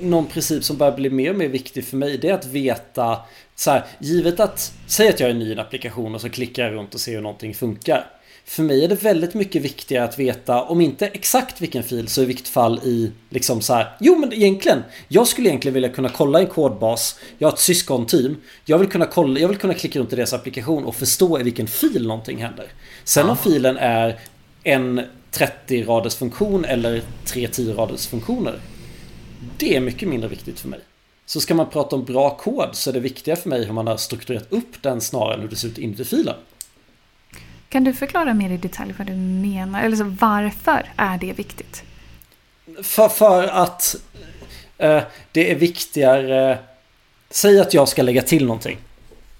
någon 0.00 0.26
princip 0.26 0.64
som 0.64 0.76
börjar 0.76 0.96
bli 0.96 1.10
mer 1.10 1.30
och 1.30 1.36
mer 1.36 1.48
viktig 1.48 1.84
för 1.84 1.96
mig 1.96 2.18
det 2.18 2.28
är 2.28 2.34
att 2.34 2.46
veta 2.46 3.18
så 3.56 3.70
här, 3.70 3.84
givet 3.98 4.40
att 4.40 4.72
säg 4.86 5.08
att 5.08 5.20
jag 5.20 5.30
är 5.30 5.34
ny 5.34 5.48
i 5.48 5.52
en 5.52 5.58
applikation 5.58 6.14
och 6.14 6.20
så 6.20 6.28
klickar 6.28 6.62
jag 6.62 6.74
runt 6.74 6.94
och 6.94 7.00
ser 7.00 7.12
hur 7.12 7.20
någonting 7.20 7.54
funkar. 7.54 8.06
För 8.44 8.62
mig 8.62 8.84
är 8.84 8.88
det 8.88 9.02
väldigt 9.02 9.34
mycket 9.34 9.62
viktigare 9.62 10.04
att 10.04 10.18
veta, 10.18 10.62
om 10.62 10.80
inte 10.80 11.06
exakt 11.06 11.60
vilken 11.60 11.82
fil 11.82 12.08
så 12.08 12.22
i 12.22 12.24
vilket 12.24 12.48
fall 12.48 12.80
i 12.84 13.12
liksom 13.28 13.60
så 13.60 13.74
här, 13.74 13.96
Jo 14.00 14.16
men 14.18 14.32
egentligen, 14.32 14.82
jag 15.08 15.28
skulle 15.28 15.48
egentligen 15.48 15.74
vilja 15.74 15.88
kunna 15.88 16.08
kolla 16.08 16.40
en 16.40 16.46
kodbas. 16.46 17.20
Jag 17.38 17.48
har 17.48 17.52
ett 17.52 17.60
syskonteam. 17.60 18.36
Jag 18.64 18.78
vill 18.78 18.88
kunna 18.88 19.06
kolla, 19.06 19.40
jag 19.40 19.48
vill 19.48 19.58
kunna 19.58 19.74
klicka 19.74 19.98
runt 19.98 20.12
i 20.12 20.16
deras 20.16 20.32
applikation 20.32 20.84
och 20.84 20.94
förstå 20.94 21.40
i 21.40 21.42
vilken 21.42 21.66
fil 21.66 22.06
någonting 22.06 22.42
händer. 22.42 22.66
Sen 23.04 23.30
om 23.30 23.36
filen 23.36 23.76
är 23.76 24.18
en 24.62 25.00
30 25.30 25.84
raders 25.84 26.14
funktion 26.14 26.64
eller 26.64 27.02
tre 27.24 27.48
10 27.48 27.74
raders 27.74 28.06
funktioner 28.06 28.60
det 29.60 29.76
är 29.76 29.80
mycket 29.80 30.08
mindre 30.08 30.28
viktigt 30.28 30.60
för 30.60 30.68
mig. 30.68 30.80
Så 31.26 31.40
ska 31.40 31.54
man 31.54 31.70
prata 31.70 31.96
om 31.96 32.04
bra 32.04 32.36
kod 32.36 32.68
så 32.72 32.90
är 32.90 32.94
det 32.94 33.00
viktiga 33.00 33.36
för 33.36 33.48
mig 33.48 33.64
hur 33.64 33.72
man 33.72 33.86
har 33.86 33.96
strukturerat 33.96 34.52
upp 34.52 34.82
den 34.82 35.00
snarare 35.00 35.34
än 35.34 35.40
hur 35.40 35.48
det 35.48 35.56
ser 35.56 35.68
ut 35.68 35.78
inuti 35.78 36.04
filen. 36.04 36.36
Kan 37.68 37.84
du 37.84 37.94
förklara 37.94 38.34
mer 38.34 38.50
i 38.50 38.56
detalj 38.56 38.94
vad 38.98 39.06
du 39.06 39.12
menar? 39.12 39.82
Eller 39.82 39.96
så 39.96 40.04
varför 40.04 40.92
är 40.96 41.18
det 41.18 41.32
viktigt? 41.32 41.82
För, 42.82 43.08
för 43.08 43.42
att 43.42 43.96
eh, 44.78 45.02
det 45.32 45.50
är 45.50 45.54
viktigare... 45.54 46.58
Säg 47.30 47.60
att 47.60 47.74
jag 47.74 47.88
ska 47.88 48.02
lägga 48.02 48.22
till 48.22 48.46
någonting. 48.46 48.78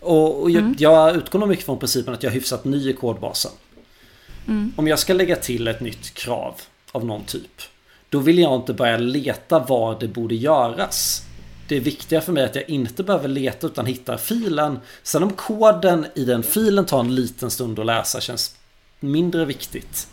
Och, 0.00 0.42
och 0.42 0.50
mm. 0.50 0.74
jag, 0.78 1.16
utgår 1.16 1.38
nog 1.38 1.48
mycket 1.48 1.64
från 1.64 1.78
principen 1.78 2.14
att 2.14 2.22
jag 2.22 2.30
är 2.30 2.34
hyfsat 2.34 2.64
ny 2.64 2.90
i 2.90 2.92
kodbasen. 2.92 3.52
Mm. 4.48 4.72
Om 4.76 4.88
jag 4.88 4.98
ska 4.98 5.12
lägga 5.12 5.36
till 5.36 5.68
ett 5.68 5.80
nytt 5.80 6.14
krav 6.14 6.54
av 6.92 7.04
någon 7.04 7.24
typ. 7.24 7.62
Då 8.10 8.18
vill 8.18 8.38
jag 8.38 8.54
inte 8.54 8.72
börja 8.72 8.96
leta 8.96 9.58
var 9.58 10.00
det 10.00 10.08
borde 10.08 10.34
göras. 10.34 11.22
Det 11.68 11.76
är 11.76 11.80
viktiga 11.80 12.20
för 12.20 12.32
mig 12.32 12.44
att 12.44 12.54
jag 12.54 12.70
inte 12.70 13.02
behöver 13.02 13.28
leta 13.28 13.66
utan 13.66 13.86
hittar 13.86 14.16
filen. 14.16 14.78
Sen 15.02 15.22
om 15.22 15.30
koden 15.30 16.06
i 16.14 16.24
den 16.24 16.42
filen 16.42 16.86
tar 16.86 17.00
en 17.00 17.14
liten 17.14 17.50
stund 17.50 17.78
att 17.78 17.86
läsa 17.86 18.20
känns 18.20 18.56
mindre 19.00 19.44
viktigt. 19.44 20.08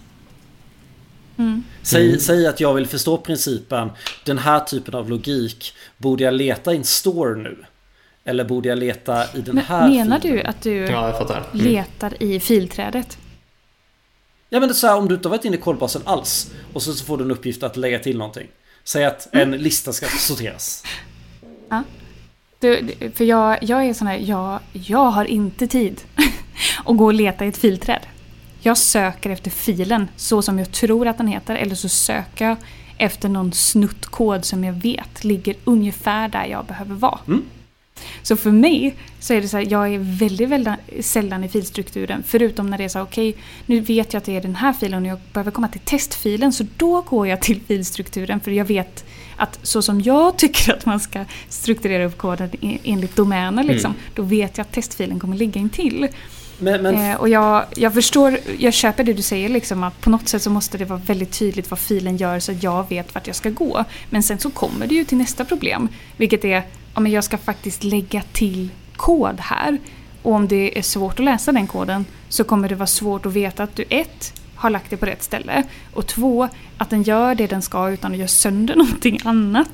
Mm. 1.38 1.64
Säg, 1.82 2.08
mm. 2.08 2.20
säg, 2.20 2.48
att 2.48 2.60
jag 2.60 2.74
vill 2.74 2.88
förstå 2.88 3.18
principen 3.18 3.90
Den 4.26 4.38
här 4.38 4.60
typen 4.60 4.96
av 4.96 5.10
logik 5.10 5.74
Borde 5.98 6.24
jag 6.24 6.34
leta 6.34 6.74
i 6.74 6.78
en 6.78 6.84
store 6.84 7.36
nu? 7.36 7.66
Eller 8.24 8.44
borde 8.46 8.70
jag 8.70 8.78
leta 8.78 9.24
i 9.24 9.42
den 9.42 9.56
Men 9.56 9.64
här 9.64 9.90
Menar 9.90 10.20
filen? 10.20 10.38
du 10.38 10.44
att 10.44 10.62
du 10.62 10.76
ja, 10.76 11.28
mm. 11.30 11.66
letar 11.66 12.24
i 12.24 12.40
filträdet? 12.40 13.18
Ja 14.50 14.60
men 14.60 14.70
det 14.70 14.74
är 14.74 14.76
så 14.76 14.88
här, 14.88 14.98
om 14.98 15.08
du 15.08 15.16
inte 15.16 15.28
har 15.28 15.36
varit 15.36 15.46
inne 15.46 15.58
i 15.58 15.60
kodbasen 15.60 16.02
alls 16.06 16.52
och 16.74 16.82
så 16.82 17.06
får 17.06 17.18
du 17.18 17.24
en 17.24 17.32
uppgift 17.32 17.64
att 17.64 17.78
lägga 17.78 18.00
till 18.00 18.18
någonting. 18.18 18.48
Säg 18.84 19.06
att 19.06 19.28
en 19.32 19.42
mm. 19.42 19.60
lista 19.60 19.94
ska 19.94 20.06
sorteras. 20.06 20.84
Ja. 21.70 21.84
Du, 22.60 22.94
för 23.16 23.24
jag, 23.24 23.64
jag 23.64 23.86
är 23.86 23.94
sån 23.94 24.08
här, 24.08 24.18
jag, 24.18 24.60
jag 24.72 25.06
har 25.12 25.26
inte 25.26 25.68
tid 25.68 26.02
att 26.86 26.98
gå 26.98 27.06
och 27.06 27.14
leta 27.14 27.46
i 27.46 27.48
ett 27.48 27.58
filträd. 27.58 28.02
Jag 28.62 28.78
söker 28.78 29.30
efter 29.30 29.52
filen 29.52 30.08
så 30.16 30.42
som 30.42 30.60
jag 30.60 30.72
tror 30.72 31.08
att 31.08 31.18
den 31.18 31.28
heter 31.28 31.56
eller 31.56 31.76
så 31.76 31.90
söker 31.90 32.46
jag 32.46 32.58
efter 32.98 33.30
någon 33.30 33.54
snuttkod 33.54 34.46
som 34.46 34.64
jag 34.64 34.74
vet 34.74 35.24
ligger 35.24 35.56
ungefär 35.64 36.28
där 36.28 36.46
jag 36.46 36.66
behöver 36.66 36.96
vara. 36.96 37.20
Mm. 37.28 37.46
Så 38.22 38.36
för 38.36 38.52
mig 38.52 38.96
så 39.20 39.34
är 39.34 39.42
det 39.42 39.48
så 39.48 39.58
här, 39.58 39.68
jag 39.70 39.94
är 39.94 40.00
väldigt, 40.20 40.50
väldigt 40.50 41.06
sällan 41.06 41.44
i 41.44 41.50
filstrukturen. 41.50 42.24
Förutom 42.28 42.70
när 42.70 42.78
det 42.78 42.84
är 42.84 42.90
så 42.90 43.02
okej, 43.02 43.30
okay, 43.30 43.42
nu 43.66 43.80
vet 43.80 44.14
jag 44.14 44.18
att 44.18 44.26
det 44.26 44.36
är 44.36 44.42
den 44.42 44.56
här 44.56 44.74
filen 44.74 45.04
och 45.04 45.10
jag 45.10 45.20
behöver 45.34 45.52
komma 45.52 45.68
till 45.68 45.82
testfilen. 45.82 46.54
Så 46.54 46.66
då 46.78 47.02
går 47.02 47.28
jag 47.28 47.42
till 47.42 47.62
filstrukturen 47.68 48.40
för 48.40 48.52
jag 48.52 48.66
vet 48.66 49.06
att 49.36 49.60
så 49.64 49.82
som 49.82 50.02
jag 50.02 50.38
tycker 50.38 50.74
att 50.74 50.86
man 50.86 51.00
ska 51.00 51.26
strukturera 51.50 52.06
upp 52.06 52.18
koden 52.18 52.50
enligt 52.84 53.16
domäner, 53.16 53.64
liksom, 53.64 53.92
mm. 53.92 54.02
då 54.16 54.22
vet 54.22 54.58
jag 54.58 54.66
att 54.66 54.72
testfilen 54.72 55.20
kommer 55.20 55.36
ligga 55.36 55.62
intill. 55.62 56.08
Men, 56.60 56.82
men... 56.82 57.12
Eh, 57.12 57.18
och 57.18 57.30
jag, 57.30 57.66
jag 57.76 57.94
förstår, 57.94 58.40
jag 58.58 58.74
köper 58.74 59.04
det 59.04 59.14
du 59.14 59.22
säger 59.22 59.50
liksom 59.50 59.84
att 59.84 60.02
på 60.02 60.10
något 60.10 60.28
sätt 60.28 60.42
så 60.42 60.50
måste 60.50 60.78
det 60.78 60.86
vara 60.86 61.02
väldigt 61.06 61.32
tydligt 61.32 61.72
vad 61.72 61.80
filen 61.80 62.18
gör 62.18 62.40
så 62.40 62.52
att 62.52 62.64
jag 62.64 62.90
vet 62.90 63.16
vart 63.16 63.28
jag 63.28 63.36
ska 63.36 63.50
gå. 63.50 63.86
Men 64.10 64.24
sen 64.24 64.40
så 64.40 64.50
kommer 64.50 64.88
det 64.88 64.96
ju 64.96 65.04
till 65.04 65.18
nästa 65.18 65.46
problem. 65.46 65.90
Vilket 66.18 66.46
är, 66.46 66.64
om 66.98 67.08
jag 67.08 67.24
ska 67.24 67.38
faktiskt 67.38 67.84
lägga 67.84 68.22
till 68.34 68.70
kod 68.96 69.40
här. 69.40 69.78
Och 70.22 70.34
om 70.34 70.48
det 70.48 70.78
är 70.78 70.82
svårt 70.82 71.20
att 71.20 71.26
läsa 71.26 71.52
den 71.52 71.68
koden 71.68 72.06
så 72.30 72.44
kommer 72.44 72.70
det 72.70 72.76
vara 72.76 72.88
svårt 72.88 73.26
att 73.26 73.34
veta 73.34 73.64
att 73.64 73.76
du 73.76 73.86
ett 73.90 74.34
har 74.56 74.70
lagt 74.70 74.90
det 74.90 74.98
på 74.98 75.06
rätt 75.06 75.24
ställe. 75.24 75.64
Och 75.94 76.08
två, 76.08 76.50
att 76.78 76.90
den 76.90 77.04
gör 77.04 77.36
det 77.36 77.48
den 77.48 77.62
ska 77.62 77.90
utan 77.90 78.12
att 78.12 78.18
göra 78.18 78.28
sönder 78.28 78.76
någonting 78.76 79.20
annat. 79.24 79.70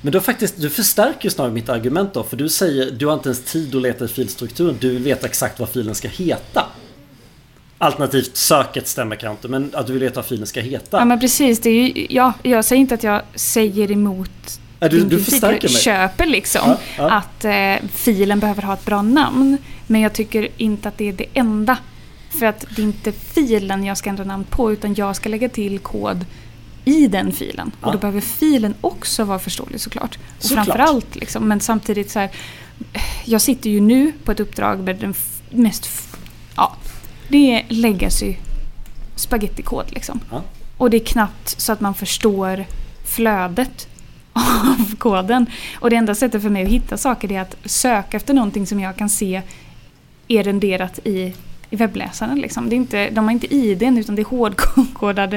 Men 0.00 0.12
då 0.12 0.20
faktiskt, 0.20 0.60
du 0.60 0.70
förstärker 0.70 1.30
snarare 1.30 1.52
mitt 1.52 1.68
argument 1.68 2.14
då. 2.14 2.22
För 2.22 2.36
du 2.36 2.48
säger, 2.48 2.90
du 2.90 3.06
har 3.06 3.14
inte 3.14 3.28
ens 3.28 3.44
tid 3.44 3.74
att 3.74 3.82
leta 3.82 4.04
i 4.04 4.08
filstrukturen. 4.08 4.76
Du 4.80 4.90
vill 4.90 5.02
veta 5.02 5.26
exakt 5.26 5.60
vad 5.60 5.68
filen 5.68 5.94
ska 5.94 6.08
heta. 6.08 6.66
Alternativt 7.78 8.36
söket 8.36 8.88
stämmer 8.88 9.16
kanske 9.16 9.36
inte, 9.36 9.48
men 9.48 9.70
att 9.74 9.86
du 9.86 9.92
vill 9.92 10.02
veta 10.02 10.14
vad 10.14 10.26
filen 10.26 10.46
ska 10.46 10.60
heta. 10.60 10.98
Ja 10.98 11.04
men 11.04 11.20
precis, 11.20 11.60
det 11.60 11.70
är 11.70 11.74
ju, 11.74 12.06
ja, 12.10 12.32
jag 12.42 12.64
säger 12.64 12.80
inte 12.80 12.94
att 12.94 13.02
jag 13.02 13.22
säger 13.34 13.90
emot 13.90 14.60
ja, 14.80 14.88
du, 14.88 15.04
du 15.04 15.24
förstärker 15.24 15.68
mig. 15.68 15.76
köper 15.76 16.26
liksom 16.26 16.68
ja, 16.68 16.78
ja. 16.98 17.10
att 17.10 17.44
eh, 17.44 17.88
filen 17.92 18.40
behöver 18.40 18.62
ha 18.62 18.74
ett 18.74 18.84
bra 18.84 19.02
namn. 19.02 19.58
Men 19.86 20.00
jag 20.00 20.12
tycker 20.12 20.48
inte 20.56 20.88
att 20.88 20.98
det 20.98 21.08
är 21.08 21.12
det 21.12 21.26
enda. 21.34 21.78
För 22.30 22.46
att 22.46 22.64
det 22.76 22.82
är 22.82 22.86
inte 22.86 23.12
filen 23.12 23.84
jag 23.84 23.98
ska 23.98 24.10
ändra 24.10 24.24
namn 24.24 24.44
på 24.44 24.72
utan 24.72 24.94
jag 24.94 25.16
ska 25.16 25.28
lägga 25.28 25.48
till 25.48 25.78
kod 25.78 26.24
i 26.84 27.06
den 27.06 27.32
filen. 27.32 27.72
Och 27.80 27.92
då 27.92 27.98
behöver 27.98 28.20
filen 28.20 28.74
också 28.80 29.24
vara 29.24 29.38
förståelig 29.38 29.80
såklart. 29.80 30.18
Och 30.38 30.44
såklart. 30.44 30.66
framförallt 30.66 31.16
liksom, 31.16 31.48
men 31.48 31.60
samtidigt 31.60 32.10
så 32.10 32.18
här, 32.18 32.30
Jag 33.24 33.40
sitter 33.40 33.70
ju 33.70 33.80
nu 33.80 34.12
på 34.24 34.32
ett 34.32 34.40
uppdrag 34.40 34.78
med 34.80 34.96
den 34.96 35.14
mest... 35.50 35.88
Ja, 36.56 36.76
det 37.28 37.54
är 37.54 37.64
legacy 37.68 38.36
spagettikod 39.16 39.84
liksom. 39.88 40.20
Och 40.76 40.90
det 40.90 40.96
är 40.96 41.04
knappt 41.04 41.60
så 41.60 41.72
att 41.72 41.80
man 41.80 41.94
förstår 41.94 42.64
flödet 43.04 43.88
av 44.40 44.96
koden. 44.96 45.46
Och 45.74 45.90
det 45.90 45.96
enda 45.96 46.14
sättet 46.14 46.42
för 46.42 46.50
mig 46.50 46.62
att 46.62 46.68
hitta 46.68 46.96
saker 46.96 47.32
är 47.32 47.40
att 47.40 47.56
söka 47.64 48.16
efter 48.16 48.34
någonting 48.34 48.66
som 48.66 48.80
jag 48.80 48.96
kan 48.96 49.08
se 49.08 49.42
är 50.28 50.42
renderat 50.42 50.98
i 51.04 51.34
i 51.70 51.76
webbläsaren. 51.76 52.40
Liksom. 52.40 52.68
Det 52.68 52.74
är 52.74 52.76
inte, 52.76 53.10
de 53.10 53.24
har 53.24 53.32
inte 53.32 53.54
IDn 53.54 53.98
utan 53.98 54.14
det 54.14 54.22
är 54.22 54.26
hårdkodad 54.26 55.34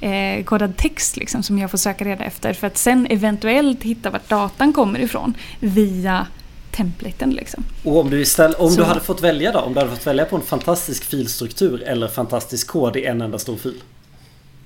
eh, 0.00 0.44
kodad 0.44 0.76
text 0.76 1.16
liksom, 1.16 1.42
som 1.42 1.58
jag 1.58 1.70
får 1.70 1.78
söka 1.78 2.04
reda 2.04 2.24
efter 2.24 2.52
för 2.52 2.66
att 2.66 2.78
sen 2.78 3.06
eventuellt 3.10 3.82
hitta 3.82 4.10
vart 4.10 4.28
datan 4.28 4.72
kommer 4.72 4.98
ifrån 4.98 5.34
via 5.60 6.26
templaten. 6.70 7.30
Liksom. 7.30 7.64
Och 7.84 8.00
om, 8.00 8.10
du, 8.10 8.20
istället, 8.20 8.60
om 8.60 8.74
du 8.74 8.82
hade 8.82 9.00
fått 9.00 9.22
välja 9.22 9.52
då? 9.52 9.58
Om 9.58 9.74
du 9.74 9.80
hade 9.80 9.90
fått 9.90 10.06
välja 10.06 10.24
på 10.24 10.36
en 10.36 10.42
fantastisk 10.42 11.04
filstruktur 11.04 11.82
eller 11.82 12.08
fantastisk 12.08 12.66
kod 12.66 12.96
i 12.96 13.04
en 13.04 13.20
enda 13.20 13.38
stor 13.38 13.56
fil? 13.56 13.82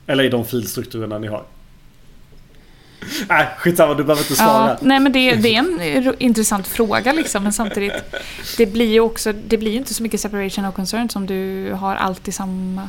Eller 0.06 0.24
i 0.24 0.28
de 0.28 0.44
filstrukturerna 0.44 1.18
ni 1.18 1.26
har? 1.26 1.44
Nej, 3.28 3.48
skitsamma, 3.58 3.94
du 3.94 4.04
behöver 4.04 4.22
inte 4.22 4.36
svara. 4.36 4.68
Ja, 4.68 4.78
nej, 4.80 5.00
men 5.00 5.12
det, 5.12 5.34
det, 5.34 5.54
är 5.54 5.58
en 5.58 6.14
intressant 6.18 6.68
fråga 6.68 7.12
liksom, 7.12 7.42
men 7.42 7.52
samtidigt. 7.52 7.92
Det 8.56 8.66
blir 8.66 8.92
ju 8.92 9.00
också, 9.00 9.32
det 9.32 9.58
blir 9.58 9.76
inte 9.76 9.94
så 9.94 10.02
mycket 10.02 10.20
separation 10.20 10.64
of 10.64 10.74
concern 10.74 11.08
som 11.08 11.26
du 11.26 11.72
har 11.72 11.96
alltid 11.96 12.34
samma 12.34 12.88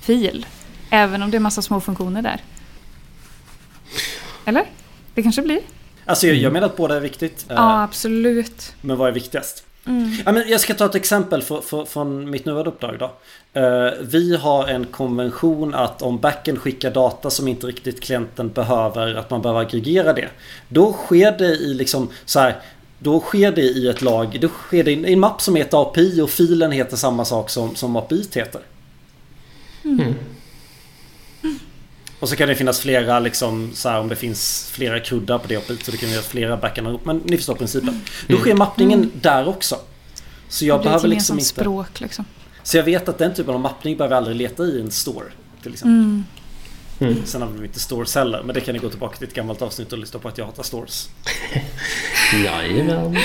fil. 0.00 0.46
Även 0.90 1.22
om 1.22 1.30
det 1.30 1.36
är 1.36 1.40
massa 1.40 1.62
små 1.62 1.80
funktioner 1.80 2.22
där. 2.22 2.40
Eller? 4.44 4.64
Det 5.14 5.22
kanske 5.22 5.42
blir? 5.42 5.60
Alltså 6.04 6.26
jag, 6.26 6.36
jag 6.36 6.52
menar 6.52 6.66
att 6.66 6.76
båda 6.76 6.96
är 6.96 7.00
viktigt. 7.00 7.46
Ja, 7.48 7.54
eh, 7.54 7.82
absolut. 7.82 8.74
Men 8.80 8.96
vad 8.96 9.08
är 9.08 9.12
viktigast? 9.12 9.65
Mm. 9.86 10.12
Ja, 10.26 10.32
men 10.32 10.48
jag 10.48 10.60
ska 10.60 10.74
ta 10.74 10.84
ett 10.84 10.94
exempel 10.94 11.42
för, 11.42 11.60
för, 11.60 11.84
från 11.84 12.30
mitt 12.30 12.44
nuvarande 12.44 12.70
uppdrag. 12.70 12.98
Då. 12.98 13.12
Uh, 13.60 13.92
vi 14.00 14.36
har 14.36 14.66
en 14.66 14.84
konvention 14.84 15.74
att 15.74 16.02
om 16.02 16.18
backen 16.18 16.56
skickar 16.56 16.90
data 16.90 17.30
som 17.30 17.48
inte 17.48 17.66
riktigt 17.66 18.00
klienten 18.00 18.48
behöver, 18.48 19.14
att 19.14 19.30
man 19.30 19.42
behöver 19.42 19.60
aggregera 19.60 20.12
det. 20.12 20.28
Då 20.68 20.92
sker 20.92 21.38
det 21.38 21.54
i 21.54 21.74
liksom 21.74 22.08
så 22.24 22.40
här, 22.40 22.56
då 22.98 23.20
sker 23.20 23.52
det 23.52 23.62
i 23.62 23.88
ett 23.88 24.02
lag, 24.02 24.38
då 24.40 24.48
sker 24.48 24.84
det 24.84 24.92
i 24.92 25.12
en 25.12 25.20
mapp 25.20 25.40
som 25.40 25.56
heter 25.56 25.82
API 25.82 26.20
och 26.20 26.30
filen 26.30 26.72
heter 26.72 26.96
samma 26.96 27.24
sak 27.24 27.50
som, 27.50 27.74
som 27.74 27.96
API 27.96 28.24
heter. 28.34 28.60
Mm. 29.84 30.14
Mm. 32.16 32.20
Och 32.20 32.28
så 32.28 32.36
kan 32.36 32.48
det 32.48 32.54
finnas 32.54 32.80
flera 32.80 33.20
liksom 33.20 33.70
så 33.74 33.88
här, 33.88 34.00
om 34.00 34.08
det 34.08 34.16
finns 34.16 34.70
flera 34.72 35.00
kuddar 35.00 35.38
på 35.38 35.48
det 35.48 35.56
hoppet 35.56 35.84
så 35.84 35.90
det 35.90 35.96
kan 35.96 36.08
finnas 36.08 36.26
flera 36.26 36.56
backarna 36.56 36.88
ihop. 36.88 37.04
Men 37.04 37.22
ni 37.24 37.36
förstår 37.36 37.54
principen. 37.54 37.88
Mm. 37.88 38.02
Då 38.28 38.36
sker 38.36 38.54
mappningen 38.54 38.98
mm. 38.98 39.10
där 39.20 39.48
också. 39.48 39.78
Så 40.48 40.64
jag 40.66 40.82
behöver 40.82 41.08
liksom 41.08 41.36
inte... 41.38 41.48
språk 41.48 42.00
liksom. 42.00 42.24
Så 42.62 42.76
jag 42.76 42.84
vet 42.84 43.08
att 43.08 43.18
den 43.18 43.34
typen 43.34 43.54
av 43.54 43.60
mappning 43.60 43.96
behöver 43.96 44.14
jag 44.14 44.18
aldrig 44.18 44.36
leta 44.36 44.64
i 44.64 44.80
en 44.80 44.90
store. 44.90 45.26
Till 45.62 45.72
exempel. 45.72 45.94
Mm. 45.94 46.24
Mm. 47.00 47.26
Sen 47.26 47.42
har 47.42 47.48
vi 47.48 47.66
inte 47.66 47.80
stores 47.80 48.14
heller. 48.14 48.42
Men 48.42 48.54
det 48.54 48.60
kan 48.60 48.74
ni 48.74 48.78
gå 48.78 48.88
tillbaka 48.88 49.16
till 49.16 49.28
ett 49.28 49.34
gammalt 49.34 49.62
avsnitt 49.62 49.92
och 49.92 49.98
lyssna 49.98 50.20
på 50.20 50.28
att 50.28 50.38
jag 50.38 50.44
hatar 50.44 50.62
stores. 50.62 51.10
Jajamän. 52.44 53.18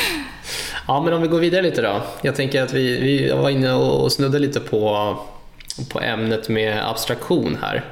Ja 0.88 1.04
men 1.04 1.14
om 1.14 1.22
vi 1.22 1.28
går 1.28 1.40
vidare 1.40 1.62
lite 1.62 1.82
då. 1.82 2.04
Jag 2.22 2.36
tänker 2.36 2.64
att 2.64 2.74
vi, 2.74 3.02
vi 3.02 3.32
var 3.32 3.50
inne 3.50 3.74
och 3.74 4.12
snuddade 4.12 4.40
lite 4.40 4.60
på, 4.60 5.18
på 5.90 6.02
ämnet 6.02 6.50
med 6.50 6.90
abstraktion 6.90 7.58
här 7.62 7.86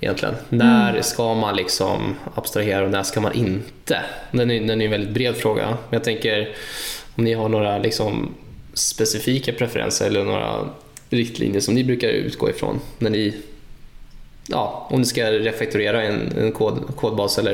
egentligen. 0.00 0.34
När 0.48 0.90
mm. 0.90 1.02
ska 1.02 1.34
man 1.34 1.56
liksom 1.56 2.16
abstrahera 2.34 2.84
och 2.84 2.90
när 2.90 3.02
ska 3.02 3.20
man 3.20 3.32
inte? 3.32 4.00
Den 4.30 4.50
är, 4.50 4.60
den 4.60 4.80
är 4.80 4.84
en 4.84 4.90
väldigt 4.90 5.14
bred 5.14 5.36
fråga. 5.36 5.66
Men 5.66 5.76
jag 5.90 6.04
tänker 6.04 6.54
om 7.16 7.24
ni 7.24 7.34
har 7.34 7.48
några 7.48 7.78
liksom 7.78 8.34
specifika 8.74 9.52
preferenser 9.52 10.06
eller 10.06 10.24
några 10.24 10.68
riktlinjer 11.10 11.60
som 11.60 11.74
ni 11.74 11.84
brukar 11.84 12.08
utgå 12.08 12.50
ifrån 12.50 12.80
när 12.98 13.10
ni 13.10 13.34
ja, 14.46 14.86
om 14.90 15.00
ni 15.00 15.06
ska 15.06 15.32
refaktorera 15.32 16.02
en, 16.02 16.32
en 16.38 16.52
kod, 16.52 16.96
kodbas 16.96 17.38
eller 17.38 17.52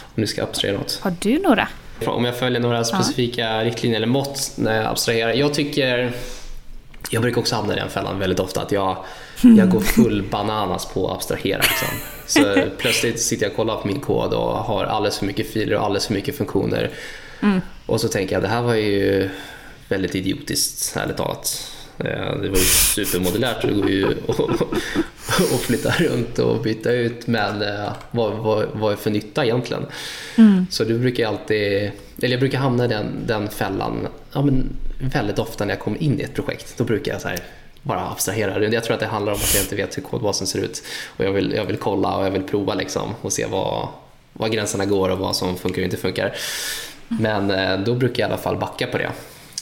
om 0.00 0.20
ni 0.20 0.26
ska 0.26 0.42
abstrahera 0.42 0.78
något. 0.78 0.98
Har 1.02 1.14
du 1.20 1.38
några? 1.38 1.68
Om 2.06 2.24
jag 2.24 2.36
följer 2.36 2.60
några 2.60 2.84
specifika 2.84 3.40
ja. 3.40 3.64
riktlinjer 3.64 3.96
eller 3.96 4.06
mått 4.06 4.52
när 4.56 4.76
jag 4.76 4.86
abstraherar. 4.86 5.32
Jag 5.32 5.54
tycker 5.54 6.12
jag 7.10 7.22
brukar 7.22 7.40
också 7.40 7.54
hamna 7.54 7.72
i 7.72 7.76
den 7.76 7.90
fällan 7.90 8.18
väldigt 8.18 8.40
ofta 8.40 8.62
att 8.62 8.72
jag, 8.72 9.04
jag 9.40 9.70
går 9.70 9.80
full 9.80 10.22
bananas 10.30 10.86
på 10.86 11.08
att 11.08 11.16
abstrahera. 11.16 11.58
Liksom. 11.62 11.88
Så 12.26 12.70
plötsligt 12.78 13.20
sitter 13.20 13.44
jag 13.44 13.50
och 13.50 13.56
kollar 13.56 13.76
på 13.76 13.86
min 13.86 14.00
kod 14.00 14.32
och 14.32 14.52
har 14.52 14.84
alldeles 14.84 15.18
för 15.18 15.26
mycket 15.26 15.52
filer 15.52 15.76
och 15.76 15.84
alldeles 15.84 16.06
för 16.06 16.14
mycket 16.14 16.36
funktioner. 16.36 16.90
Mm. 17.40 17.60
Och 17.86 18.00
så 18.00 18.08
tänker 18.08 18.34
jag 18.34 18.42
det 18.42 18.48
här 18.48 18.62
var 18.62 18.74
ju 18.74 19.28
väldigt 19.88 20.14
idiotiskt, 20.14 20.96
ärligt 20.96 21.16
talat. 21.16 21.72
Eh, 21.98 22.36
det 22.42 22.48
var 22.48 22.58
ju 22.58 22.64
supermodulärt, 22.94 23.62
det 23.62 23.72
går 23.72 23.90
ju 23.90 24.14
att 24.28 25.60
flytta 25.66 25.90
runt 25.90 26.38
och 26.38 26.62
byta 26.62 26.92
ut 26.92 27.26
men 27.26 27.62
eh, 27.62 27.92
vad, 28.10 28.32
vad, 28.32 28.66
vad 28.72 28.92
är 28.92 28.96
för 28.96 29.10
nytta 29.10 29.44
egentligen? 29.44 29.86
Mm. 30.36 30.66
Så 30.70 30.84
du 30.84 30.98
brukar 30.98 31.28
alltid, 31.28 31.90
eller 32.18 32.28
jag 32.28 32.40
brukar 32.40 32.58
hamna 32.58 32.84
i 32.84 32.88
den, 32.88 33.06
den 33.26 33.48
fällan 33.48 34.08
ja, 34.32 34.42
men 34.42 34.68
väldigt 34.98 35.38
ofta 35.38 35.64
när 35.64 35.74
jag 35.74 35.80
kommer 35.80 36.02
in 36.02 36.20
i 36.20 36.22
ett 36.22 36.34
projekt. 36.34 36.74
Då 36.76 36.84
brukar 36.84 37.12
jag 37.12 37.20
så 37.20 37.28
här, 37.28 37.38
bara 37.82 38.10
abstrahera. 38.10 38.64
Jag 38.64 38.84
tror 38.84 38.94
att 38.94 39.00
det 39.00 39.06
handlar 39.06 39.32
om 39.32 39.38
att 39.38 39.54
jag 39.54 39.64
inte 39.64 39.76
vet 39.76 39.96
hur 39.96 40.02
kodbasen 40.02 40.46
ser 40.46 40.58
ut 40.58 40.82
och 41.16 41.24
jag 41.24 41.32
vill, 41.32 41.52
jag 41.52 41.64
vill 41.64 41.76
kolla 41.76 42.16
och 42.16 42.26
jag 42.26 42.30
vill 42.30 42.42
prova 42.42 42.74
liksom 42.74 43.14
och 43.22 43.32
se 43.32 43.46
vad, 43.46 43.88
vad 44.32 44.52
gränserna 44.52 44.84
går 44.84 45.08
och 45.08 45.18
vad 45.18 45.36
som 45.36 45.56
funkar 45.56 45.82
och 45.82 45.84
inte 45.84 45.96
funkar. 45.96 46.34
Men 47.08 47.50
eh, 47.50 47.78
då 47.78 47.94
brukar 47.94 48.22
jag 48.22 48.28
i 48.28 48.32
alla 48.32 48.42
fall 48.42 48.56
backa 48.56 48.86
på 48.86 48.98
det. 48.98 49.10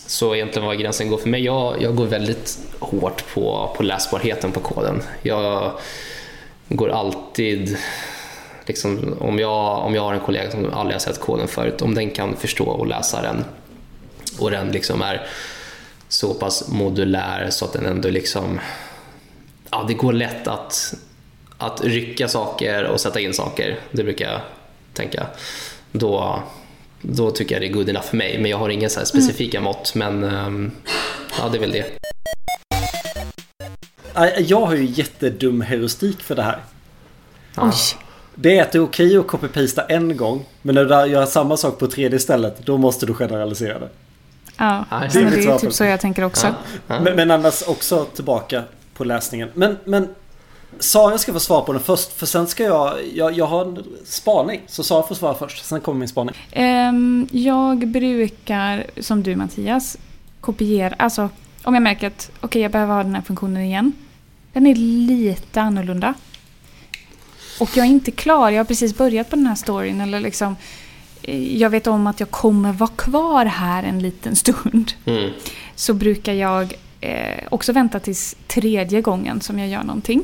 Så 0.07 0.35
egentligen 0.35 0.67
var 0.67 0.75
gränsen 0.75 1.09
går 1.09 1.17
för 1.17 1.29
mig, 1.29 1.45
jag, 1.45 1.83
jag 1.83 1.97
går 1.97 2.07
väldigt 2.07 2.59
hårt 2.79 3.35
på, 3.35 3.75
på 3.77 3.83
läsbarheten 3.83 4.53
på 4.53 4.61
koden. 4.61 5.03
Jag 5.23 5.73
går 6.69 6.89
alltid, 6.89 7.77
liksom, 8.67 9.17
om, 9.21 9.39
jag, 9.39 9.79
om 9.79 9.95
jag 9.95 10.03
har 10.03 10.15
en 10.15 10.21
kollega 10.21 10.51
som 10.51 10.75
aldrig 10.75 10.95
har 10.95 11.01
sett 11.01 11.21
koden 11.21 11.49
förut, 11.49 11.83
om 11.83 11.95
den 11.95 12.11
kan 12.11 12.37
förstå 12.37 12.65
och 12.65 12.87
läsa 12.87 13.23
den 13.23 13.45
och 14.39 14.51
den 14.51 14.73
liksom 14.73 15.03
är 15.03 15.27
så 16.09 16.35
pass 16.35 16.69
modulär 16.69 17.51
så 17.51 17.65
att 17.65 17.73
den 17.73 17.87
ändå 17.87 18.11
liksom, 18.11 18.61
ja 19.71 19.85
det 19.89 19.95
går 19.95 20.13
lätt 20.13 20.49
att, 20.49 20.95
att 21.59 21.85
rycka 21.85 22.29
saker 22.29 22.85
och 22.85 23.01
sätta 23.01 23.21
in 23.21 23.35
saker, 23.35 23.79
det 23.91 24.03
brukar 24.05 24.33
jag 24.33 24.41
tänka. 24.93 25.27
Då, 25.93 26.43
då 27.03 27.31
tycker 27.31 27.55
jag 27.55 27.63
det 27.63 27.67
är 27.67 27.73
good 27.73 27.89
enough 27.89 28.07
för 28.07 28.17
mig. 28.17 28.39
Men 28.39 28.51
jag 28.51 28.59
har 28.59 28.69
inga 28.69 28.89
så 28.89 29.07
specifika 29.07 29.59
mm. 29.59 29.65
mått. 29.65 29.95
Men 29.95 30.25
um, 30.25 30.73
ja, 31.39 31.49
det 31.49 31.59
är 31.59 31.61
väl 31.61 31.73
det. 31.73 31.87
Jag 34.39 34.61
har 34.61 34.75
ju 34.75 34.85
jättedum 34.85 35.61
heuristik 35.61 36.21
för 36.21 36.35
det 36.35 36.43
här. 36.43 36.59
Ja. 37.57 37.73
Det 38.35 38.59
är 38.59 38.63
att 38.63 38.73
det 38.73 38.79
är 38.79 38.83
okej 38.83 39.19
att 39.19 39.27
copy-pasta 39.27 39.83
en 39.89 40.17
gång. 40.17 40.47
Men 40.63 40.75
när 40.75 40.85
du 40.85 41.13
gör 41.13 41.27
samma 41.27 41.57
sak 41.57 41.79
på 41.79 41.87
tredje 41.87 42.19
stället, 42.19 42.67
då 42.67 42.79
måste 42.79 43.07
du 43.07 43.15
generalisera 43.15 43.79
det. 43.79 43.89
Ja, 44.57 44.85
det 44.91 45.19
är, 45.21 45.31
det 45.31 45.45
är 45.45 45.59
typ 45.59 45.73
så 45.73 45.85
jag 45.85 46.01
tänker 46.01 46.25
också. 46.25 46.47
Ja. 46.47 46.55
Ja. 46.87 47.01
Men, 47.01 47.17
men 47.17 47.31
annars 47.31 47.63
också 47.69 48.05
tillbaka 48.05 48.63
på 48.95 49.05
läsningen. 49.05 49.51
Men, 49.55 49.77
men 49.85 50.09
Sara 50.79 51.19
ska 51.19 51.33
få 51.33 51.41
svara 51.41 51.63
på 51.63 51.73
den 51.73 51.83
först 51.83 52.13
för 52.13 52.27
sen 52.27 52.47
ska 52.47 52.65
jag, 52.65 52.95
jag, 53.15 53.33
jag 53.33 53.47
har 53.47 53.65
en 53.65 53.85
spaning. 54.05 54.61
Så 54.67 54.83
Sara 54.83 55.07
får 55.07 55.15
svara 55.15 55.35
först, 55.35 55.65
sen 55.65 55.81
kommer 55.81 55.99
min 55.99 56.09
spaning. 56.09 56.35
Um, 56.57 57.29
jag 57.31 57.89
brukar, 57.89 58.87
som 59.01 59.23
du 59.23 59.37
Mattias, 59.37 59.97
kopiera, 60.41 60.95
alltså 60.99 61.29
om 61.65 61.75
jag 61.75 61.83
märker 61.83 62.07
att 62.07 62.31
okej, 62.37 62.47
okay, 62.47 62.63
jag 62.63 62.73
behöver 62.73 62.95
ha 62.95 63.03
den 63.03 63.15
här 63.15 63.23
funktionen 63.23 63.63
igen. 63.63 63.93
Den 64.53 64.67
är 64.67 64.75
lite 64.75 65.61
annorlunda. 65.61 66.15
Och 67.61 67.77
jag 67.77 67.87
är 67.87 67.91
inte 67.91 68.11
klar, 68.11 68.51
jag 68.51 68.59
har 68.59 68.65
precis 68.65 68.97
börjat 68.97 69.31
på 69.31 69.37
den 69.37 69.47
här 69.47 69.55
storyn 69.55 70.01
eller 70.01 70.21
liksom 70.21 70.53
eh, 70.53 70.57
jag 71.33 71.71
vet 71.71 71.87
om 71.87 72.07
att 72.07 72.21
jag 72.21 72.31
kommer 72.31 72.73
vara 72.73 72.91
kvar 72.91 73.45
här 73.45 73.83
en 73.83 73.99
liten 73.99 74.37
stund. 74.37 74.93
Mm. 75.05 75.31
Så 75.75 75.95
brukar 75.95 76.33
jag 76.33 76.75
eh, 77.01 77.45
också 77.51 77.73
vänta 77.73 78.01
tills 78.01 78.37
tredje 78.47 79.01
gången 79.01 79.41
som 79.41 79.59
jag 79.59 79.69
gör 79.69 79.83
någonting. 79.83 80.23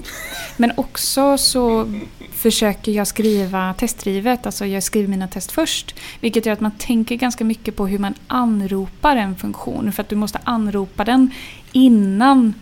Men 0.56 0.72
också 0.76 1.38
så 1.38 1.92
försöker 2.32 2.92
jag 2.92 3.06
skriva 3.06 3.74
testdrivet, 3.74 4.46
alltså 4.46 4.66
jag 4.66 4.82
skriver 4.82 5.08
mina 5.08 5.28
test 5.28 5.52
först. 5.52 5.94
Vilket 6.20 6.46
gör 6.46 6.52
att 6.52 6.60
man 6.60 6.72
tänker 6.78 7.14
ganska 7.14 7.44
mycket 7.44 7.76
på 7.76 7.86
hur 7.86 7.98
man 7.98 8.14
anropar 8.26 9.16
en 9.16 9.36
funktion. 9.36 9.92
För 9.92 10.02
att 10.02 10.08
du 10.08 10.16
måste 10.16 10.40
anropa 10.44 11.04
den 11.04 11.30
innan 11.72 12.54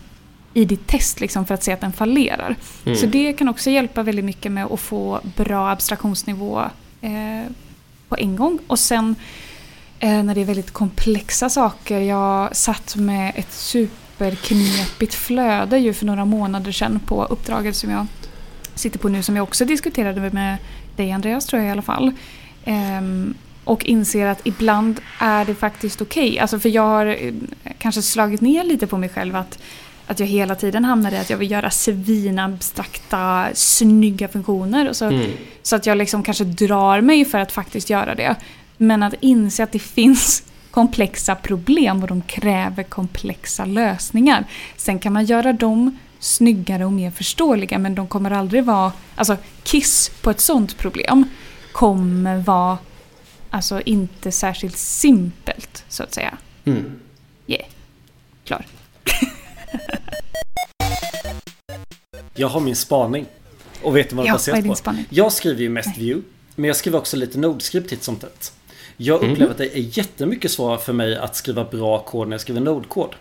i 0.53 0.65
ditt 0.65 0.87
test 0.87 1.19
liksom, 1.19 1.45
för 1.45 1.53
att 1.53 1.63
se 1.63 1.71
att 1.71 1.81
den 1.81 1.93
fallerar. 1.93 2.55
Mm. 2.85 2.97
Så 2.97 3.05
det 3.05 3.33
kan 3.33 3.49
också 3.49 3.69
hjälpa 3.69 4.03
väldigt 4.03 4.25
mycket 4.25 4.51
med 4.51 4.65
att 4.65 4.79
få 4.79 5.19
bra 5.35 5.69
abstraktionsnivå 5.69 6.61
eh, 7.01 7.51
på 8.09 8.15
en 8.17 8.35
gång. 8.35 8.59
Och 8.67 8.79
sen 8.79 9.15
eh, 9.99 10.23
när 10.23 10.35
det 10.35 10.41
är 10.41 10.45
väldigt 10.45 10.71
komplexa 10.71 11.49
saker. 11.49 11.99
Jag 11.99 12.55
satt 12.55 12.95
med 12.95 13.33
ett 13.35 13.51
superknepigt 13.51 15.13
flöde 15.13 15.77
ju 15.77 15.93
för 15.93 16.05
några 16.05 16.25
månader 16.25 16.71
sedan 16.71 16.99
på 17.05 17.23
uppdraget 17.23 17.75
som 17.75 17.89
jag 17.89 18.07
sitter 18.75 18.99
på 18.99 19.09
nu 19.09 19.23
som 19.23 19.35
jag 19.35 19.43
också 19.43 19.65
diskuterade 19.65 20.29
med 20.33 20.57
dig 20.95 21.11
Andreas 21.11 21.45
tror 21.45 21.61
jag 21.61 21.69
i 21.69 21.71
alla 21.71 21.81
fall. 21.81 22.11
Ehm, 22.65 23.33
och 23.63 23.85
inser 23.85 24.27
att 24.27 24.47
ibland 24.47 24.99
är 25.19 25.45
det 25.45 25.55
faktiskt 25.55 26.01
okej. 26.01 26.29
Okay. 26.29 26.39
Alltså 26.39 26.59
för 26.59 26.69
jag 26.69 26.81
har 26.81 27.05
eh, 27.05 27.33
kanske 27.77 28.01
slagit 28.01 28.41
ner 28.41 28.63
lite 28.63 28.87
på 28.87 28.97
mig 28.97 29.09
själv 29.09 29.35
att, 29.35 29.59
att 30.09 30.19
jag 30.19 30.27
hela 30.27 30.55
tiden 30.55 30.85
hamnar 30.85 31.11
i 31.11 31.17
att 31.17 31.29
jag 31.29 31.37
vill 31.37 31.51
göra 31.51 31.69
svinabstrakta, 31.69 33.47
snygga 33.53 34.27
funktioner. 34.27 34.89
Och 34.89 34.95
så, 34.95 35.05
mm. 35.05 35.31
så 35.63 35.75
att 35.75 35.85
jag 35.85 35.97
liksom 35.97 36.23
kanske 36.23 36.43
drar 36.43 37.01
mig 37.01 37.25
för 37.25 37.39
att 37.39 37.51
faktiskt 37.51 37.89
göra 37.89 38.15
det. 38.15 38.35
Men 38.77 39.03
att 39.03 39.13
inse 39.19 39.63
att 39.63 39.71
det 39.71 39.79
finns 39.79 40.43
komplexa 40.71 41.35
problem 41.35 42.01
och 42.01 42.07
de 42.07 42.21
kräver 42.21 42.83
komplexa 42.83 43.65
lösningar. 43.65 44.45
Sen 44.77 44.99
kan 44.99 45.13
man 45.13 45.25
göra 45.25 45.53
dem 45.53 45.97
snyggare 46.19 46.85
och 46.85 46.91
mer 46.91 47.11
förståeliga 47.11 47.77
men 47.77 47.95
de 47.95 48.07
kommer 48.07 48.31
aldrig 48.31 48.63
vara... 48.63 48.91
Alltså 49.15 49.37
Kiss 49.63 50.11
på 50.21 50.29
ett 50.29 50.39
sånt 50.39 50.77
problem 50.77 51.25
kommer 51.71 52.37
vara 52.37 52.77
alltså 53.49 53.81
inte 53.81 54.31
särskilt 54.31 54.77
simpelt 54.77 55.83
så 55.89 56.03
att 56.03 56.13
säga. 56.13 56.37
Mm. 56.65 56.99
Yeah. 57.47 57.65
Klar. 58.45 58.65
jag 62.35 62.47
har 62.47 62.59
min 62.59 62.75
spaning. 62.75 63.25
Och 63.83 63.97
vet 63.97 64.09
du 64.09 64.15
vad 64.15 64.25
det 64.25 64.27
ja, 64.27 64.33
baseras 64.33 64.65
på? 64.65 64.75
Spaning? 64.75 65.05
Jag 65.09 65.33
skriver 65.33 65.61
ju 65.61 65.69
mest 65.69 65.87
Nej. 65.87 65.99
view. 65.99 66.27
Men 66.55 66.67
jag 66.67 66.75
skriver 66.75 66.97
också 66.97 67.17
lite 67.17 67.37
Node-skript 67.37 67.89
titt 67.89 68.03
som 68.03 68.15
tätt. 68.15 68.53
Jag 68.97 69.15
upplever 69.15 69.35
mm. 69.35 69.51
att 69.51 69.57
det 69.57 69.77
är 69.77 69.97
jättemycket 69.97 70.51
svårare 70.51 70.79
för 70.79 70.93
mig 70.93 71.17
att 71.17 71.35
skriva 71.35 71.63
bra 71.63 71.99
kod 71.99 72.27
när 72.27 72.33
jag 72.33 72.41
skriver 72.41 72.61
Node-kod. 72.61 73.15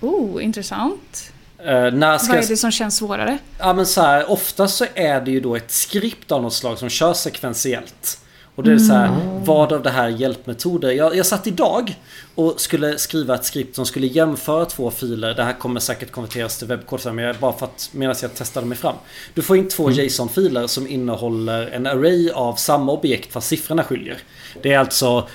Oh, 0.00 0.44
intressant. 0.44 1.32
Uh, 1.60 1.66
när 1.66 2.18
ska 2.18 2.32
Vad 2.32 2.44
är 2.44 2.48
det 2.48 2.56
som 2.56 2.70
känns 2.70 2.96
svårare? 2.96 3.38
Ja 3.58 3.72
men 3.72 3.86
så 3.86 4.00
här, 4.00 4.30
ofta 4.30 4.68
så 4.68 4.86
är 4.94 5.20
det 5.20 5.30
ju 5.30 5.40
då 5.40 5.56
ett 5.56 5.70
skript 5.70 6.32
av 6.32 6.42
något 6.42 6.54
slag 6.54 6.78
som 6.78 6.88
kör 6.88 7.12
sekventiellt. 7.12 8.20
Och 8.58 8.64
det 8.64 8.72
är 8.72 8.78
så 8.78 8.92
här, 8.92 9.08
mm. 9.08 9.44
vad 9.44 9.72
av 9.72 9.82
det 9.82 9.90
här 9.90 10.08
hjälpmetoder? 10.08 10.90
Jag, 10.90 11.16
jag 11.16 11.26
satt 11.26 11.46
idag 11.46 11.96
och 12.34 12.60
skulle 12.60 12.98
skriva 12.98 13.34
ett 13.34 13.44
skript 13.44 13.76
som 13.76 13.86
skulle 13.86 14.06
jämföra 14.06 14.64
två 14.64 14.90
filer. 14.90 15.34
Det 15.34 15.44
här 15.44 15.52
kommer 15.52 15.80
säkert 15.80 16.10
konverteras 16.10 16.58
till 16.58 16.68
webbkod 16.68 17.00
men 17.04 17.24
jag, 17.24 17.36
bara 17.36 17.52
för 17.52 17.66
att 17.66 17.90
medan 17.92 18.16
jag 18.22 18.34
testade 18.34 18.66
mig 18.66 18.78
fram. 18.78 18.94
Du 19.34 19.42
får 19.42 19.56
in 19.56 19.68
två 19.68 19.88
mm. 19.88 19.98
JSON-filer 19.98 20.66
som 20.66 20.86
innehåller 20.86 21.66
en 21.66 21.86
array 21.86 22.30
av 22.30 22.54
samma 22.54 22.92
objekt 22.92 23.32
fast 23.32 23.48
siffrorna 23.48 23.84
skiljer. 23.84 24.18
Det 24.62 24.72
är 24.72 24.78
alltså 24.78 25.28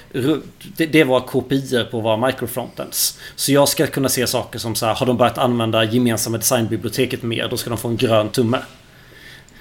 det, 0.78 0.86
det 0.86 1.04
var 1.04 1.20
kopior 1.20 1.84
på 1.84 2.00
våra 2.00 2.28
microfrontends. 2.28 3.20
Så 3.36 3.52
jag 3.52 3.68
ska 3.68 3.88
kunna 3.88 4.10
se 4.10 4.28
saker 4.28 4.60
som 4.60 4.76
så 4.76 4.86
här, 4.86 4.96
har 4.96 5.06
de 5.06 5.18
börjat 5.18 5.38
använda 5.38 5.84
gemensamma 5.84 6.38
designbiblioteket 6.38 7.24
mer, 7.24 7.48
då 7.50 7.58
ska 7.58 7.70
de 7.70 7.78
få 7.78 7.88
en 7.88 7.98
grön 7.98 8.30
tumme. 8.30 8.58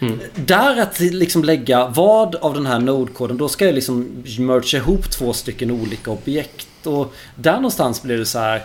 Mm. 0.03 0.19
Där 0.35 0.81
att 0.81 1.01
liksom 1.01 1.45
lägga 1.45 1.87
vad 1.87 2.35
av 2.35 2.55
den 2.55 2.67
här 2.67 2.79
Node-koden, 2.79 3.37
då 3.37 3.49
ska 3.49 3.65
jag 3.65 3.75
liksom 3.75 4.25
merge 4.39 4.77
ihop 4.77 5.11
två 5.11 5.33
stycken 5.33 5.71
olika 5.71 6.11
objekt. 6.11 6.87
Och 6.87 7.15
där 7.37 7.57
någonstans 7.57 8.03
blir 8.03 8.19
det 8.19 8.27
så 8.27 8.39
här. 8.39 8.65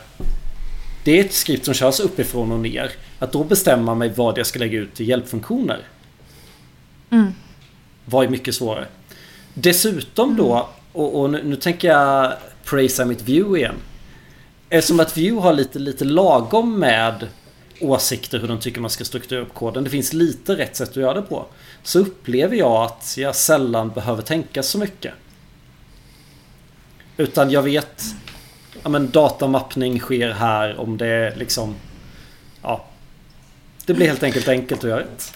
Det 1.04 1.20
är 1.20 1.26
ett 1.26 1.34
skript 1.34 1.66
som 1.66 1.74
körs 1.74 2.00
uppifrån 2.00 2.52
och 2.52 2.60
ner. 2.60 2.92
Att 3.20 3.32
då 3.32 3.44
bestämma 3.44 3.96
mig 3.96 4.14
vad 4.16 4.38
jag 4.38 4.46
ska 4.46 4.60
lägga 4.60 4.80
ut 4.80 4.94
till 4.94 5.10
hjälpfunktioner. 5.10 5.80
Mm. 7.10 7.34
Var 8.06 8.24
ju 8.24 8.30
mycket 8.30 8.56
svårare. 8.56 8.88
Dessutom 9.54 10.36
då, 10.36 10.54
mm. 10.54 10.66
och, 10.94 11.22
och 11.22 11.30
nu, 11.30 11.44
nu, 11.44 11.56
tänker 11.56 11.88
jag 11.88 12.34
praisa 12.64 13.06
mitt 13.06 13.22
view 13.22 13.60
igen. 13.60 13.76
Eftersom 14.70 15.00
att 15.00 15.18
view 15.18 15.42
har 15.42 15.54
lite, 15.54 15.80
lite 15.80 16.06
lagom 16.06 16.80
med 16.80 17.28
åsikter 17.82 18.40
hur 18.40 18.48
de 18.48 18.60
tycker 18.60 18.82
man 18.82 18.90
ska 18.90 19.06
strukturera 19.06 19.44
upp 19.44 19.54
koden. 19.54 19.84
Det 19.84 19.90
finns 19.90 20.14
lite 20.14 20.58
rätt 20.58 20.76
sätt 20.76 20.90
att 20.90 20.96
göra 20.96 21.14
det 21.14 21.22
på. 21.22 21.46
Så 21.84 22.00
upplever 22.00 22.56
jag 22.56 22.84
att 22.84 23.16
jag 23.18 23.36
sällan 23.36 23.90
behöver 23.90 24.22
tänka 24.22 24.64
så 24.64 24.78
mycket. 24.78 25.14
Utan 27.18 27.52
jag 27.52 27.62
vet 27.62 28.04
ja, 28.84 28.90
men 28.90 29.10
datamappning 29.10 30.00
sker 30.00 30.30
här 30.30 30.80
om 30.80 30.98
det 30.98 31.08
är 31.08 31.36
liksom 31.36 31.76
Ja 32.62 32.86
Det 33.86 33.94
blir 33.94 34.08
helt 34.08 34.24
enkelt 34.24 34.48
enkelt 34.48 34.84
att 34.84 34.90
göra 34.90 35.00
rätt. 35.00 35.34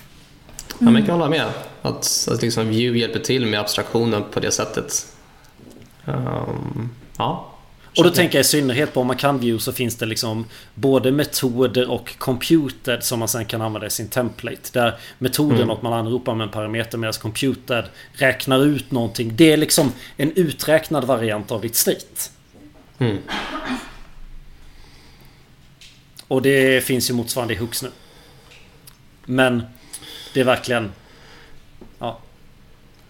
Ja, 0.67 0.75
men 0.79 0.95
jag 0.95 1.05
kan 1.05 1.19
hålla 1.19 1.29
med. 1.29 1.45
Att, 1.81 2.27
att 2.31 2.41
liksom 2.41 2.67
Vue 2.67 2.97
hjälper 2.97 3.19
till 3.19 3.45
med 3.45 3.59
abstraktionen 3.59 4.23
på 4.31 4.39
det 4.39 4.51
sättet. 4.51 5.07
Um, 6.05 6.89
ja, 7.17 7.51
och 7.97 8.03
då 8.03 8.09
tänker 8.09 8.37
jag 8.37 8.41
i 8.41 8.47
synnerhet 8.47 8.93
på 8.93 9.01
om 9.01 9.07
man 9.07 9.17
kan 9.17 9.39
view 9.39 9.63
så 9.63 9.71
finns 9.71 9.95
det 9.95 10.05
liksom 10.05 10.45
både 10.75 11.11
metoder 11.11 11.89
och 11.89 12.17
computer 12.17 12.99
som 12.99 13.19
man 13.19 13.27
sen 13.27 13.45
kan 13.45 13.61
använda 13.61 13.87
i 13.87 13.89
sin 13.89 14.07
template. 14.07 14.69
Där 14.71 14.97
metoden 15.17 15.55
mm. 15.55 15.67
något 15.67 15.81
man 15.81 15.93
anropar 15.93 16.35
med 16.35 16.45
en 16.45 16.51
parameter 16.51 16.97
medan 16.97 17.13
computer 17.13 17.87
räknar 18.13 18.65
ut 18.65 18.91
någonting. 18.91 19.35
Det 19.35 19.53
är 19.53 19.57
liksom 19.57 19.91
en 20.17 20.31
uträknad 20.31 21.03
variant 21.03 21.51
av 21.51 21.61
ditt 21.61 21.75
state. 21.75 22.29
Mm. 22.97 23.17
Och 26.27 26.41
det 26.41 26.85
finns 26.85 27.09
ju 27.09 27.13
motsvarande 27.13 27.53
i 27.53 27.57
Hooks 27.57 27.83
nu. 27.83 27.89
Men 29.25 29.63
det 30.33 30.39
är 30.39 30.45
verkligen... 30.45 30.91
Ja. 31.99 32.19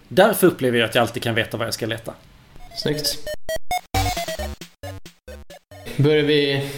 Därför 0.08 0.46
upplever 0.46 0.78
jag 0.78 0.88
att 0.88 0.94
jag 0.94 1.02
alltid 1.02 1.22
kan 1.22 1.34
veta 1.34 1.56
vad 1.56 1.66
jag 1.66 1.74
ska 1.74 1.86
leta. 1.86 2.14
Snyggt. 2.76 3.18
Börjar 5.96 6.22
vi, 6.22 6.70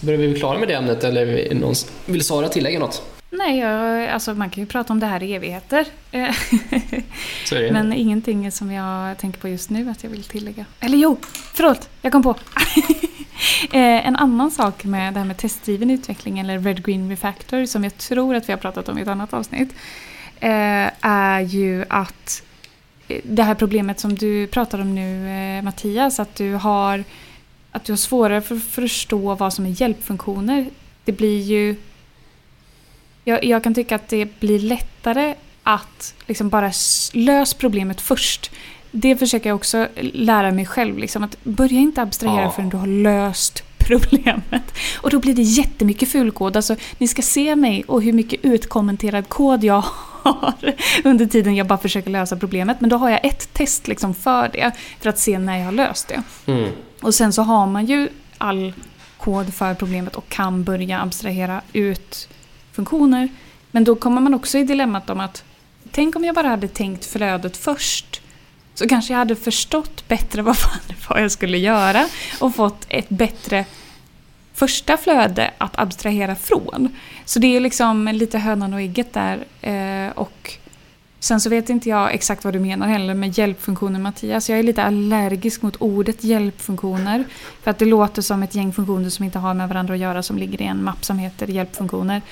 börjar 0.00 0.18
vi 0.18 0.28
bli 0.28 0.38
klara 0.38 0.58
med 0.58 0.68
det 0.68 0.74
ämnet 0.74 1.04
eller 1.04 1.54
någon, 1.54 1.74
vill 2.06 2.24
Sara 2.24 2.48
tillägga 2.48 2.78
något? 2.78 3.02
Nej, 3.30 3.58
jag, 3.58 4.08
alltså 4.08 4.34
man 4.34 4.50
kan 4.50 4.62
ju 4.62 4.66
prata 4.66 4.92
om 4.92 5.00
det 5.00 5.06
här 5.06 5.22
i 5.22 5.34
evigheter. 5.34 5.86
Men 7.72 7.92
ingenting 7.92 8.52
som 8.52 8.72
jag 8.72 9.18
tänker 9.18 9.40
på 9.40 9.48
just 9.48 9.70
nu 9.70 9.90
att 9.90 10.02
jag 10.02 10.10
vill 10.10 10.24
tillägga. 10.24 10.64
Eller 10.80 10.98
jo, 10.98 11.18
förlåt, 11.54 11.88
jag 12.02 12.12
kom 12.12 12.22
på. 12.22 12.36
Eh, 13.72 14.06
en 14.06 14.16
annan 14.16 14.50
sak 14.50 14.84
med 14.84 15.14
det 15.14 15.18
här 15.18 15.26
med 15.26 15.36
testdriven 15.36 15.90
utveckling 15.90 16.38
eller 16.38 16.58
Red 16.58 16.84
Green 16.84 17.10
Refactor 17.10 17.66
som 17.66 17.84
jag 17.84 17.96
tror 17.96 18.34
att 18.34 18.48
vi 18.48 18.52
har 18.52 18.58
pratat 18.58 18.88
om 18.88 18.98
i 18.98 19.02
ett 19.02 19.08
annat 19.08 19.32
avsnitt. 19.32 19.74
Eh, 20.40 20.90
är 21.00 21.40
ju 21.40 21.84
att 21.88 22.42
eh, 23.08 23.20
det 23.24 23.42
här 23.42 23.54
problemet 23.54 24.00
som 24.00 24.14
du 24.14 24.46
pratar 24.46 24.80
om 24.80 24.94
nu 24.94 25.62
Mattias, 25.62 26.20
att 26.20 26.34
du 26.34 26.52
har 26.52 27.04
att 27.72 27.84
du 27.84 27.92
har 27.92 27.96
svårare 27.96 28.40
för 28.40 28.56
att 28.56 28.62
förstå 28.62 29.34
vad 29.34 29.52
som 29.52 29.66
är 29.66 29.80
hjälpfunktioner. 29.80 30.70
Det 31.04 31.12
blir 31.12 31.40
ju... 31.40 31.76
Jag, 33.24 33.44
jag 33.44 33.64
kan 33.64 33.74
tycka 33.74 33.96
att 33.96 34.08
det 34.08 34.40
blir 34.40 34.58
lättare 34.58 35.34
att 35.62 36.14
liksom 36.26 36.48
bara 36.48 36.72
lösa 37.12 37.56
problemet 37.58 38.00
först. 38.00 38.50
Det 38.90 39.16
försöker 39.16 39.50
jag 39.50 39.56
också 39.56 39.88
lära 40.00 40.50
mig 40.50 40.66
själv. 40.66 40.98
Liksom, 40.98 41.24
att 41.24 41.44
börja 41.44 41.78
inte 41.78 42.02
abstrahera 42.02 42.42
ja. 42.42 42.50
förrän 42.50 42.68
du 42.68 42.76
har 42.76 42.86
löst 42.86 43.62
problemet. 43.78 44.74
Och 45.00 45.10
då 45.10 45.18
blir 45.18 45.34
det 45.34 45.42
jättemycket 45.42 46.08
fulkod. 46.08 46.56
Alltså, 46.56 46.76
ni 46.98 47.08
ska 47.08 47.22
se 47.22 47.56
mig 47.56 47.84
och 47.86 48.02
hur 48.02 48.12
mycket 48.12 48.44
utkommenterad 48.44 49.28
kod 49.28 49.64
jag 49.64 49.84
har 50.22 50.54
under 51.04 51.26
tiden 51.26 51.56
jag 51.56 51.66
bara 51.66 51.78
försöker 51.78 52.10
lösa 52.10 52.36
problemet. 52.36 52.80
Men 52.80 52.90
då 52.90 52.96
har 52.96 53.10
jag 53.10 53.24
ett 53.24 53.52
test 53.52 53.88
liksom 53.88 54.14
för 54.14 54.48
det, 54.48 54.72
för 55.00 55.10
att 55.10 55.18
se 55.18 55.38
när 55.38 55.58
jag 55.58 55.64
har 55.64 55.72
löst 55.72 56.08
det. 56.08 56.22
Mm. 56.52 56.70
Och 57.00 57.14
sen 57.14 57.32
så 57.32 57.42
har 57.42 57.66
man 57.66 57.86
ju 57.86 58.08
all 58.38 58.72
kod 59.18 59.54
för 59.54 59.74
problemet 59.74 60.16
och 60.16 60.28
kan 60.28 60.64
börja 60.64 61.00
abstrahera 61.00 61.62
ut 61.72 62.28
funktioner. 62.72 63.28
Men 63.70 63.84
då 63.84 63.96
kommer 63.96 64.20
man 64.20 64.34
också 64.34 64.58
i 64.58 64.64
dilemmat 64.64 65.10
om 65.10 65.20
att 65.20 65.44
tänk 65.90 66.16
om 66.16 66.24
jag 66.24 66.34
bara 66.34 66.48
hade 66.48 66.68
tänkt 66.68 67.04
flödet 67.04 67.56
först. 67.56 68.22
Så 68.74 68.88
kanske 68.88 69.12
jag 69.12 69.18
hade 69.18 69.36
förstått 69.36 70.08
bättre 70.08 70.42
vad 70.42 70.58
fan 70.58 70.80
det 70.88 71.08
var 71.08 71.18
jag 71.18 71.32
skulle 71.32 71.58
göra 71.58 72.08
och 72.40 72.54
fått 72.54 72.86
ett 72.88 73.08
bättre 73.08 73.64
första 74.54 74.96
flöde 74.96 75.50
att 75.58 75.78
abstrahera 75.78 76.34
från. 76.34 76.96
Så 77.24 77.38
det 77.38 77.56
är 77.56 77.60
liksom 77.60 78.08
lite 78.08 78.38
hönan 78.38 78.74
och 78.74 78.80
ägget 78.80 79.12
där. 79.12 79.44
Eh, 79.60 80.10
och 80.10 80.58
sen 81.20 81.40
så 81.40 81.50
vet 81.50 81.70
inte 81.70 81.88
jag 81.88 82.14
exakt 82.14 82.44
vad 82.44 82.52
du 82.52 82.58
menar 82.58 82.88
heller 82.88 83.14
med 83.14 83.38
hjälpfunktioner 83.38 83.98
Mattias. 84.00 84.50
Jag 84.50 84.58
är 84.58 84.62
lite 84.62 84.82
allergisk 84.82 85.62
mot 85.62 85.76
ordet 85.78 86.24
hjälpfunktioner. 86.24 87.24
För 87.62 87.70
att 87.70 87.78
det 87.78 87.84
låter 87.84 88.22
som 88.22 88.42
ett 88.42 88.54
gäng 88.54 88.72
funktioner 88.72 89.10
som 89.10 89.24
inte 89.24 89.38
har 89.38 89.54
med 89.54 89.68
varandra 89.68 89.94
att 89.94 90.00
göra 90.00 90.22
som 90.22 90.38
ligger 90.38 90.62
i 90.62 90.64
en 90.64 90.84
mapp 90.84 91.04
som 91.04 91.18
heter 91.18 91.46
hjälpfunktioner. 91.46 92.22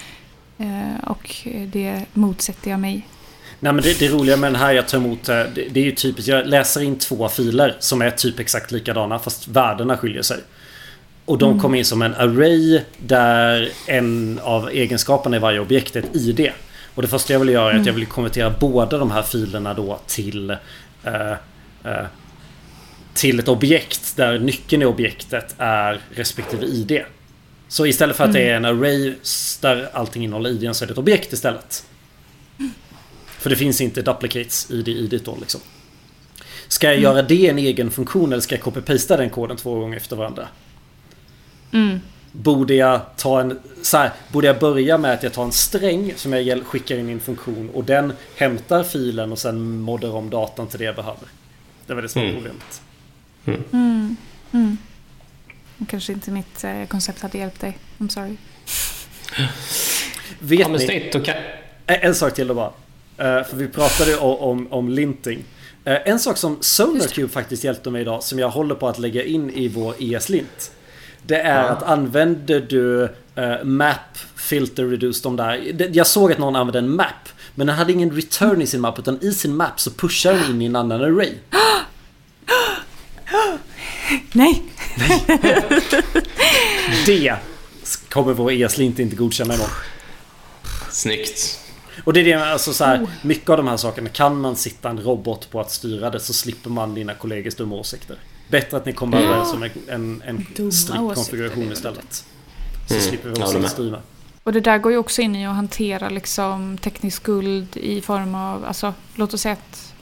Eh, 0.58 1.10
och 1.10 1.36
det 1.72 2.04
motsätter 2.12 2.70
jag 2.70 2.80
mig 2.80 3.06
Nej 3.60 3.72
men 3.72 3.82
det, 3.82 3.98
det 3.98 4.08
roliga 4.08 4.36
med 4.36 4.52
den 4.52 4.60
här 4.60 4.72
jag 4.72 4.88
tar 4.88 4.98
emot 4.98 5.24
det, 5.24 5.50
det 5.70 5.80
är 5.80 5.84
ju 5.84 5.92
typiskt. 5.92 6.28
Jag 6.28 6.46
läser 6.46 6.80
in 6.80 6.98
två 6.98 7.28
filer 7.28 7.76
som 7.78 8.02
är 8.02 8.10
typ 8.10 8.38
exakt 8.38 8.70
likadana 8.70 9.18
fast 9.18 9.48
värdena 9.48 9.96
skiljer 9.96 10.22
sig. 10.22 10.38
Och 11.24 11.38
de 11.38 11.50
mm. 11.50 11.62
kommer 11.62 11.78
in 11.78 11.84
som 11.84 12.02
en 12.02 12.14
array 12.14 12.80
där 12.98 13.68
en 13.86 14.40
av 14.42 14.68
egenskaperna 14.70 15.36
i 15.36 15.40
varje 15.40 15.60
objekt 15.60 15.96
är 15.96 16.00
ett 16.00 16.16
ID. 16.16 16.50
Och 16.98 17.02
det 17.02 17.08
första 17.08 17.32
jag 17.32 17.40
vill 17.40 17.48
göra 17.48 17.64
är 17.64 17.70
att 17.70 17.74
jag 17.74 17.88
mm. 17.88 17.94
vill 17.94 18.06
konvertera 18.06 18.54
båda 18.60 18.98
de 18.98 19.10
här 19.10 19.22
filerna 19.22 19.74
då 19.74 20.00
till 20.06 20.50
uh, 20.50 21.32
uh, 21.86 22.06
till 23.14 23.38
ett 23.38 23.48
objekt 23.48 24.16
där 24.16 24.38
nyckeln 24.38 24.82
i 24.82 24.84
objektet 24.84 25.54
är 25.58 26.00
respektive 26.14 26.66
ID. 26.66 27.02
Så 27.68 27.86
istället 27.86 28.16
för 28.16 28.24
att 28.24 28.32
det 28.32 28.50
är 28.50 28.56
en 28.56 28.64
array 28.64 29.14
där 29.60 29.88
allting 29.92 30.24
innehåller 30.24 30.50
ID 30.50 30.76
så 30.76 30.84
är 30.84 30.86
det 30.86 30.92
ett 30.92 30.98
objekt 30.98 31.32
istället. 31.32 31.86
För 33.26 33.50
det 33.50 33.56
finns 33.56 33.80
inte 33.80 34.02
duplicates 34.02 34.70
i 34.70 34.82
det 34.82 34.90
idet 34.90 35.24
då 35.24 35.36
liksom. 35.40 35.60
Ska 36.68 36.86
jag 36.86 36.94
mm. 36.94 37.02
göra 37.02 37.22
det 37.22 37.48
en 37.48 37.58
egen 37.58 37.90
funktion 37.90 38.32
eller 38.32 38.42
ska 38.42 38.54
jag 38.54 38.62
copy-pasta 38.62 39.16
den 39.16 39.30
koden 39.30 39.56
två 39.56 39.80
gånger 39.80 39.96
efter 39.96 40.16
varandra? 40.16 40.48
Mm. 41.72 42.00
Borde 42.32 42.74
jag 42.74 43.00
ta 43.16 43.40
en... 43.40 43.58
Så 43.82 43.96
här, 43.96 44.12
borde 44.32 44.46
jag 44.46 44.58
börja 44.58 44.98
med 44.98 45.12
att 45.12 45.22
jag 45.22 45.32
tar 45.32 45.44
en 45.44 45.52
sträng 45.52 46.12
som 46.16 46.32
jag 46.32 46.66
skickar 46.66 46.96
in 46.98 47.08
i 47.08 47.12
en 47.12 47.20
funktion 47.20 47.70
och 47.74 47.84
den 47.84 48.12
hämtar 48.36 48.82
filen 48.82 49.32
och 49.32 49.38
sen 49.38 49.80
moddar 49.80 50.14
om 50.14 50.30
datan 50.30 50.66
till 50.66 50.78
det 50.78 50.84
jag 50.84 50.96
behöver? 50.96 51.28
Det 51.86 51.94
var 51.94 52.02
det 52.02 52.08
som 52.08 52.22
var 52.22 52.28
mm. 52.28 52.42
problemet. 52.42 52.82
Mm. 53.44 53.64
Mm. 53.72 54.16
mm. 54.52 54.78
Kanske 55.88 56.12
inte 56.12 56.30
mitt 56.30 56.64
eh, 56.64 56.84
koncept 56.84 57.20
hade 57.20 57.38
hjälpt 57.38 57.60
dig. 57.60 57.78
I'm 57.98 58.08
sorry. 58.08 58.36
Vet 60.38 60.60
ja, 60.60 60.68
ni... 60.68 61.10
Okay. 61.14 61.34
En 61.86 62.14
sak 62.14 62.34
till 62.34 62.46
då 62.46 62.54
bara. 62.54 62.68
Uh, 62.68 63.44
för 63.44 63.56
vi 63.56 63.68
pratade 63.68 64.16
om, 64.16 64.36
om, 64.36 64.72
om 64.72 64.88
linting. 64.88 65.38
Uh, 65.86 66.08
en 66.08 66.18
sak 66.18 66.36
som 66.36 66.58
SonarCube 66.60 67.28
faktiskt 67.28 67.64
hjälpte 67.64 67.90
mig 67.90 68.02
idag 68.02 68.22
som 68.22 68.38
jag 68.38 68.48
håller 68.48 68.74
på 68.74 68.88
att 68.88 68.98
lägga 68.98 69.24
in 69.24 69.50
i 69.50 69.68
vår 69.68 69.94
ES-lint. 69.98 70.72
Det 71.28 71.40
är 71.40 71.62
ja. 71.62 71.68
att 71.68 71.82
använder 71.82 72.60
du 72.60 73.02
uh, 73.38 73.64
map, 73.64 74.18
filter, 74.36 74.84
reduce 74.84 75.22
de 75.22 75.36
där. 75.36 75.76
Jag 75.92 76.06
såg 76.06 76.32
att 76.32 76.38
någon 76.38 76.56
använde 76.56 76.78
en 76.78 76.96
map. 76.96 77.28
Men 77.54 77.66
den 77.66 77.76
hade 77.76 77.92
ingen 77.92 78.10
return 78.10 78.62
i 78.62 78.66
sin 78.66 78.80
map 78.80 78.98
utan 78.98 79.18
i 79.22 79.32
sin 79.32 79.56
map 79.56 79.80
så 79.80 79.90
pushar 79.90 80.32
den 80.32 80.50
in 80.50 80.62
i 80.62 80.64
en 80.64 80.76
annan 80.76 81.04
array. 81.04 81.32
Nej! 84.32 84.62
det 87.06 87.36
kommer 88.08 88.32
vår 88.32 88.50
ES-lint 88.50 88.98
inte 88.98 89.16
godkänna 89.16 89.54
imorgon. 89.54 89.74
Snyggt. 90.90 91.60
Och 92.04 92.12
det 92.12 92.20
är 92.20 92.24
det, 92.24 92.52
alltså 92.52 92.72
så 92.72 92.84
här, 92.84 93.02
oh. 93.02 93.08
mycket 93.22 93.50
av 93.50 93.56
de 93.56 93.68
här 93.68 93.76
sakerna. 93.76 94.08
Kan 94.08 94.40
man 94.40 94.56
sitta 94.56 94.90
en 94.90 95.00
robot 95.00 95.50
på 95.50 95.60
att 95.60 95.70
styra 95.70 96.10
det 96.10 96.20
så 96.20 96.32
slipper 96.32 96.70
man 96.70 96.94
dina 96.94 97.14
kollegors 97.14 97.54
dumma 97.54 97.76
åsikter. 97.76 98.18
Bättre 98.48 98.76
att 98.76 98.86
ni 98.86 98.92
kommer 98.92 99.22
överens 99.22 99.52
om 99.52 99.62
en, 99.62 99.70
en, 99.88 100.22
en 100.26 100.72
strikt 100.72 101.14
konfiguration 101.14 101.72
istället. 101.72 102.24
Så 102.86 102.94
mm. 102.94 103.06
slipper 103.06 103.28
vi 103.28 103.42
också 103.42 103.68
styra. 103.68 104.02
Och 104.42 104.52
det 104.52 104.60
där 104.60 104.78
går 104.78 104.92
ju 104.92 104.98
också 104.98 105.22
in 105.22 105.36
i 105.36 105.46
att 105.46 105.54
hantera 105.54 106.08
liksom 106.08 106.78
teknisk 106.78 107.16
skuld 107.16 107.76
i 107.76 108.00
form 108.00 108.34
av, 108.34 108.64
alltså 108.64 108.94
låt 109.14 109.34
oss 109.34 109.40
säga 109.40 109.52
att 109.52 109.92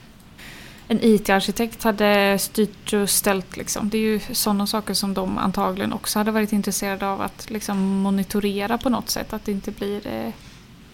en 0.88 0.98
IT-arkitekt 1.02 1.82
hade 1.82 2.38
styrt 2.38 2.92
och 2.92 3.10
ställt. 3.10 3.56
Liksom. 3.56 3.90
Det 3.90 3.98
är 3.98 4.02
ju 4.02 4.20
sådana 4.32 4.66
saker 4.66 4.94
som 4.94 5.14
de 5.14 5.38
antagligen 5.38 5.92
också 5.92 6.18
hade 6.18 6.30
varit 6.30 6.52
intresserade 6.52 7.08
av 7.08 7.20
att 7.20 7.50
liksom 7.50 7.78
monitorera 7.78 8.78
på 8.78 8.90
något 8.90 9.10
sätt. 9.10 9.32
Att 9.32 9.44
det 9.44 9.52
inte 9.52 9.70
blir 9.70 10.06
eh, 10.06 10.32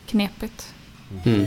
knepigt. 0.06 0.74
Mm. 1.24 1.46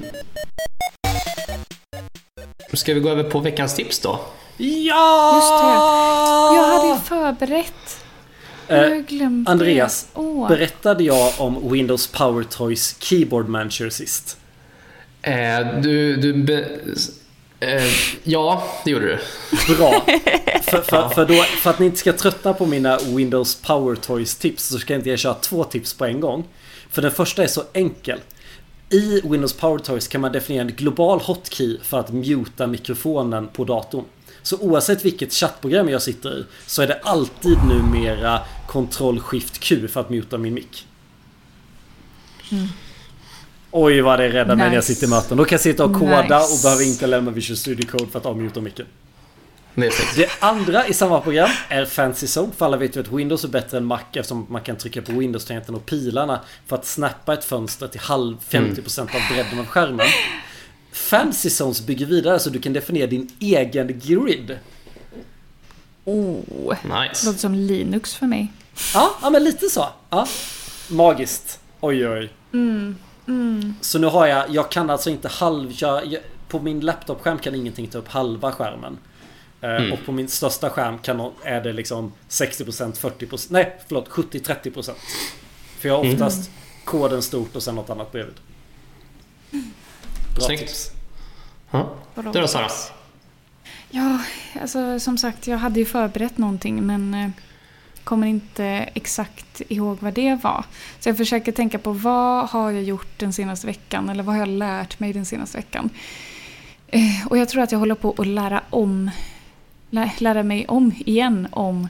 Ska 2.73 2.93
vi 2.93 2.99
gå 2.99 3.09
över 3.09 3.23
på 3.23 3.39
veckans 3.39 3.75
tips 3.75 3.99
då? 3.99 4.19
Ja! 4.57 5.35
Just 5.35 5.49
det. 5.61 6.55
Jag 6.55 6.77
hade 6.77 6.87
ju 6.87 6.99
förberett. 6.99 8.05
Jag 8.67 9.05
glömde. 9.05 9.51
Andreas, 9.51 10.07
oh. 10.13 10.47
berättade 10.47 11.03
jag 11.03 11.33
om 11.37 11.71
Windows 11.71 12.07
Power 12.07 12.43
Toys 12.43 12.95
Keyboard 12.99 13.49
Manager 13.49 13.89
sist? 13.89 14.37
Eh, 15.21 15.81
du... 15.81 16.15
du 16.15 16.33
be, 16.33 16.79
eh, 17.59 17.83
ja, 18.23 18.63
det 18.85 18.91
gjorde 18.91 19.05
du. 19.05 19.75
Bra. 19.75 20.05
För, 20.63 20.81
för, 20.81 21.09
för, 21.09 21.25
då, 21.25 21.33
för 21.33 21.69
att 21.69 21.79
ni 21.79 21.85
inte 21.85 21.97
ska 21.97 22.13
tröttna 22.13 22.53
på 22.53 22.65
mina 22.65 22.97
Windows 22.97 23.55
Power 23.55 23.95
Toys 23.95 24.35
tips 24.35 24.67
så 24.67 24.79
ska 24.79 24.95
inte 24.95 25.09
jag 25.09 25.19
köra 25.19 25.33
två 25.33 25.63
tips 25.63 25.93
på 25.93 26.05
en 26.05 26.19
gång. 26.19 26.43
För 26.89 27.01
den 27.01 27.11
första 27.11 27.43
är 27.43 27.47
så 27.47 27.63
enkel. 27.73 28.19
I 28.89 29.21
Windows 29.23 29.53
Power 29.53 29.79
Toys 29.79 30.07
kan 30.07 30.21
man 30.21 30.31
definiera 30.31 30.61
en 30.61 30.71
global 30.75 31.19
hotkey 31.19 31.77
för 31.83 31.99
att 31.99 32.11
muta 32.13 32.67
mikrofonen 32.67 33.47
på 33.47 33.63
datorn. 33.63 34.05
Så 34.45 34.57
oavsett 34.57 35.05
vilket 35.05 35.33
chattprogram 35.33 35.89
jag 35.89 36.01
sitter 36.01 36.39
i 36.39 36.45
så 36.65 36.81
är 36.81 36.87
det 36.87 36.99
alltid 37.03 37.57
numera 37.67 38.41
Ctrl 38.67 39.19
Shift 39.19 39.59
Q 39.59 39.87
för 39.87 40.01
att 40.01 40.09
muta 40.09 40.37
min 40.37 40.53
mick. 40.53 40.87
Mm. 42.51 42.67
Oj 43.71 44.01
vad 44.01 44.19
det 44.19 44.29
räddar 44.29 44.43
nice. 44.43 44.55
mig 44.55 44.67
när 44.67 44.75
jag 44.75 44.83
sitter 44.83 45.07
i 45.07 45.09
möten. 45.09 45.37
Då 45.37 45.45
kan 45.45 45.55
jag 45.55 45.61
sitta 45.61 45.85
och 45.85 45.93
koda 45.93 46.21
nice. 46.21 46.53
och 46.53 46.59
behöver 46.63 46.83
inte 46.83 47.07
lämna 47.07 47.31
Visual 47.31 47.57
Studio 47.57 47.87
Code 47.87 48.07
för 48.11 48.19
att 48.19 48.25
avmuta 48.25 48.61
micken. 48.61 48.85
Det 50.15 50.29
andra 50.39 50.87
i 50.87 50.93
samma 50.93 51.21
program 51.21 51.49
är 51.69 51.85
Fancy 51.85 52.27
Zone. 52.27 52.51
För 52.57 52.65
alla 52.65 52.77
vet 52.77 52.95
ju 52.95 52.99
att 52.99 53.11
Windows 53.11 53.43
är 53.43 53.47
bättre 53.47 53.77
än 53.77 53.85
Mac 53.85 53.99
eftersom 54.13 54.45
man 54.49 54.61
kan 54.61 54.75
trycka 54.75 55.01
på 55.01 55.11
Windows-tangenten 55.11 55.75
och 55.75 55.85
pilarna 55.85 56.39
för 56.67 56.75
att 56.75 56.85
snappa 56.85 57.33
ett 57.33 57.45
fönster 57.45 57.87
till 57.87 57.99
halv 57.99 58.37
50% 58.49 58.99
av 59.01 59.07
bredden 59.31 59.59
av 59.59 59.65
skärmen. 59.65 60.07
Fancy 60.95 61.49
Zones 61.49 61.81
bygger 61.81 62.05
vidare 62.05 62.39
så 62.39 62.49
du 62.49 62.59
kan 62.59 62.73
definiera 62.73 63.07
din 63.07 63.29
egen 63.39 63.99
grid. 63.99 64.57
Oh, 66.05 66.75
nice. 66.83 67.25
låter 67.25 67.39
som 67.39 67.53
Linux 67.53 68.15
för 68.15 68.25
mig. 68.25 68.51
Ja, 68.93 69.15
ja 69.21 69.29
men 69.29 69.43
lite 69.43 69.69
så. 69.69 69.89
Ja. 70.09 70.27
Magiskt. 70.89 71.59
Oj, 71.79 72.09
oj. 72.09 72.29
Mm, 72.53 72.95
mm. 73.27 73.75
Så 73.81 73.99
nu 73.99 74.07
har 74.07 74.27
jag, 74.27 74.49
jag 74.49 74.71
kan 74.71 74.89
alltså 74.89 75.09
inte 75.09 75.27
halv... 75.27 75.71
Jag, 75.77 76.17
på 76.47 76.59
min 76.59 76.79
laptop-skärm 76.79 77.39
kan 77.39 77.55
ingenting 77.55 77.87
ta 77.87 77.97
upp 77.97 78.07
halva 78.07 78.51
skärmen. 78.51 78.97
Eh, 79.61 79.69
mm. 79.69 79.93
Och 79.93 79.99
på 80.05 80.11
min 80.11 80.27
största 80.27 80.69
skärm 80.69 80.97
kan, 80.97 81.31
är 81.43 81.61
det 81.61 81.73
liksom 81.73 82.13
60% 82.29 82.99
40% 83.19 83.47
Nej 83.49 83.77
förlåt 83.87 84.09
70-30% 84.09 84.91
För 85.79 85.89
jag 85.89 85.97
har 85.97 86.03
mm. 86.03 86.13
oftast 86.13 86.47
mm. 86.47 86.51
koden 86.83 87.21
stort 87.21 87.55
och 87.55 87.63
sen 87.63 87.75
något 87.75 87.89
annat 87.89 88.11
bredvid 88.11 88.35
Bra 90.35 90.45
Snyggt. 90.45 90.61
tips 90.61 90.91
ja. 91.71 91.89
Du 92.15 92.41
då 92.41 92.47
Sara? 92.47 92.69
Ja, 93.89 94.19
alltså 94.61 94.99
som 94.99 95.17
sagt 95.17 95.47
jag 95.47 95.57
hade 95.57 95.79
ju 95.79 95.85
förberett 95.85 96.37
någonting 96.37 96.85
men 96.85 97.13
eh, 97.13 97.29
kommer 98.03 98.27
inte 98.27 98.65
exakt 98.93 99.61
ihåg 99.67 99.97
vad 100.01 100.13
det 100.13 100.43
var. 100.43 100.65
Så 100.99 101.09
jag 101.09 101.17
försöker 101.17 101.51
tänka 101.51 101.79
på 101.79 101.91
vad 101.91 102.49
har 102.49 102.71
jag 102.71 102.83
gjort 102.83 103.19
den 103.19 103.33
senaste 103.33 103.67
veckan 103.67 104.09
eller 104.09 104.23
vad 104.23 104.35
har 104.35 104.39
jag 104.39 104.49
lärt 104.49 104.99
mig 104.99 105.13
den 105.13 105.25
senaste 105.25 105.57
veckan. 105.57 105.89
Eh, 106.87 107.27
och 107.27 107.37
jag 107.37 107.49
tror 107.49 107.63
att 107.63 107.71
jag 107.71 107.79
håller 107.79 107.95
på 107.95 108.15
att 108.17 108.27
lära 108.27 108.63
om 108.69 109.11
lära 110.17 110.43
mig 110.43 110.65
om 110.67 110.91
igen 111.05 111.47
om 111.51 111.87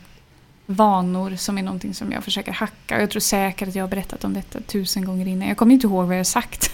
vanor 0.66 1.36
som 1.36 1.58
är 1.58 1.64
någonting 1.64 1.94
som 1.94 2.12
jag 2.12 2.24
försöker 2.24 2.52
hacka. 2.52 3.00
Jag 3.00 3.10
tror 3.10 3.20
säkert 3.20 3.68
att 3.68 3.76
jag 3.76 3.84
har 3.84 3.90
berättat 3.90 4.24
om 4.24 4.34
detta 4.34 4.62
tusen 4.62 5.06
gånger 5.06 5.28
innan. 5.28 5.48
Jag 5.48 5.58
kommer 5.58 5.74
inte 5.74 5.88
ihåg 5.88 6.06
vad 6.06 6.16
jag 6.16 6.20
har 6.20 6.24
sagt. 6.24 6.72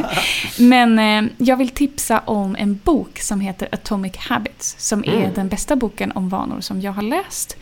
Men 0.58 0.98
eh, 0.98 1.32
jag 1.38 1.56
vill 1.56 1.68
tipsa 1.68 2.18
om 2.18 2.56
en 2.56 2.80
bok 2.84 3.18
som 3.18 3.40
heter 3.40 3.68
Atomic 3.72 4.16
Habits. 4.16 4.76
Som 4.78 5.04
är 5.04 5.16
mm. 5.16 5.34
den 5.34 5.48
bästa 5.48 5.76
boken 5.76 6.12
om 6.12 6.28
vanor 6.28 6.60
som 6.60 6.80
jag 6.80 6.92
har 6.92 7.02
läst. 7.02 7.56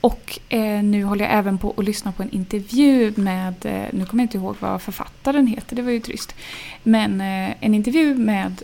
Och 0.00 0.38
eh, 0.48 0.82
nu 0.82 1.04
håller 1.04 1.24
jag 1.24 1.34
även 1.34 1.58
på 1.58 1.74
att 1.76 1.84
lyssna 1.84 2.12
på 2.12 2.22
en 2.22 2.30
intervju 2.30 3.12
med, 3.16 3.54
eh, 3.66 3.84
nu 3.92 4.06
kommer 4.06 4.22
jag 4.22 4.26
inte 4.26 4.36
ihåg 4.36 4.56
vad 4.60 4.82
författaren 4.82 5.46
heter, 5.46 5.76
det 5.76 5.82
var 5.82 5.90
ju 5.90 6.00
trist. 6.00 6.34
Men 6.82 7.20
eh, 7.20 7.54
en 7.60 7.74
intervju 7.74 8.14
med 8.14 8.62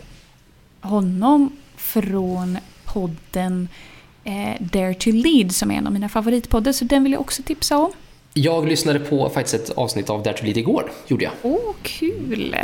honom 0.81 1.51
från 1.75 2.57
podden 2.85 3.67
eh, 4.23 4.55
Dare 4.59 4.93
to 4.93 5.09
Lead 5.11 5.51
som 5.51 5.71
är 5.71 5.75
en 5.75 5.87
av 5.87 5.93
mina 5.93 6.09
favoritpoddar, 6.09 6.71
så 6.71 6.85
den 6.85 7.03
vill 7.03 7.11
jag 7.11 7.21
också 7.21 7.43
tipsa 7.43 7.77
om. 7.77 7.91
Jag 8.33 8.67
lyssnade 8.67 8.99
på 8.99 9.29
faktiskt 9.29 9.55
ett 9.55 9.77
avsnitt 9.77 10.09
av 10.09 10.23
Dare 10.23 10.37
to 10.37 10.45
Lead 10.45 10.57
igår, 10.57 10.91
gjorde 11.07 11.23
jag. 11.23 11.33
Åh, 11.41 11.53
oh, 11.53 11.75
kul! 11.83 12.55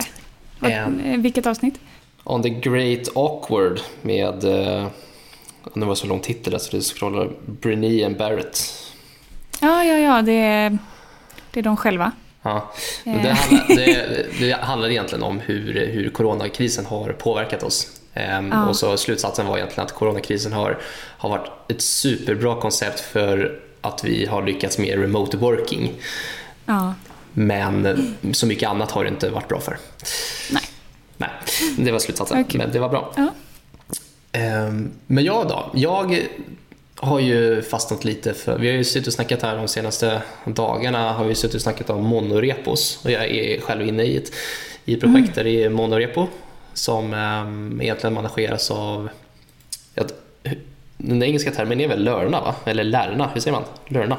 Um, 0.60 1.22
vilket 1.22 1.45
avsnitt? 1.45 1.80
On 2.24 2.43
the 2.43 2.49
Great 2.49 3.08
Awkward 3.16 3.80
med, 4.01 4.43
uh, 4.43 4.88
det 5.74 5.86
var 5.86 5.95
så 5.95 6.08
lång 6.08 6.20
titel 6.20 6.60
så 6.60 6.78
det 6.78 6.82
scrollar, 6.82 7.30
Brene 7.45 8.05
and 8.05 8.18
Barrett. 8.18 8.60
Ja, 9.60 9.84
ja, 9.84 9.97
ja, 9.97 10.22
det 10.22 10.32
är 10.32 10.78
Det 11.51 11.60
är 11.60 11.64
de 11.64 11.78
själva. 11.78 12.12
Ja, 12.41 12.72
det, 13.03 13.12
handlar, 13.12 13.76
det, 13.76 14.26
det 14.39 14.51
handlar 14.51 14.89
egentligen 14.89 15.24
om 15.24 15.39
hur, 15.39 15.88
hur 15.88 16.10
coronakrisen 16.10 16.86
har 16.86 17.10
påverkat 17.10 17.64
oss. 17.64 17.96
Ehm, 18.18 18.49
ja. 18.51 18.65
Och 18.65 18.76
så 18.76 18.97
slutsatsen 18.97 19.45
var 19.45 19.57
egentligen 19.57 19.86
att 19.86 19.93
coronakrisen 19.93 20.53
har, 20.53 20.78
har 21.18 21.30
varit 21.30 21.49
ett 21.68 21.82
superbra 21.82 22.61
koncept 22.61 22.99
för 22.99 23.59
att 23.82 24.03
vi 24.03 24.26
har 24.26 24.45
lyckats 24.45 24.78
med 24.78 24.99
remote 24.99 25.38
working. 25.38 25.93
Ja. 26.65 26.93
Men 27.34 28.15
så 28.34 28.47
mycket 28.47 28.70
annat 28.70 28.91
har 28.91 29.03
det 29.03 29.09
inte 29.09 29.30
varit 29.30 29.47
bra 29.47 29.59
för. 29.59 29.78
Nej. 30.51 30.63
Nej, 31.18 31.30
det 31.78 31.91
var 31.91 31.99
slutsatsen. 31.99 32.39
Okay. 32.39 32.57
Men 32.57 32.72
det 32.72 32.80
var 32.80 32.89
bra. 32.89 33.13
Ja. 33.15 33.34
Ehm, 34.32 34.91
men 35.07 35.24
jag 35.24 35.47
då? 35.47 35.72
Jag 35.74 36.28
har 36.95 37.20
ju 37.20 37.61
fastnat 37.61 38.05
lite 38.05 38.34
för, 38.34 38.57
vi 38.57 38.68
har 38.68 38.78
ju 38.78 38.84
suttit 38.84 39.07
och 39.07 39.13
snackat 39.13 39.41
här 39.41 39.57
de 39.57 39.68
senaste 39.68 40.22
dagarna, 40.45 41.13
har 41.13 41.26
vi 41.26 41.36
suttit 41.36 41.55
och 41.55 41.61
snackat 41.61 41.89
om 41.89 42.05
monorepos 42.05 42.99
och 43.03 43.11
jag 43.11 43.26
är 43.26 43.61
själv 43.61 43.88
inne 43.88 44.03
i 44.03 44.18
ett, 44.18 44.32
i 44.86 44.95
projekt 44.95 45.18
mm. 45.18 45.32
där 45.34 45.43
det 45.43 45.63
är 45.63 45.70
monorepo 45.70 46.28
som 46.78 47.13
um, 47.13 47.82
egentligen 47.82 48.13
manageras 48.13 48.71
av, 48.71 49.09
ja, 49.95 50.03
den 50.97 51.23
engelska 51.23 51.51
termen 51.51 51.82
är 51.82 51.88
väl 51.88 52.03
Lörna 52.03 52.41
va? 52.41 52.55
Eller 52.65 52.84
Lärna, 52.84 53.30
hur 53.34 53.41
säger 53.41 53.57
man? 53.57 53.63
Lörna? 53.88 54.17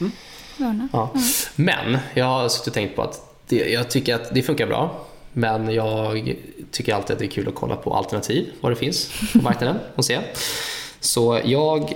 Mm. 0.00 0.12
Lörna. 0.56 0.88
Ja. 0.92 1.10
Mm. 1.14 1.26
Men 1.56 1.98
jag 2.14 2.24
har 2.24 2.48
suttit 2.48 2.66
och 2.66 2.74
tänkt 2.74 2.96
på 2.96 3.02
att 3.02 3.20
det, 3.48 3.56
jag 3.56 3.90
tycker 3.90 4.14
att 4.14 4.34
det 4.34 4.42
funkar 4.42 4.66
bra 4.66 5.06
men 5.32 5.74
jag 5.74 6.34
tycker 6.70 6.94
alltid 6.94 7.12
att 7.12 7.18
det 7.18 7.24
är 7.24 7.30
kul 7.30 7.48
att 7.48 7.54
kolla 7.54 7.76
på 7.76 7.94
alternativ, 7.94 8.52
vad 8.60 8.72
det 8.72 8.76
finns 8.76 9.10
på 9.32 9.38
marknaden 9.42 9.78
och 9.94 10.04
se. 10.04 10.20
Så 11.00 11.40
jag 11.44 11.94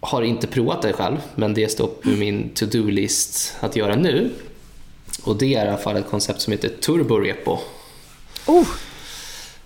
har 0.00 0.22
inte 0.22 0.46
provat 0.46 0.82
det 0.82 0.92
själv, 0.92 1.16
men 1.34 1.54
det 1.54 1.68
står 1.68 1.86
på 1.86 2.08
min 2.08 2.50
to-do-list 2.54 3.56
att 3.60 3.76
göra 3.76 3.96
nu. 3.96 4.30
Och 5.22 5.36
det 5.36 5.54
är 5.54 5.64
i 5.64 5.68
alla 5.68 5.78
fall 5.78 5.96
ett 5.96 6.10
koncept 6.10 6.40
som 6.40 6.52
heter 6.52 6.68
Turbo 6.68 7.18
Repo. 7.18 7.58
Oh! 8.46 8.66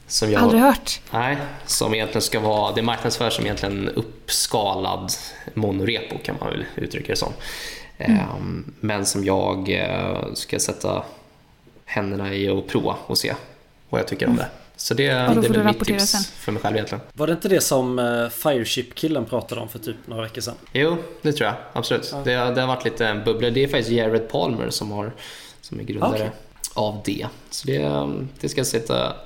Som 0.06 0.30
jag, 0.30 0.42
Aldrig 0.42 0.62
hört. 0.62 1.00
Nej, 1.10 1.36
som 1.66 1.94
egentligen 1.94 2.22
ska 2.22 2.40
vara, 2.40 2.72
det 2.72 2.82
marknadsförs 2.82 3.34
som 3.36 3.44
egentligen 3.44 3.88
uppskalad 3.88 5.12
monorepo 5.54 6.18
kan 6.18 6.36
man 6.40 6.50
väl 6.50 6.64
uttrycka 6.76 7.12
det 7.12 7.16
som. 7.16 7.32
Mm. 7.98 8.20
Um, 8.20 8.74
men 8.80 9.06
som 9.06 9.24
jag 9.24 9.68
uh, 9.68 10.34
ska 10.34 10.58
sätta 10.58 11.04
händerna 11.84 12.34
i 12.34 12.48
och 12.48 12.68
prova 12.68 12.96
och 13.06 13.18
se 13.18 13.34
vad 13.90 14.00
jag 14.00 14.08
tycker 14.08 14.28
om 14.28 14.36
det. 14.36 14.48
Så 14.76 14.94
det, 14.94 15.34
då 15.34 15.40
det 15.40 15.60
är 15.60 15.64
mitt 15.64 15.84
tips 15.84 16.10
sen. 16.10 16.22
för 16.22 16.52
mig 16.52 16.62
själv 16.62 16.76
egentligen. 16.76 17.04
Var 17.12 17.26
det 17.26 17.32
inte 17.32 17.48
det 17.48 17.60
som 17.60 17.98
uh, 17.98 18.28
Fireship-killen 18.28 19.24
pratade 19.24 19.60
om 19.60 19.68
för 19.68 19.78
typ 19.78 19.96
några 20.06 20.22
veckor 20.22 20.40
sedan? 20.40 20.54
Jo, 20.72 20.96
det 21.22 21.32
tror 21.32 21.46
jag. 21.46 21.56
Absolut. 21.72 22.08
Ja. 22.12 22.18
Det, 22.24 22.30
det, 22.30 22.60
har 22.60 22.66
varit 22.66 22.84
lite 22.84 23.06
en 23.06 23.24
bubbla. 23.24 23.50
Det 23.50 23.64
är 23.64 23.68
faktiskt 23.68 23.90
Jared 23.90 24.28
Palmer 24.28 24.70
som, 24.70 24.90
har, 24.90 25.12
som 25.60 25.80
är 25.80 25.84
grundare 25.84 26.14
okay. 26.14 26.28
av 26.74 27.02
det. 27.04 27.26
Så 27.50 27.66
det, 27.66 28.08
det 28.40 28.48
ska 28.48 28.60
jag 28.60 28.66
sätta 28.66 29.16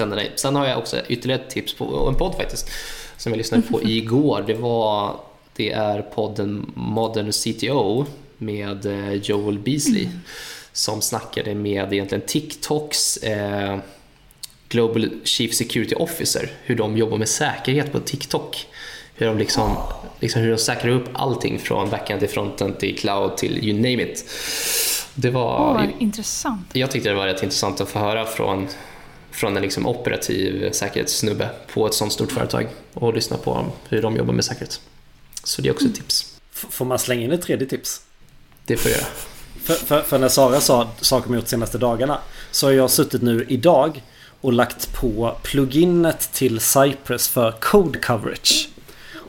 tänderna 0.00 0.22
i. 0.22 0.30
Sen 0.36 0.56
har 0.56 0.66
jag 0.66 0.78
också 0.78 0.96
ytterligare 1.08 1.42
ett 1.42 1.50
tips 1.50 1.74
på 1.74 2.08
en 2.08 2.14
podd 2.14 2.34
faktiskt. 2.34 2.70
Som 3.16 3.32
jag 3.32 3.36
lyssnade 3.36 3.62
på 3.62 3.82
igår. 3.88 4.44
Det, 4.46 4.54
var, 4.54 5.16
det 5.56 5.72
är 5.72 6.02
podden 6.02 6.72
Modern 6.74 7.32
CTO 7.32 8.06
med 8.38 8.86
eh, 8.86 9.12
Joel 9.12 9.58
Beasley. 9.58 10.04
Mm. 10.04 10.20
Som 10.72 11.02
snackade 11.02 11.54
med 11.54 11.92
egentligen 11.92 12.22
TikToks 12.26 13.16
eh, 13.16 13.78
Global 14.68 15.10
Chief 15.24 15.54
Security 15.54 15.94
Officer, 15.94 16.50
hur 16.62 16.76
de 16.76 16.96
jobbar 16.96 17.18
med 17.18 17.28
säkerhet 17.28 17.92
på 17.92 18.00
TikTok. 18.00 18.66
Hur 19.14 19.26
de, 19.26 19.38
liksom, 19.38 19.76
liksom 20.20 20.42
hur 20.42 20.50
de 20.50 20.58
säkrar 20.58 20.90
upp 20.90 21.08
allting 21.12 21.58
från 21.58 21.90
backend 21.90 22.20
till 22.20 22.28
fronten 22.28 22.74
till 22.74 22.98
cloud 22.98 23.36
till 23.36 23.68
you 23.68 23.76
name 23.76 24.02
it. 24.02 24.24
Det 25.14 25.30
var... 25.30 25.76
Oh, 25.76 26.02
intressant. 26.02 26.66
Jag 26.72 26.90
tyckte 26.90 27.08
det 27.08 27.14
var 27.14 27.26
rätt 27.26 27.42
intressant 27.42 27.80
att 27.80 27.88
få 27.88 27.98
höra 27.98 28.26
från, 28.26 28.68
från 29.30 29.56
en 29.56 29.62
liksom 29.62 29.86
operativ 29.86 30.72
säkerhetssnubbe 30.72 31.50
på 31.72 31.86
ett 31.86 31.94
sånt 31.94 32.12
stort 32.12 32.32
företag 32.32 32.68
och 32.94 33.14
lyssna 33.14 33.36
på 33.36 33.66
hur 33.88 34.02
de 34.02 34.16
jobbar 34.16 34.34
med 34.34 34.44
säkerhet. 34.44 34.80
Så 35.44 35.62
det 35.62 35.68
är 35.68 35.72
också 35.72 35.86
ett 35.86 35.94
tips. 35.94 36.40
Får 36.52 36.84
man 36.84 36.98
slänga 36.98 37.22
in 37.22 37.32
ett 37.32 37.42
tredje 37.42 37.66
tips? 37.66 38.00
Det 38.66 38.76
får 38.76 38.90
jag 38.90 39.00
göra. 39.00 39.10
För, 39.62 39.74
för, 39.74 40.02
för, 40.02 40.18
när 40.18 40.28
Sara 40.28 40.60
sa 40.60 40.90
saker 41.00 41.28
man 41.28 41.38
gjort 41.38 41.48
senaste 41.48 41.78
dagarna 41.78 42.18
så 42.50 42.66
har 42.66 42.72
jag 42.72 42.90
suttit 42.90 43.22
nu 43.22 43.46
idag 43.48 44.02
och 44.40 44.52
lagt 44.52 44.94
på 44.94 45.36
pluginet 45.42 46.32
till 46.32 46.60
Cypress 46.60 47.28
för 47.28 47.52
Code 47.60 47.98
Coverage. 47.98 48.68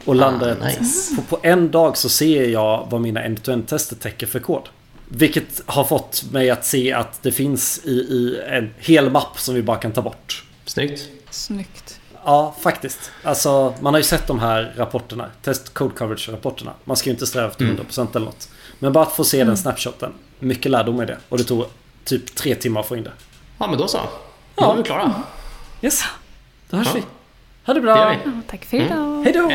Och 0.06 0.16
landar 0.16 0.58
ah, 0.62 0.66
nice. 0.66 1.16
på, 1.16 1.22
på, 1.22 1.39
en 1.43 1.72
dag 1.72 1.97
så 1.97 2.10
ser 2.10 2.49
jag 2.49 2.88
vad 2.91 3.02
mina 3.02 3.24
end-to-end 3.24 3.68
tester 3.68 3.95
täcker 3.95 4.28
för 4.28 4.39
kod. 4.39 4.70
Vilket 5.14 5.62
har 5.66 5.84
fått 5.84 6.24
mig 6.32 6.49
att 6.49 6.66
se 6.66 6.93
att 6.93 7.24
det 7.24 7.32
finns 7.32 7.86
i, 7.86 7.91
i 7.91 8.41
en 8.47 8.74
hel 8.78 9.09
mapp 9.09 9.39
som 9.39 9.55
vi 9.55 9.62
bara 9.62 9.78
kan 9.78 9.91
ta 9.91 10.01
bort. 10.01 10.43
Snyggt. 10.66 11.09
Snyggt. 11.30 11.99
Ja, 12.26 12.55
faktiskt. 12.62 13.12
Alltså, 13.24 13.74
man 13.82 13.93
har 13.93 13.99
ju 13.99 14.03
sett 14.03 14.28
de 14.28 14.39
här 14.39 14.74
rapporterna. 14.78 15.30
Test 15.41 15.74
Code 15.74 15.95
Coverage-rapporterna. 15.95 16.72
Man 16.84 16.97
ska 16.97 17.09
ju 17.09 17.14
inte 17.14 17.28
sträva 17.28 17.47
efter 17.47 17.66
100% 17.66 18.01
mm. 18.01 18.12
eller 18.16 18.26
något. 18.26 18.49
Men 18.80 18.93
bara 18.93 19.05
att 19.05 19.16
få 19.16 19.24
se 19.24 19.38
mm. 19.38 19.47
den 19.47 19.57
snapshoten. 19.57 20.14
Mycket 20.39 20.72
lärdom 20.72 21.01
i 21.01 21.05
det. 21.05 21.18
Och 21.30 21.38
det 21.38 21.43
tog 21.43 21.66
typ 22.05 22.36
tre 22.36 22.55
timmar 22.55 22.82
att 22.82 22.88
få 22.88 22.97
in 22.97 23.03
det. 23.03 23.12
Ja, 23.57 23.68
men 23.68 23.78
då 23.78 23.88
så. 23.88 23.97
Då 23.97 24.03
ja. 24.55 24.74
är 24.74 24.78
vi 24.78 24.84
klara. 24.84 25.14
Yes. 25.82 26.03
Då 26.70 26.78
hörs 26.78 26.88
ja. 26.88 26.93
vi. 26.95 27.03
Ha 27.66 27.74
det 27.74 27.82
bra. 27.82 27.95
Det 27.95 28.20
ja, 28.26 28.32
tack 28.47 28.66
för 28.66 28.78
idag. 28.78 28.97
Mm. 28.97 29.24
Hej 29.24 29.34
då. 29.34 29.49